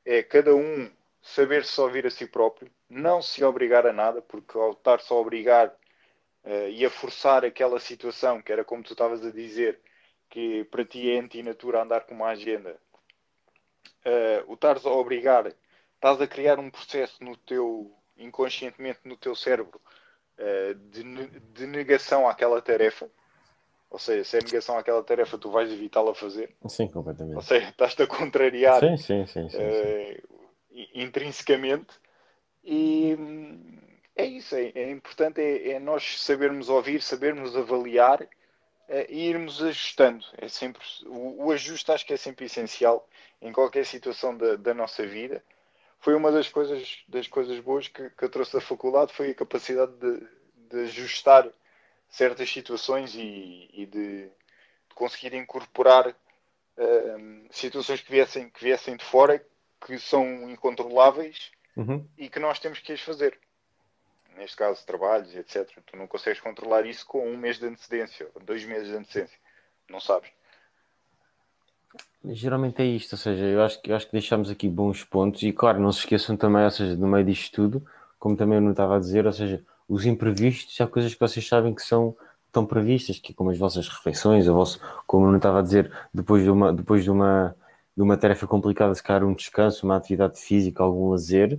é 0.05 0.23
cada 0.23 0.55
um 0.55 0.91
saber 1.23 1.65
se 1.65 1.81
ouvir 1.81 2.07
a 2.07 2.11
si 2.11 2.27
próprio, 2.27 2.71
não 2.89 3.21
se 3.23 3.43
obrigar 3.45 3.87
a 3.87 3.93
nada, 3.93 4.23
porque 4.23 4.57
ao 4.57 4.73
estar-se 4.73 5.13
a 5.13 5.17
obrigar 5.17 5.75
eh, 6.45 6.71
e 6.71 6.85
a 6.85 6.91
forçar 6.91 7.45
aquela 7.45 7.79
situação, 7.81 8.43
que 8.43 8.53
era 8.53 8.65
como 8.65 8.83
tu 8.83 8.93
estavas 8.93 9.25
a 9.25 9.31
dizer, 9.31 9.81
que 10.29 10.65
para 10.65 10.85
ti 10.85 11.11
é 11.11 11.19
antinatura 11.19 11.83
andar 11.83 12.03
com 12.03 12.15
uma 12.15 12.29
agenda, 12.29 12.77
eh, 14.05 14.45
o 14.47 14.55
estares 14.55 14.85
a 14.85 14.91
obrigar, 14.91 15.53
estás 15.95 16.21
a 16.21 16.27
criar 16.27 16.59
um 16.59 16.71
processo 16.71 17.23
no 17.23 17.37
teu, 17.37 17.93
inconscientemente 18.17 19.01
no 19.05 19.17
teu 19.17 19.35
cérebro, 19.35 19.81
eh, 20.37 20.75
de, 20.75 21.03
de 21.53 21.67
negação 21.67 22.29
àquela 22.29 22.61
tarefa. 22.61 23.11
Ou 23.91 23.99
seja, 23.99 24.23
se 24.25 24.37
é 24.37 24.41
negação 24.43 24.77
àquela 24.77 25.03
tarefa, 25.03 25.39
tu 25.39 25.51
vais 25.51 25.73
evitá-la 25.73 26.15
fazer. 26.15 26.55
Sim, 26.69 26.85
Ou 26.85 26.91
completamente. 26.91 27.45
seja, 27.45 27.69
estás-te 27.71 28.03
a 28.03 28.07
contrariar 28.07 28.81
Sim, 28.81 28.97
sim, 28.99 29.27
sim, 29.27 29.49
eh, 29.55 30.23
intrinsecamente. 30.95 31.95
E 32.63 33.17
hum, 33.19 33.79
é 34.15 34.27
isso, 34.27 34.55
é, 34.55 34.73
é 34.75 34.91
importante 34.91 35.41
é, 35.41 35.71
é 35.71 35.81
nós 35.81 36.21
sabermos 36.21 36.69
ouvir, 36.69 37.01
sabermos 37.01 37.57
avaliar 37.57 38.29
e 39.09 39.29
irmos 39.29 39.63
ajustando. 39.63 40.25
É 40.37 40.49
sempre, 40.49 40.83
o, 41.07 41.47
o 41.47 41.53
ajuste 41.53 41.93
acho 41.93 42.07
que 42.07 42.13
é 42.13 42.17
sempre 42.17 42.47
essencial 42.47 43.09
em 43.41 43.53
qualquer 43.53 43.85
situação 43.85 44.37
da, 44.37 44.57
da 44.57 44.75
nossa 44.75 45.07
vida. 45.07 45.43
Foi 46.01 46.15
uma 46.15 46.31
das 46.31 46.49
coisas, 46.49 47.03
das 47.09 47.27
coisas 47.27 47.59
boas 47.61 47.89
que, 47.89 48.09
que 48.11 48.25
eu 48.25 48.29
trouxe 48.29 48.53
da 48.53 48.61
faculdade, 48.61 49.13
foi 49.13 49.31
a 49.31 49.35
capacidade 49.35 49.93
de, 49.93 50.27
de 50.71 50.81
ajustar 50.85 51.49
certas 52.09 52.51
situações 52.51 53.15
e, 53.15 53.69
e 53.73 53.87
de, 53.87 54.23
de, 54.25 54.95
conseguir 54.95 55.35
incorporar 55.35 56.09
uh, 56.09 57.47
situações 57.51 58.01
que 58.01 58.11
viessem, 58.11 58.49
que 58.49 58.65
viessem 58.65 58.97
de 58.97 59.05
fora 59.05 59.45
que 59.85 59.99
são 59.99 60.49
incontroláveis 60.51 61.51
Uhum. 61.79 62.05
e 62.19 62.29
que 62.29 62.41
nós 62.41 62.59
temos 62.59 62.81
que 62.81 62.93
as 62.93 63.01
fazer. 63.01 63.39
Neste 64.39 64.57
caso, 64.57 64.87
trabalhos, 64.87 65.35
etc. 65.35 65.69
Tu 65.85 65.97
não 65.97 66.07
consegues 66.07 66.41
controlar 66.41 66.87
isso 66.87 67.05
com 67.05 67.29
um 67.29 67.37
mês 67.37 67.59
de 67.59 67.67
antecedência, 67.67 68.29
dois 68.47 68.65
meses 68.65 68.89
de 68.89 68.97
antecedência. 68.97 69.37
Não 69.91 69.99
sabes. 69.99 70.31
Geralmente 72.25 72.81
é 72.81 72.85
isto, 72.85 73.13
ou 73.13 73.19
seja, 73.19 73.45
eu 73.45 73.63
acho, 73.63 73.81
que- 73.81 73.91
eu 73.91 73.97
acho 73.97 74.07
que 74.07 74.13
deixamos 74.13 74.51
aqui 74.51 74.69
bons 74.69 75.03
pontos 75.05 75.43
e 75.43 75.53
claro, 75.53 75.81
não 75.81 75.91
se 75.91 76.01
esqueçam 76.01 76.37
também, 76.37 76.63
ou 76.63 76.71
seja, 76.71 76.97
no 76.97 77.09
meio 77.09 77.25
disto 77.25 77.53
tudo, 77.53 77.87
como 78.19 78.37
também 78.37 78.57
eu 78.59 78.63
não 78.63 78.73
estava 78.73 78.97
a 78.97 78.99
dizer, 78.99 79.27
ou 79.27 79.33
seja, 79.33 79.65
os 79.89 80.05
imprevistos 80.05 80.81
há 80.81 80.87
coisas 80.87 81.15
que 81.15 81.21
vocês 81.21 81.47
sabem 81.47 81.75
que 81.75 81.83
são 81.83 82.17
tão 82.53 82.67
previstas, 82.67 83.19
que 83.19 83.33
é 83.33 83.35
como 83.35 83.51
as 83.51 83.59
vossas 83.59 83.89
refeições, 83.89 84.49
a 84.49 84.53
vosso, 84.53 84.81
como 85.07 85.27
eu 85.27 85.31
não 85.31 85.39
estava 85.39 85.59
a 85.61 85.63
dizer, 85.63 85.91
depois 86.13 86.43
de 86.43 86.51
uma, 86.51 86.73
depois 86.73 87.03
de 87.03 87.11
uma, 87.11 87.57
de 87.97 88.03
uma 88.03 88.17
tarefa 88.17 88.47
complicada, 88.47 88.95
se 88.95 89.03
calhar 89.03 89.25
um 89.25 89.35
descanso, 89.35 89.87
uma 89.87 89.97
atividade 89.97 90.41
física, 90.41 90.83
algum 90.83 91.11
lazer, 91.11 91.59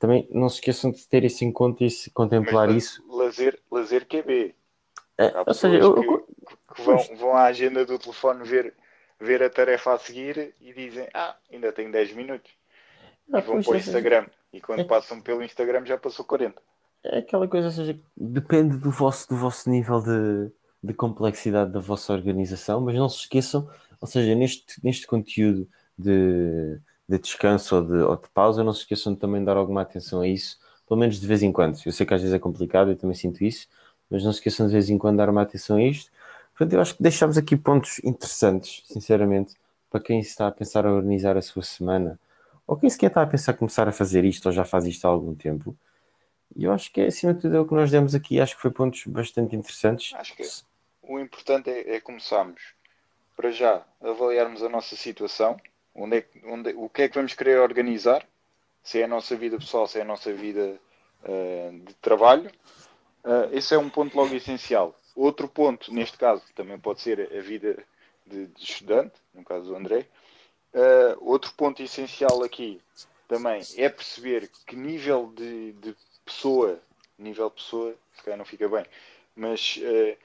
também 0.00 0.26
não 0.32 0.48
se 0.48 0.56
esqueçam 0.56 0.90
de 0.90 1.06
ter 1.06 1.22
isso 1.24 1.44
em 1.44 1.52
conta 1.52 1.84
e 1.84 1.90
se 1.90 2.10
contemplar 2.10 2.66
Mas, 2.68 2.84
isso. 2.84 3.04
Lazer, 3.08 3.60
lazer 3.70 4.06
QB. 4.08 4.54
É, 5.18 5.26
Há 5.26 5.44
ou 5.46 5.54
seja, 5.54 5.76
eu, 5.76 5.94
que, 5.94 6.06
eu- 6.08 6.26
que 6.74 6.82
vão, 6.82 6.96
vão 7.16 7.36
à 7.36 7.44
agenda 7.44 7.84
do 7.84 7.98
telefone 7.98 8.42
ver, 8.42 8.74
ver 9.20 9.42
a 9.42 9.50
tarefa 9.50 9.92
a 9.92 9.98
seguir 9.98 10.54
e 10.60 10.72
dizem: 10.72 11.06
Ah, 11.14 11.36
ainda 11.52 11.70
tenho 11.70 11.92
10 11.92 12.14
minutos. 12.14 12.50
Ah, 13.32 13.38
E 13.38 13.42
vão 13.42 13.60
para 13.62 13.70
o 13.70 13.74
seja, 13.74 13.76
Instagram. 13.90 14.26
E 14.52 14.60
quando 14.60 14.80
É. 14.80 14.84
passam 14.84 15.20
pelo 15.20 15.42
Instagram 15.44 15.84
já 15.84 15.98
passou 15.98 16.24
40. 16.24 16.60
É 17.04 17.18
aquela 17.18 17.46
coisa, 17.46 17.68
ou 17.68 17.72
seja, 17.72 17.96
depende 18.16 18.76
do 18.78 18.90
vosso, 18.90 19.28
do 19.28 19.36
vosso 19.36 19.68
nível 19.70 20.02
de, 20.02 20.50
de 20.82 20.94
complexidade 20.94 21.72
da 21.72 21.80
vossa 21.80 22.12
organização, 22.12 22.80
mas 22.80 22.94
não 22.94 23.08
se 23.08 23.20
esqueçam, 23.20 23.70
ou 24.00 24.08
seja, 24.08 24.34
neste, 24.34 24.82
neste 24.84 25.06
conteúdo 25.06 25.68
de, 25.96 26.78
de 27.10 27.18
descanso 27.18 27.76
ou 27.76 27.82
de, 27.82 27.94
ou 27.94 28.16
de 28.16 28.28
pausa, 28.28 28.62
não 28.62 28.72
se 28.72 28.80
esqueçam 28.80 29.12
de 29.12 29.18
também 29.18 29.42
dar 29.42 29.56
alguma 29.56 29.82
atenção 29.82 30.20
a 30.20 30.28
isso, 30.28 30.60
pelo 30.86 31.00
menos 31.00 31.20
de 31.20 31.26
vez 31.26 31.42
em 31.42 31.50
quando. 31.50 31.76
Eu 31.84 31.90
sei 31.90 32.06
que 32.06 32.14
às 32.14 32.20
vezes 32.20 32.34
é 32.34 32.38
complicado, 32.38 32.90
eu 32.90 32.96
também 32.96 33.16
sinto 33.16 33.42
isso, 33.42 33.66
mas 34.08 34.22
não 34.22 34.32
se 34.32 34.38
esqueçam 34.38 34.68
de 34.68 34.72
vez 34.72 34.88
em 34.88 34.96
quando 34.96 35.16
dar 35.16 35.28
uma 35.28 35.42
atenção 35.42 35.76
a 35.76 35.82
isto. 35.82 36.12
Portanto, 36.50 36.72
eu 36.74 36.80
acho 36.80 36.96
que 36.96 37.02
deixamos 37.02 37.36
aqui 37.36 37.56
pontos 37.56 38.00
interessantes, 38.04 38.84
sinceramente, 38.86 39.54
para 39.90 40.00
quem 40.00 40.20
está 40.20 40.46
a 40.46 40.52
pensar 40.52 40.86
a 40.86 40.92
organizar 40.92 41.36
a 41.36 41.42
sua 41.42 41.62
semana, 41.62 42.18
ou 42.64 42.76
quem 42.76 42.88
sequer 42.88 43.08
está 43.08 43.22
a 43.22 43.26
pensar 43.26 43.54
começar 43.54 43.88
a 43.88 43.92
fazer 43.92 44.24
isto, 44.24 44.46
ou 44.46 44.52
já 44.52 44.64
faz 44.64 44.86
isto 44.86 45.04
há 45.04 45.10
algum 45.10 45.34
tempo. 45.34 45.76
E 46.54 46.64
eu 46.64 46.72
acho 46.72 46.92
que, 46.92 47.00
acima 47.00 47.34
de 47.34 47.40
tudo, 47.40 47.56
é 47.56 47.60
o 47.60 47.66
que 47.66 47.74
nós 47.74 47.90
demos 47.90 48.14
aqui. 48.14 48.40
Acho 48.40 48.54
que 48.54 48.62
foi 48.62 48.70
pontos 48.70 49.04
bastante 49.06 49.56
interessantes. 49.56 50.12
Acho 50.14 50.36
que 50.36 50.44
o 51.02 51.18
importante 51.18 51.70
é, 51.70 51.96
é 51.96 52.00
começarmos, 52.00 52.60
para 53.36 53.50
já, 53.50 53.84
avaliarmos 54.00 54.62
a 54.62 54.68
nossa 54.68 54.94
situação, 54.94 55.56
onde 55.94 56.18
é, 56.18 56.26
onde, 56.44 56.72
o 56.74 56.88
que 56.88 57.02
é 57.02 57.08
que 57.08 57.14
vamos 57.14 57.34
querer 57.34 57.60
organizar, 57.60 58.26
se 58.82 59.00
é 59.00 59.04
a 59.04 59.08
nossa 59.08 59.36
vida 59.36 59.58
pessoal, 59.58 59.86
se 59.86 59.98
é 59.98 60.02
a 60.02 60.04
nossa 60.04 60.32
vida 60.32 60.78
ah, 61.24 61.70
de 61.72 61.94
trabalho. 61.94 62.50
Ah, 63.24 63.48
esse 63.52 63.74
é 63.74 63.78
um 63.78 63.90
ponto 63.90 64.16
logo 64.16 64.34
essencial. 64.34 64.94
Outro 65.14 65.48
ponto, 65.48 65.92
neste 65.92 66.16
caso, 66.16 66.42
também 66.54 66.78
pode 66.78 67.00
ser 67.00 67.30
a 67.36 67.40
vida 67.40 67.76
de, 68.26 68.46
de 68.46 68.62
estudante, 68.62 69.14
no 69.34 69.44
caso 69.44 69.66
do 69.66 69.76
André. 69.76 70.06
Ah, 70.74 71.16
outro 71.20 71.52
ponto 71.54 71.82
essencial 71.82 72.42
aqui 72.42 72.80
também 73.28 73.62
é 73.76 73.88
perceber 73.88 74.50
que 74.66 74.74
nível 74.74 75.32
de, 75.34 75.72
de 75.72 75.94
pessoa, 76.24 76.80
nível 77.18 77.50
pessoa, 77.50 77.94
se 78.16 78.22
calhar 78.22 78.38
não 78.38 78.44
fica 78.44 78.68
bem, 78.68 78.84
mas 79.36 79.78
ah, 79.82 80.16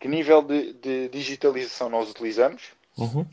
que 0.00 0.08
nível 0.08 0.42
de, 0.42 0.72
de 0.74 1.08
digitalização 1.08 1.88
nós 1.88 2.10
utilizamos 2.10 2.72
Uhum. 2.96 3.26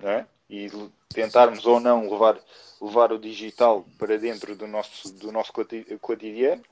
não 0.00 0.10
é? 0.10 0.26
E 0.48 0.70
tentarmos 1.08 1.66
ou 1.66 1.80
não 1.80 2.10
levar, 2.10 2.38
levar 2.80 3.12
o 3.12 3.18
digital 3.18 3.86
para 3.98 4.18
dentro 4.18 4.54
do 4.54 4.66
nosso, 4.66 5.12
do 5.14 5.32
nosso 5.32 5.52
coti- 5.52 5.98
cotidiano. 6.00 6.62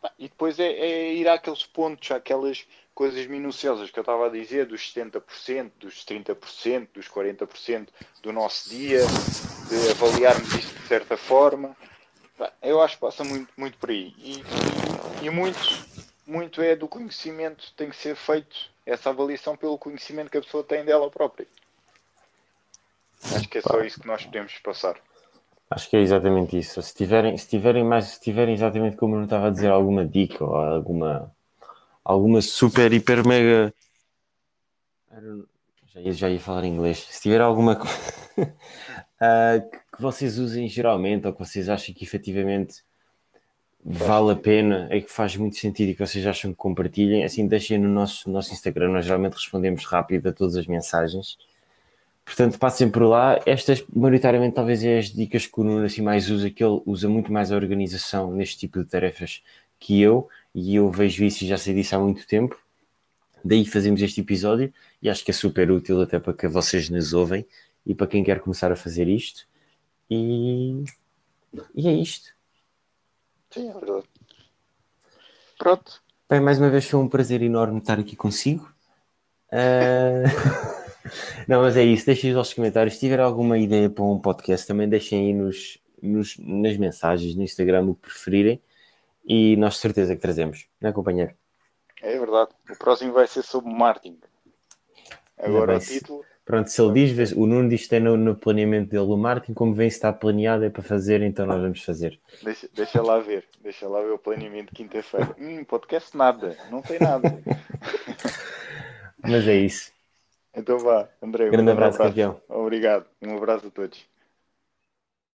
Pá, 0.00 0.12
e 0.18 0.28
depois 0.28 0.58
é, 0.60 0.70
é 0.70 1.14
ir 1.14 1.28
àqueles 1.28 1.64
pontos, 1.64 2.10
àquelas 2.10 2.66
coisas 2.94 3.26
minuciosas 3.26 3.90
que 3.90 3.98
eu 3.98 4.02
estava 4.02 4.26
a 4.26 4.30
dizer, 4.30 4.66
dos 4.66 4.92
70%, 4.92 5.72
dos 5.78 6.04
30%, 6.04 6.88
dos 6.94 7.08
40% 7.08 7.88
do 8.22 8.32
nosso 8.32 8.70
dia, 8.70 9.00
de 9.68 9.90
avaliarmos 9.90 10.52
isto 10.54 10.74
de 10.74 10.86
certa 10.86 11.16
forma. 11.16 11.76
Eu 12.62 12.80
acho 12.80 12.94
que 12.94 13.00
passa 13.00 13.24
muito, 13.24 13.52
muito 13.56 13.76
por 13.78 13.90
aí. 13.90 14.14
E, 14.18 14.42
e 15.22 15.30
muito, 15.30 15.58
muito 16.24 16.62
é 16.62 16.76
do 16.76 16.86
conhecimento, 16.86 17.72
tem 17.76 17.90
que 17.90 17.96
ser 17.96 18.14
feito 18.14 18.70
essa 18.86 19.10
avaliação 19.10 19.56
pelo 19.56 19.76
conhecimento 19.78 20.30
que 20.30 20.38
a 20.38 20.42
pessoa 20.42 20.62
tem 20.62 20.84
dela 20.84 21.10
própria. 21.10 21.46
Acho 23.34 23.48
que 23.48 23.58
é 23.58 23.60
só 23.62 23.80
isso 23.82 24.00
que 24.00 24.06
nós 24.06 24.24
podemos 24.24 24.52
passar. 24.58 24.96
Acho 25.70 25.90
que 25.90 25.96
é 25.96 26.00
exatamente 26.00 26.58
isso. 26.58 26.80
Se 26.80 26.94
tiverem, 26.94 27.36
se 27.36 27.48
tiverem 27.48 27.84
mais, 27.84 28.06
se 28.06 28.20
tiverem 28.20 28.54
exatamente 28.54 28.96
como 28.96 29.14
eu 29.14 29.18
não 29.18 29.24
estava 29.24 29.48
a 29.48 29.50
dizer, 29.50 29.70
alguma 29.70 30.06
dica 30.06 30.42
ou 30.44 30.54
alguma, 30.54 31.30
alguma 32.02 32.40
super, 32.40 32.92
hiper, 32.92 33.26
mega. 33.26 33.72
Já 35.92 36.00
ia, 36.00 36.12
já 36.12 36.30
ia 36.30 36.40
falar 36.40 36.64
inglês. 36.64 36.98
Se 37.10 37.20
tiver 37.22 37.40
alguma 37.40 37.76
co- 37.76 37.86
ah, 39.20 39.60
que 39.94 40.00
vocês 40.00 40.38
usem 40.38 40.68
geralmente 40.68 41.26
ou 41.26 41.32
que 41.32 41.38
vocês 41.40 41.68
achem 41.68 41.94
que 41.94 42.04
efetivamente 42.04 42.82
vale 43.84 44.32
a 44.32 44.36
pena, 44.36 44.86
é 44.90 45.00
que 45.00 45.10
faz 45.10 45.36
muito 45.36 45.56
sentido 45.56 45.90
e 45.90 45.94
que 45.94 46.06
vocês 46.06 46.26
acham 46.26 46.50
que 46.50 46.56
compartilhem, 46.56 47.24
assim 47.24 47.46
deixem 47.46 47.78
no 47.78 47.88
nosso, 47.88 48.28
no 48.28 48.34
nosso 48.34 48.52
Instagram. 48.52 48.90
Nós 48.90 49.04
geralmente 49.04 49.34
respondemos 49.34 49.84
rápido 49.84 50.28
a 50.28 50.32
todas 50.32 50.56
as 50.56 50.66
mensagens. 50.66 51.36
Portanto, 52.28 52.58
passem 52.58 52.90
por 52.90 53.04
lá. 53.04 53.40
Estas, 53.46 53.82
maioritariamente, 53.88 54.54
talvez 54.54 54.84
é 54.84 54.98
as 54.98 55.06
dicas 55.06 55.46
que 55.46 55.58
o 55.58 55.64
Nuno 55.64 55.86
assim 55.86 56.02
mais 56.02 56.28
usa, 56.28 56.50
que 56.50 56.62
ele 56.62 56.82
usa 56.84 57.08
muito 57.08 57.32
mais 57.32 57.50
a 57.50 57.56
organização 57.56 58.30
neste 58.30 58.58
tipo 58.58 58.80
de 58.80 58.84
tarefas 58.84 59.42
que 59.80 59.98
eu, 59.98 60.28
e 60.54 60.76
eu 60.76 60.90
vejo 60.90 61.24
isso 61.24 61.44
e 61.44 61.46
já 61.46 61.56
sei 61.56 61.72
disso 61.72 61.96
há 61.96 61.98
muito 61.98 62.26
tempo. 62.26 62.60
Daí 63.42 63.64
fazemos 63.64 64.02
este 64.02 64.20
episódio 64.20 64.70
e 65.00 65.08
acho 65.08 65.24
que 65.24 65.30
é 65.30 65.34
super 65.34 65.70
útil 65.70 66.02
até 66.02 66.18
para 66.18 66.34
que 66.34 66.46
vocês 66.46 66.90
nos 66.90 67.14
ouvem 67.14 67.46
e 67.86 67.94
para 67.94 68.06
quem 68.06 68.22
quer 68.22 68.40
começar 68.40 68.70
a 68.70 68.76
fazer 68.76 69.08
isto. 69.08 69.46
E, 70.10 70.84
e 71.74 71.88
é 71.88 71.92
isto. 71.92 72.34
Sim, 73.50 73.70
é 73.70 73.72
verdade. 73.72 74.04
Pronto. 75.56 76.02
Bem, 76.28 76.40
mais 76.40 76.58
uma 76.58 76.68
vez 76.68 76.84
foi 76.84 77.00
um 77.00 77.08
prazer 77.08 77.40
enorme 77.40 77.78
estar 77.78 77.98
aqui 77.98 78.14
consigo. 78.14 78.70
Ah, 79.50 80.24
Não, 81.46 81.62
mas 81.62 81.76
é 81.76 81.84
isso. 81.84 82.06
Deixem 82.06 82.30
os 82.30 82.36
vossos 82.36 82.54
comentários. 82.54 82.94
Se 82.94 83.00
tiver 83.00 83.20
alguma 83.20 83.58
ideia 83.58 83.88
para 83.90 84.04
um 84.04 84.18
podcast, 84.18 84.66
também 84.66 84.88
deixem 84.88 85.26
aí 85.26 85.34
nos, 85.34 85.78
nos- 86.02 86.36
nas 86.38 86.76
mensagens, 86.76 87.34
no 87.34 87.42
Instagram, 87.42 87.86
o 87.86 87.94
que 87.94 88.02
preferirem. 88.08 88.60
E 89.26 89.56
nós 89.56 89.74
de 89.74 89.80
certeza 89.80 90.14
que 90.16 90.22
trazemos, 90.22 90.66
não 90.80 90.88
é, 90.90 90.92
companheiro? 90.92 91.32
É 92.00 92.18
verdade. 92.18 92.50
O 92.70 92.76
próximo 92.78 93.12
vai 93.12 93.26
ser 93.26 93.42
sobre 93.42 93.72
marketing. 93.72 94.18
Agora 95.36 95.76
o 95.76 95.80
título. 95.80 96.24
Pronto, 96.44 96.70
se 96.70 96.80
ele 96.80 97.06
diz, 97.14 97.32
o 97.32 97.44
Nuno 97.46 97.68
diz 97.68 97.82
que 97.82 97.88
tem 97.90 98.00
no, 98.00 98.16
no 98.16 98.34
planeamento 98.34 98.88
dele 98.88 99.02
o 99.04 99.16
Martin, 99.18 99.52
como 99.52 99.74
vem 99.74 99.90
se 99.90 99.96
está 99.96 100.10
planeado 100.10 100.64
é 100.64 100.70
para 100.70 100.82
fazer, 100.82 101.20
então 101.20 101.44
nós 101.44 101.60
vamos 101.60 101.84
fazer. 101.84 102.18
Deixa, 102.42 102.66
deixa 102.74 103.02
lá 103.02 103.18
ver. 103.18 103.44
Deixa 103.62 103.86
lá 103.86 104.00
ver 104.00 104.12
o 104.12 104.18
planeamento 104.18 104.68
de 104.70 104.76
quinta-feira. 104.76 105.36
Hum, 105.38 105.62
podcast 105.64 106.16
nada. 106.16 106.56
Não 106.70 106.80
tem 106.80 106.98
nada. 106.98 107.38
Mas 109.22 109.46
é 109.46 109.56
isso. 109.56 109.92
Então 110.58 110.78
vá, 110.78 111.08
André. 111.22 111.46
um 111.46 111.50
Grande 111.52 111.70
abraço, 111.70 111.98
campeão. 111.98 112.40
Obrigado. 112.48 113.06
Um 113.22 113.36
abraço 113.36 113.68
a 113.68 113.70
todos. 113.70 114.04